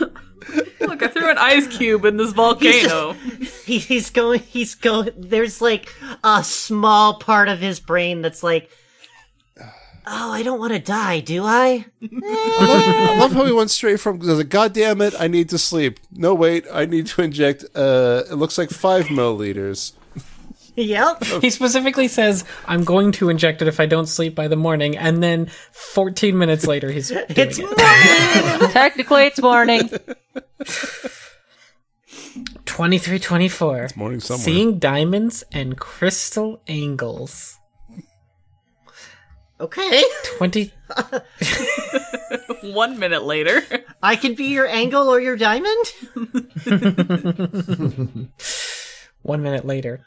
[0.80, 3.16] Look, I threw an ice cube in this volcano.
[3.64, 4.40] He, he's going.
[4.40, 5.08] He's going.
[5.16, 5.90] There's like
[6.22, 8.70] a small part of his brain that's like,
[10.06, 11.86] oh, I don't want to die, do I?
[12.02, 14.18] I love, I love how he went straight from,
[14.48, 15.98] God damn it, I need to sleep.
[16.12, 19.92] No, wait, I need to inject, uh, it looks like five milliliters.
[20.76, 21.22] yep.
[21.24, 24.96] He specifically says, I'm going to inject it if I don't sleep by the morning,
[24.96, 28.70] and then 14 minutes later, he's doing It's it.
[28.72, 29.88] Technically, it's morning.
[32.66, 33.90] 2324.
[33.96, 34.44] morning somewhere.
[34.44, 37.56] Seeing diamonds and crystal angles.
[39.60, 40.02] okay.
[40.36, 40.72] 20.
[42.62, 43.62] One minute later.
[44.02, 45.86] I can be your angle or your diamond.
[49.22, 50.04] One minute later.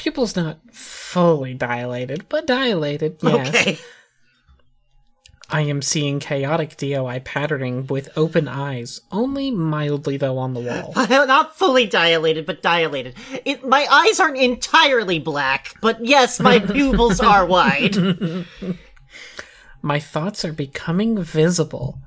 [0.00, 3.48] Pupils not fully dilated, but dilated, yes.
[3.48, 3.78] Okay.
[5.50, 10.94] I am seeing chaotic DOI patterning with open eyes, only mildly though on the wall.
[10.96, 13.14] Not fully dilated, but dilated.
[13.44, 17.94] It, my eyes aren't entirely black, but yes, my pupils are wide.
[19.82, 21.98] My thoughts are becoming visible.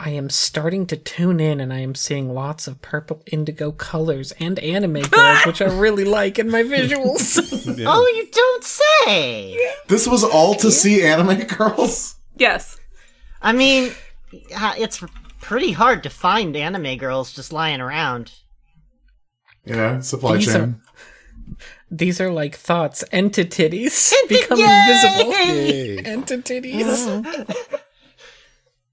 [0.00, 4.32] I am starting to tune in and I am seeing lots of purple indigo colors
[4.38, 7.36] and anime girls, which I really like in my visuals.
[7.84, 9.58] Oh, you don't say.
[9.88, 12.14] This was all to see anime girls?
[12.36, 12.78] Yes.
[13.42, 13.92] I mean,
[14.56, 15.02] uh, it's
[15.40, 18.32] pretty hard to find anime girls just lying around.
[19.64, 20.80] Yeah, supply These chain.
[21.90, 24.86] These are like thoughts, entities Enti- become Yay!
[24.86, 25.32] visible.
[25.32, 25.98] Yay.
[26.04, 27.08] Entities.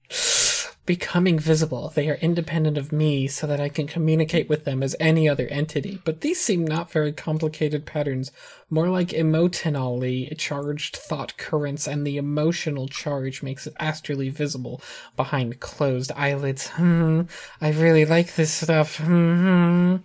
[0.85, 1.91] becoming visible.
[1.93, 5.47] They are independent of me so that I can communicate with them as any other
[5.47, 6.01] entity.
[6.05, 8.31] But these seem not very complicated patterns,
[8.69, 14.81] more like emotionally charged thought currents, and the emotional charge makes it astrally visible
[15.15, 16.67] behind closed eyelids.
[16.67, 17.21] Hmm,
[17.61, 18.97] I really like this stuff.
[18.97, 19.97] Hmm,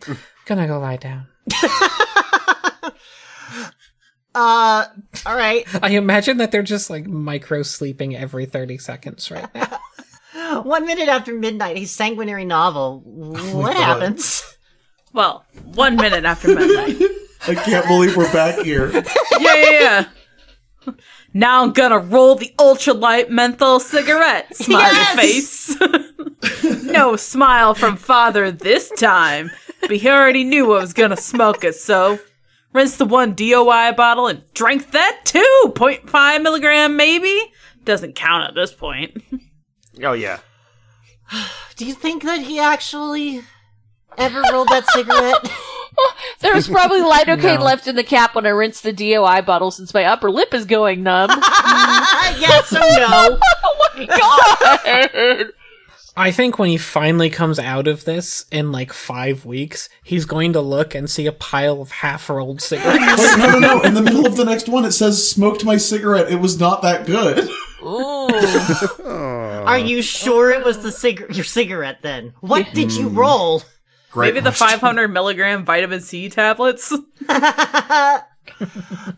[0.46, 1.26] gonna go lie down.
[4.32, 4.86] Uh,
[5.26, 5.66] all right.
[5.82, 9.80] I imagine that they're just like micro sleeping every 30 seconds right now.
[10.64, 13.02] One minute after midnight, a sanguinary novel.
[13.06, 13.82] Oh what God.
[13.82, 14.42] happens?
[15.12, 17.00] Well, one minute after midnight.
[17.48, 18.90] I can't believe we're back here.
[19.40, 19.70] Yeah, yeah,
[20.86, 20.92] yeah.
[21.32, 24.54] Now I'm gonna roll the ultralight menthol cigarette.
[24.56, 25.76] Smiley Yes!
[25.78, 26.84] face.
[26.84, 29.50] no smile from father this time.
[29.80, 32.18] But he already knew I was gonna smoke it, so
[32.74, 35.72] rinsed the one DOI bottle and drank that too.
[35.74, 37.34] 0.5 milligram, maybe?
[37.84, 39.22] Doesn't count at this point.
[40.02, 40.38] Oh yeah.
[41.76, 43.42] Do you think that he actually
[44.18, 45.50] ever rolled that cigarette?
[46.38, 47.64] There was probably lidocaine No.
[47.64, 50.64] left in the cap when I rinsed the DOI bottle since my upper lip is
[50.64, 51.28] going numb.
[52.38, 53.38] yes or no?
[53.42, 55.52] oh my god!
[56.16, 60.52] I think when he finally comes out of this in like five weeks, he's going
[60.54, 63.00] to look and see a pile of half rolled cigarettes.
[63.18, 63.80] Wait, no, no, no.
[63.82, 66.30] In the middle of the next one, it says, smoked my cigarette.
[66.32, 67.48] It was not that good.
[67.82, 68.28] Ooh.
[69.04, 72.34] Are you sure it was the cig- your cigarette then?
[72.40, 73.62] What did you roll?
[74.10, 76.92] Great Maybe the 500 milligram vitamin C tablets.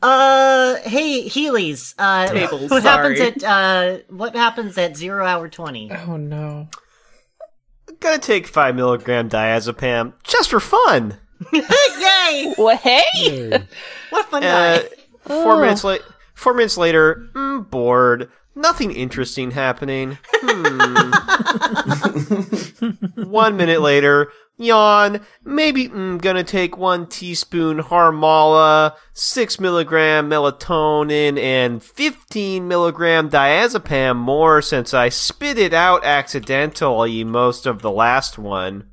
[0.02, 1.94] Uh, hey, Healy's.
[1.98, 5.90] Uh, Tables, what happens at uh, what happens at zero hour twenty?
[5.90, 6.68] oh no.
[8.01, 11.18] Gonna take five milligram diazepam just for fun.
[11.52, 12.55] Yay!
[12.59, 13.51] well, hey!
[14.10, 14.89] What a fun Uh, night!
[15.22, 15.60] four Oh.
[15.60, 16.02] minutes late.
[16.34, 18.30] Four minutes later, mm, bored.
[18.55, 20.19] Nothing interesting happening.
[20.31, 21.12] Hmm.
[23.31, 25.20] one minute later, yawn.
[25.43, 34.61] Maybe mm, gonna take one teaspoon Harmala, six milligram melatonin, and fifteen milligram diazepam more
[34.61, 38.85] since I spit it out accidentally most of the last one.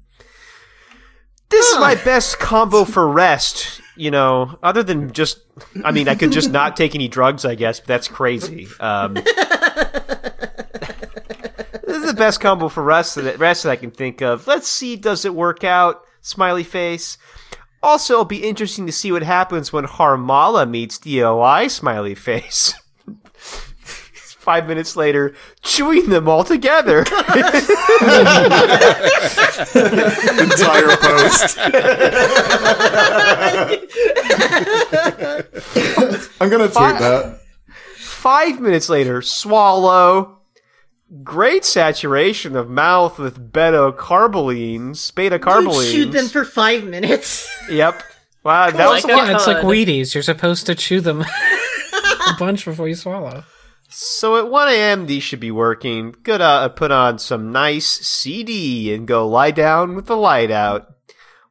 [1.49, 3.81] This is my best combo for rest.
[3.99, 5.39] You know, other than just,
[5.83, 8.65] I mean, I could just not take any drugs, I guess, but that's crazy.
[8.79, 9.25] Um, this
[11.97, 14.47] is the best combo for rest that rest that I can think of.
[14.47, 16.01] Let's see, does it work out?
[16.21, 17.17] Smiley face.
[17.83, 21.67] Also, it'll be interesting to see what happens when Harmala meets DOI.
[21.67, 22.73] Smiley face.
[24.49, 26.99] Five minutes later, chewing them all together.
[27.03, 27.27] Entire
[30.97, 31.55] post.
[36.41, 37.39] I'm gonna tweet that.
[37.95, 40.39] Five minutes later, swallow.
[41.23, 45.91] Great saturation of mouth with beta carbolines, beta You carbolines.
[45.91, 47.47] chewed them for five minutes.
[47.69, 48.01] Yep.
[48.43, 49.27] Wow, that was a Like lot.
[49.27, 49.65] Yeah, it's like God.
[49.65, 50.15] Wheaties.
[50.15, 51.21] You're supposed to chew them
[52.27, 53.43] a bunch before you swallow.
[53.89, 56.15] So at 1 a.m., these should be working.
[56.23, 60.93] Good, uh, put on some nice CD and go lie down with the light out.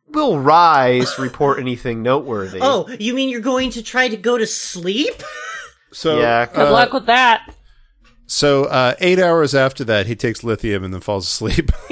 [0.06, 2.60] Will rise report anything noteworthy.
[2.62, 5.22] Oh, you mean you're going to try to go to sleep?
[5.92, 6.46] So Yeah.
[6.46, 7.52] Good uh, luck with that.
[8.26, 11.72] So uh, eight hours after that, he takes lithium and then falls asleep.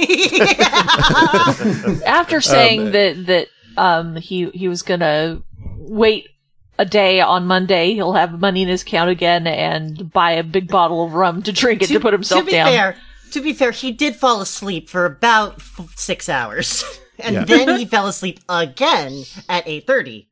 [2.07, 3.49] After saying that that
[3.79, 5.43] um he he was gonna
[5.79, 6.29] wait
[6.79, 10.69] a day on Monday, he'll have money in his account again and buy a big
[10.69, 12.69] bottle of rum to drink it to, put himself to be down.
[12.69, 12.97] fair,
[13.33, 16.85] to be fair, he did fall asleep for about f- six hours,
[17.19, 17.45] and Yeah.
[17.45, 20.29] then he fell asleep again at eight thirty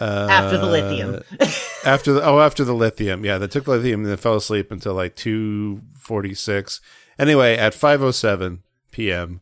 [0.00, 1.22] Uh, after the lithium.
[1.84, 4.94] after the oh after the lithium yeah they took lithium and then fell asleep until
[4.94, 6.80] like 246
[7.18, 9.40] anyway at 507 p.m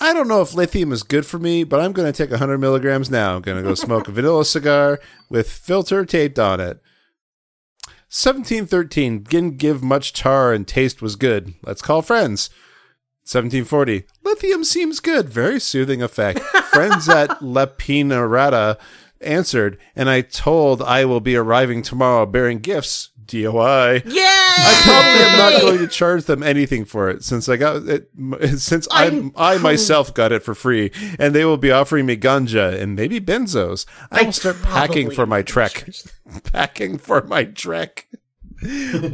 [0.00, 2.58] i don't know if lithium is good for me but i'm going to take 100
[2.58, 3.36] milligrams now.
[3.36, 6.80] I'm going to go smoke a vanilla cigar with filter taped on it.
[8.10, 11.54] 1713 didn't give much tar and taste was good.
[11.62, 12.48] Let's call friends.
[13.30, 15.28] 1740 lithium seems good.
[15.28, 16.40] Very soothing effect.
[16.40, 18.78] Friends at la pinarata
[19.20, 25.24] answered and i told i will be arriving tomorrow bearing gifts doi Yeah, I probably
[25.24, 28.10] am not going to charge them anything for it since I got it
[28.58, 32.16] since I I'm I myself got it for free and they will be offering me
[32.16, 33.86] ganja and maybe benzos.
[34.10, 35.88] I will start packing for my trek.
[36.52, 38.08] packing for my trek.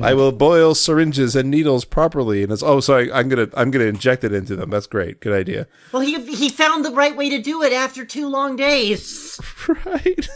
[0.02, 3.84] I will boil syringes and needles properly and it's oh sorry I'm gonna I'm gonna
[3.84, 4.70] inject it into them.
[4.70, 5.20] That's great.
[5.20, 5.66] Good idea.
[5.92, 9.38] Well, he he found the right way to do it after two long days.
[9.84, 10.28] right?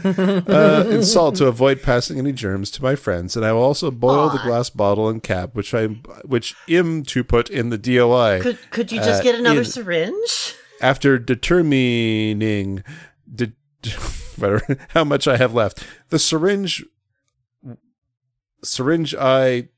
[0.48, 3.90] uh, and salt to avoid passing any germs to my friends, and I will also
[3.90, 5.86] boil the glass bottle and cap, which I
[6.24, 9.64] which am to put in the DOI Could could you just Uh, get another in-
[9.64, 10.54] syringe?
[10.80, 12.82] after determining
[13.32, 13.52] de-
[14.36, 15.84] whatever, how much I have left.
[16.08, 16.84] The syringe
[18.62, 19.68] syringe I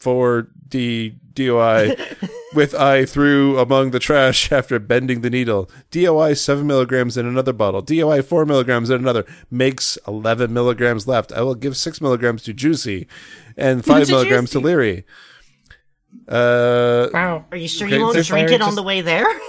[0.00, 1.94] for the DOI
[2.54, 5.70] with I threw among the trash after bending the needle.
[5.92, 7.82] DOI seven milligrams in another bottle.
[7.82, 11.32] DOI four milligrams in another makes eleven milligrams left.
[11.32, 13.06] I will give six milligrams to Juicy
[13.56, 14.64] and five To milligrams to Juicy.
[14.66, 15.04] Leary.
[16.26, 17.44] Uh, Wow.
[17.52, 19.26] Are you sure Okay, you won't drink it on just- the way there?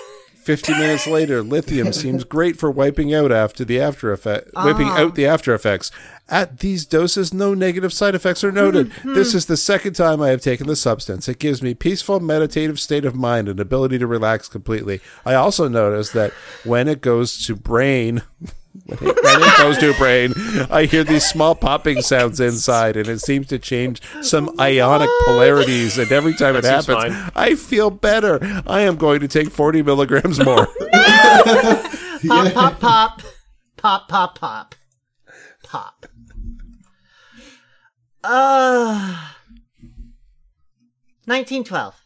[0.41, 4.97] 50 minutes later, lithium seems great for wiping out after the after effect, wiping ah.
[4.97, 5.91] out the after effects.
[6.27, 8.91] At these doses, no negative side effects are noted.
[9.03, 11.27] this is the second time I have taken the substance.
[11.27, 15.01] It gives me peaceful, meditative state of mind and ability to relax completely.
[15.25, 16.31] I also notice that
[16.63, 18.21] when it goes to brain,
[18.85, 20.33] when it, goes to brain,
[20.69, 25.97] I hear these small popping sounds inside, and it seems to change some ionic polarities.
[25.97, 27.31] And every time it That happens, fine.
[27.35, 28.39] I feel better.
[28.65, 30.67] I am going to take 40 milligrams more.
[32.27, 33.21] Pop, pop, pop,
[33.77, 34.75] pop, pop, pop,
[35.63, 36.05] pop.
[38.23, 39.17] Uh,
[41.25, 42.00] 1912.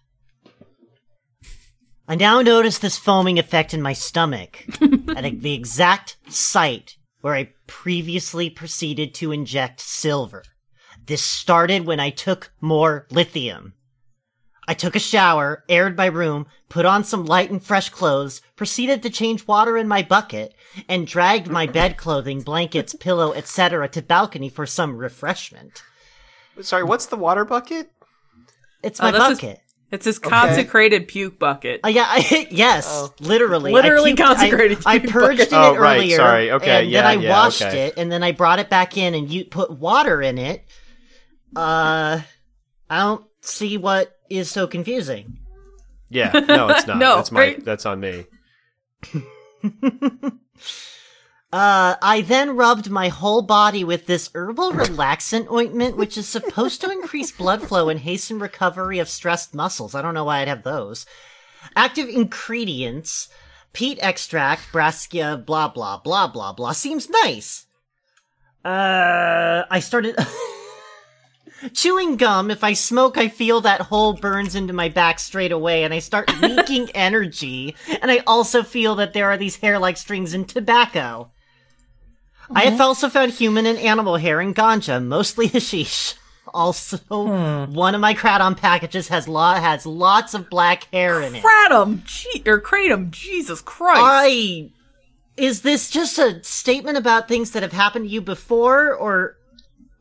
[2.08, 4.64] I now notice this foaming effect in my stomach
[5.16, 10.44] at the exact site where I previously proceeded to inject silver.
[11.08, 13.74] This started when I took more lithium.
[14.68, 19.02] I took a shower, aired my room, put on some light and fresh clothes, proceeded
[19.04, 20.56] to change water in my bucket,
[20.90, 23.88] and dragged my bed clothing, blankets, pillow, etc.
[23.90, 25.84] to balcony for some refreshment.
[26.62, 27.92] Sorry, what's the water bucket?
[28.82, 29.60] It's Oh, my that's his- bucket.
[29.92, 31.82] It's his consecrated puke bucket.
[31.84, 33.72] Uh, yeah, I, yes, literally.
[33.72, 35.54] Literally I puked- consecrated I, I puke purged bucket.
[35.54, 36.16] in Oh, it right, earlier.
[36.18, 37.88] sorry, okay, and yeah, then I yeah, washed okay.
[37.88, 40.66] it, and then I brought it back in, and you put water in it.
[41.56, 42.22] Uh,
[42.90, 45.38] I don't see what is so confusing.
[46.10, 46.98] Yeah, no, it's not.
[46.98, 47.40] No, that's my.
[47.40, 47.64] right?
[47.64, 48.26] That's on me.
[51.56, 56.82] Uh, I then rubbed my whole body with this herbal relaxant ointment, which is supposed
[56.82, 59.96] to increase blood flow and hasten recovery of stressed muscles.
[59.96, 61.06] I don't know why I'd have those.
[61.74, 63.30] Active ingredients,
[63.72, 66.74] peat extract, brassica, blah, blah, blah, blah, blah.
[66.74, 67.68] Seems nice.
[68.66, 70.18] Uh, I started.
[71.74, 75.86] chewing gum, if I smoke, I feel that hole burns into my back straight away
[75.86, 77.78] and I start leaking energy.
[78.02, 81.32] And I also feel that there are these hair like strings in tobacco.
[82.52, 82.82] I have mm-hmm.
[82.82, 86.16] also found human and animal hair in ganja, mostly hashish.
[86.54, 87.74] Also, hmm.
[87.74, 91.44] one of my kratom packages has lo- has lots of black hair in it.
[91.44, 94.00] Kratom, gee, or kratom, Jesus Christ!
[94.02, 94.70] I
[95.38, 99.38] is this just a statement about things that have happened to you before, or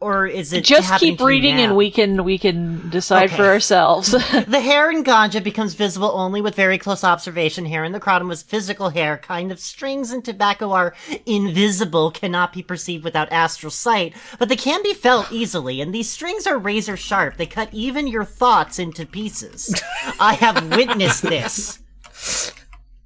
[0.04, 3.36] or is it Just keep reading, and we can we can decide Okay.
[3.36, 4.10] for ourselves.
[4.54, 7.64] The hair in ganja becomes visible only with very close observation.
[7.64, 9.16] Hair in the kratom was physical hair.
[9.18, 10.94] Kind of strings and tobacco are
[11.24, 15.80] invisible, cannot be perceived without astral sight, but they can be felt easily.
[15.80, 17.36] And these strings are razor sharp.
[17.36, 19.74] They cut even your thoughts into pieces.
[20.20, 21.80] I have witnessed this.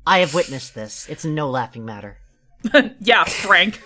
[0.06, 1.08] I have witnessed this.
[1.08, 2.18] It's no laughing matter.
[3.00, 3.80] yeah, Frank.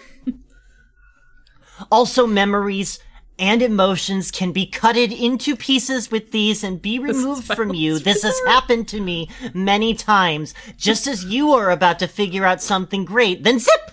[1.91, 2.99] Also, memories
[3.39, 7.99] and emotions can be cutted into pieces with these and be removed from you.
[8.03, 10.55] This has happened to me many times.
[10.77, 13.93] Just as you are about to figure out something great, then zip!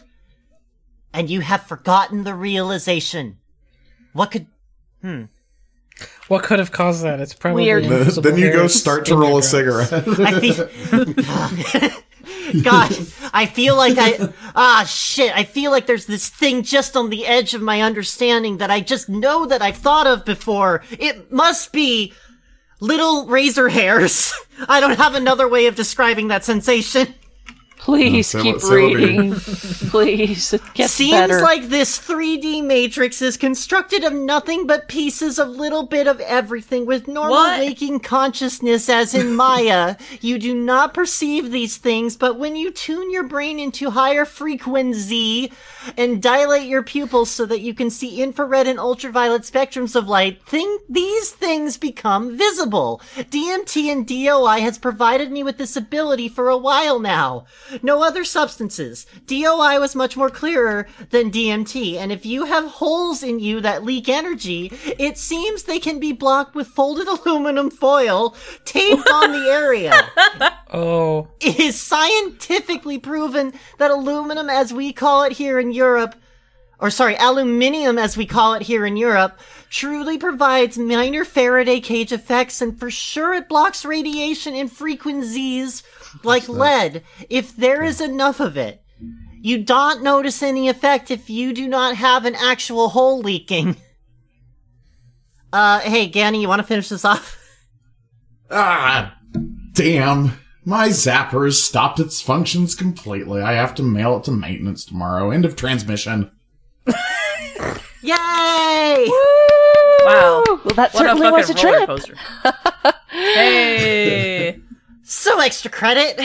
[1.14, 3.38] And you have forgotten the realization.
[4.14, 4.48] What could.
[5.02, 5.24] Hmm.
[6.28, 7.20] What could have caused that?
[7.20, 7.84] It's probably Weird.
[7.84, 9.91] invisible then you go start to roll a cigarette.
[9.91, 10.70] I feel.
[12.64, 12.96] God,
[13.34, 14.34] I feel like I.
[14.56, 15.36] Ah, shit.
[15.36, 18.82] I feel like there's this thing just on the edge of my understanding that I
[18.82, 20.84] just know that I've thought of before.
[20.92, 22.14] It must be
[22.80, 24.34] little razor hairs.
[24.68, 27.14] I don't have another way of describing that sensation.
[27.80, 29.34] Please say keep what- say what we- reading.
[29.90, 31.42] Please, it gets Seems better.
[31.42, 36.86] like this 3D matrix is constructed of nothing but pieces of little bit of everything
[36.86, 37.60] with normal What?
[37.60, 39.96] waking consciousness as in Maya.
[40.22, 45.52] you do not perceive these things, but when you tune your brain into higher frequency
[45.98, 50.44] and dilate your pupils so that you can see infrared and ultraviolet spectrums of light,
[50.46, 53.02] thing- these things become visible.
[53.16, 57.46] DMT and DOI has provided me with this ability for a while now.
[57.82, 59.06] No other substances.
[59.26, 63.84] DOI was much more clearer than DMT, and if you have holes in you that
[63.84, 68.36] leak energy, it seems they can be blocked with folded aluminum foil
[68.66, 69.94] taped on the area.
[70.72, 76.16] Oh, It is scientifically proven that aluminum, as we call it here in Europe,
[76.80, 79.40] or sorry, aluminium, as we call it here in Europe,
[79.70, 85.84] truly provides minor Faraday cage effects, and for sure it blocks radiation in frequencies
[86.24, 88.82] like lead if there is enough of it.
[89.42, 93.76] You don't notice any effect if you do not have an actual hole leaking.
[95.52, 97.36] Uh, hey, Ganny, you want to finish this off?
[98.52, 99.18] ah,
[99.74, 100.34] damn.
[100.64, 103.42] My zapper has stopped its functions completely.
[103.42, 105.32] I have to mail it to maintenance tomorrow.
[105.32, 106.30] End of transmission.
[108.02, 109.07] Yay!
[110.06, 110.44] Wow.
[110.48, 111.88] well, that What certainly fucking was a roller trip.
[111.88, 112.16] coaster.
[113.10, 114.60] hey.
[115.03, 116.20] So extra credit.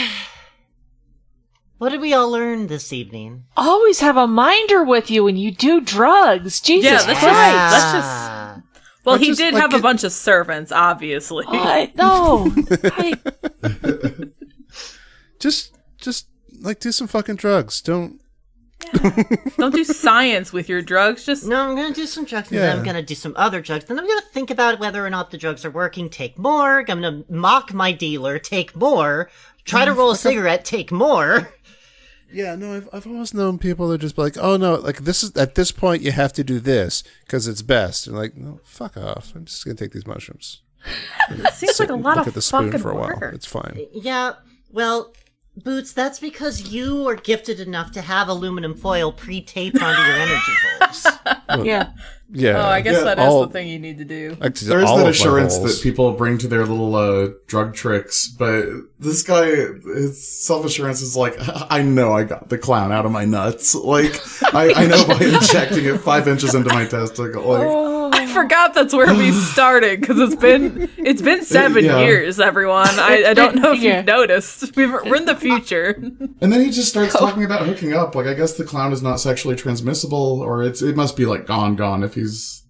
[1.79, 3.45] What did we all learn this evening?
[3.57, 6.61] Always have a minder with you when you do drugs.
[6.61, 7.23] Jesus Yeah, that's Christ.
[7.25, 8.61] just- that's just-.
[9.05, 11.45] Well, Or he just, did like, have a it- bunch of servants, obviously.
[11.49, 12.51] I no.
[12.85, 13.15] I,
[15.39, 16.27] Just, just
[16.61, 17.81] like do some fucking drugs.
[17.83, 18.21] Don't.
[19.57, 21.25] Don't do science with your drugs.
[21.25, 22.67] Just No, I'm gonna do some drugs, and Yeah.
[22.67, 23.87] then I'm gonna do some other drugs.
[23.87, 26.09] Then I'm gonna think about whether or not the drugs are working.
[26.11, 26.81] Take more.
[26.81, 28.39] I'm gonna mock my dealer.
[28.39, 29.31] Take more.
[29.65, 29.97] Try to mm.
[29.97, 30.65] roll a cigarette.
[30.65, 31.53] Take more.
[32.33, 35.23] Yeah, no, I've, I've always known people that just be like, oh no, like this
[35.23, 38.09] is at this point you have to do this because it's best.
[38.09, 39.33] And like, no, fuck off.
[39.37, 40.61] I'm just gonna take these mushrooms.
[41.31, 43.17] it seems like a lot Look of at the spoon fucking for a while.
[43.21, 43.35] work.
[43.35, 43.87] It's fine.
[43.93, 44.33] Yeah.
[44.73, 45.15] Well,
[45.63, 50.53] Boots, that's because you are gifted enough to have aluminum foil pre-taped onto your energy
[50.81, 51.07] holes.
[51.65, 51.91] yeah.
[52.33, 52.59] Yeah.
[52.59, 54.37] Oh, I guess Yeah, that is all- the thing you need to do.
[54.43, 58.65] Actually, There's that assurance that people bring to their little uh, drug tricks, but
[58.99, 61.37] this guy, his self assurance is like,
[61.71, 63.77] I know I got the clown out of my nuts.
[63.77, 64.21] Like,
[64.53, 67.45] I, I know by injecting it five inches into my testicle.
[67.45, 67.94] Like, I
[68.35, 72.01] forgot that's where we started because it's been it's been seven Yeah.
[72.01, 72.39] years.
[72.41, 73.99] Everyone, I, I don't know if Yeah.
[73.99, 74.77] you've noticed.
[74.77, 75.91] We've, we're in the future.
[76.41, 77.21] and then he just starts oh.
[77.21, 78.15] talking about hooking up.
[78.15, 81.47] Like, I guess the clown is not sexually transmissible, or it's it must be like
[81.47, 82.63] gone, gone if he's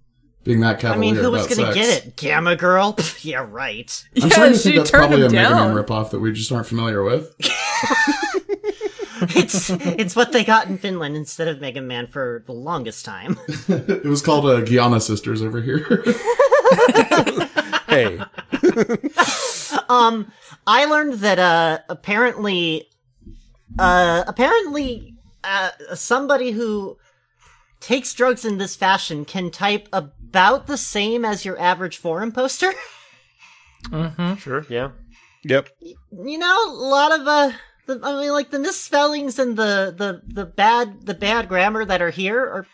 [0.44, 1.86] being that I cavalier mean, who was about gonna sex.
[1.86, 2.16] get it?
[2.16, 2.92] Gamma Girl?
[2.92, 4.04] Pff, yeah, right.
[4.16, 6.52] I'm yeah, starting to think that's probably a him Mega Man ripoff that we just
[6.52, 7.34] aren't familiar with.
[9.20, 13.38] It's it's what they got in Finland instead of Mega Man for the longest time.
[13.68, 16.02] It was called uh, Giana Sisters over here.
[17.86, 18.18] Hey,
[19.88, 20.32] Um,
[20.66, 22.88] I learned that uh apparently
[23.78, 25.14] uh apparently
[25.44, 26.98] uh somebody who
[27.80, 32.72] takes drugs in this fashion can type about the same as your average forum poster.
[34.38, 34.90] Sure, yeah.
[35.44, 35.68] Yep.
[35.80, 37.52] you know, a lot of uh,
[37.86, 42.00] the, I mean, like the misspellings and the the the bad the bad grammar that
[42.02, 42.66] are here are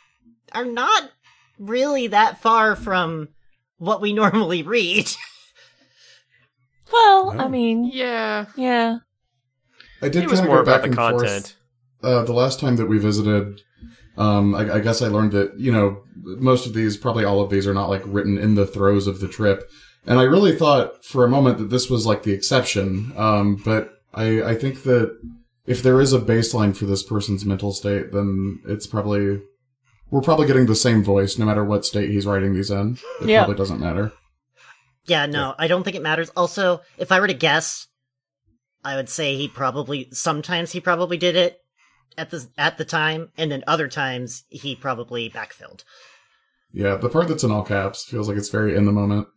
[0.52, 1.10] are not
[1.58, 3.28] really that far from
[3.78, 5.10] what we normally read.
[6.92, 8.46] Well, I mean, Yeah.
[8.56, 8.98] yeah.
[10.02, 11.22] I did It was more go about back the and forth.
[11.26, 11.56] content.
[12.02, 13.60] Uh, the last time that we visited,
[14.16, 17.50] um, I, I guess I learned that you know most of these, probably all of
[17.50, 19.70] these, are not like written in the throes of the trip.
[20.06, 23.12] And I really thought for a moment that this was like the exception.
[23.16, 25.16] Um, but I, I think that
[25.66, 29.40] if there is a baseline for this person's mental state, then it's probably
[30.10, 32.98] we're probably getting the same voice no matter what state he's writing these in.
[33.22, 33.40] It Yeah.
[33.44, 34.12] probably doesn't matter.
[35.06, 36.30] yeah, no, I don't think it matters.
[36.36, 37.86] Also, if I were to guess,
[38.84, 41.58] I would say he probably sometimes he probably did it
[42.18, 45.84] at the at the time, and then other times he probably backfilled.
[46.72, 49.28] Yeah, the part that's in all caps feels like it's very in the moment.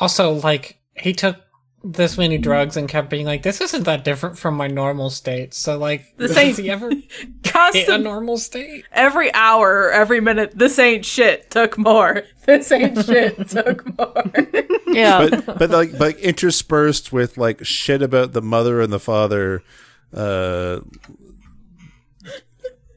[0.00, 1.36] Also, like, he took
[1.82, 5.54] this many drugs and kept being like, this isn't that different from my normal state.
[5.54, 6.90] So, like, This has ain't- he ever
[7.72, 8.84] hit a normal state?
[8.92, 12.22] every hour every minute, this ain't shit took more.
[12.46, 14.24] This ain't shit took more.
[14.88, 15.28] Yeah.
[15.30, 19.62] But but like but interspersed with like shit about the mother and the father
[20.12, 20.80] uh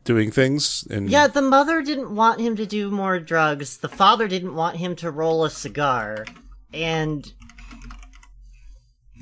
[0.03, 3.77] doing things and Yeah, the mother didn't want him to do more drugs.
[3.77, 6.25] The father didn't want him to roll a cigar,
[6.73, 7.31] and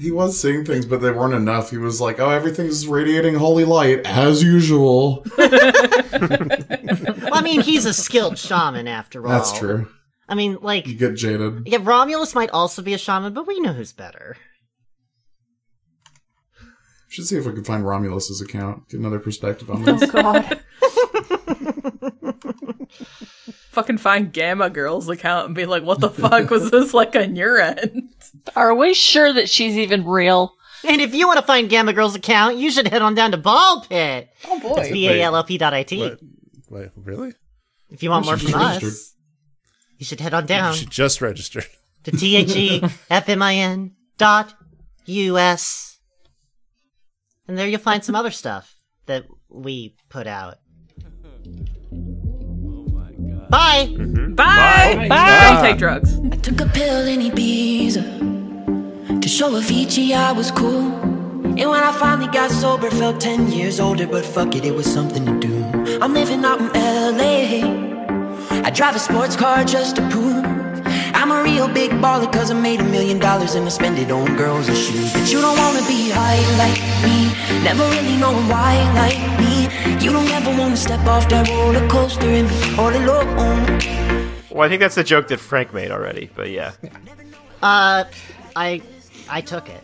[0.02, 1.70] He was seeing things, but they weren't enough.
[1.70, 5.52] He was like, "Oh, everything's radiating holy light as usual." well,
[7.32, 9.32] I mean, he's a skilled shaman after all.
[9.32, 9.88] That's true.
[10.28, 11.68] I mean, like, You get jaded.
[11.68, 14.38] yeah, Romulus might also be a shaman, but we know who's better.
[17.10, 18.88] Should see if we can find Romulus's account.
[18.88, 20.10] Get another perspective on oh, this.
[20.14, 20.62] Oh God.
[23.72, 27.36] Fucking find Gamma Girl's account and be like, what the fuck was this like on
[27.36, 28.14] your end?
[28.56, 30.54] Are we sure that she's even real?
[30.88, 33.38] And if you want to find Gamma Girl's account, you should head on down to
[33.38, 34.30] Ball Pit.
[34.48, 34.90] Oh boy.
[34.92, 36.16] B A L L P dot I T.
[36.70, 37.34] Wait, really?
[37.90, 39.14] If you want more You from us,
[39.98, 41.64] you should head on down You should just register.
[42.06, 44.54] to T H E F M I N dot
[45.06, 46.00] U S.
[47.48, 48.76] And there you'll find some other stuff
[49.06, 50.56] that we put out.
[53.52, 54.34] Mm-hmm.
[54.36, 54.38] Bye!
[54.96, 55.08] Bye!
[55.10, 55.54] Bye.
[55.54, 56.20] Don't take drugs.
[56.32, 60.92] I took a pill in Ibiza to show Avicii I was cool.
[61.44, 64.92] And when I finally got sober, felt 10 years older, but fuck it, it was
[64.92, 66.00] something to do.
[66.02, 68.62] I'm living out in LA.
[68.66, 70.46] I drive a sports car just to prove
[71.22, 74.10] I'm a real big baller, cause I made a million dollars and I spend it
[74.10, 75.14] on girls and shoes.
[75.14, 77.30] But you don't wanna be high like me,
[77.64, 80.04] never really knowing why like me.
[80.04, 84.32] You don't ever wanna step off that roller coaster and be all alone.
[84.50, 86.72] Well, I think that's the joke that Frank made already, but yeah.
[87.62, 88.06] Uh,
[88.56, 88.82] I,
[89.30, 89.84] I took it.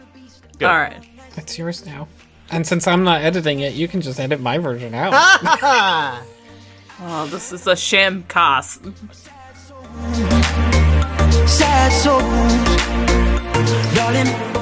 [0.57, 0.65] Good.
[0.65, 1.07] All right.
[1.35, 2.07] It's yours now.
[2.49, 6.23] And since I'm not editing it, you can just edit my version out.
[6.99, 8.81] Oh, this is a sham cast
[11.45, 12.26] sad souls,
[13.95, 14.56] darling.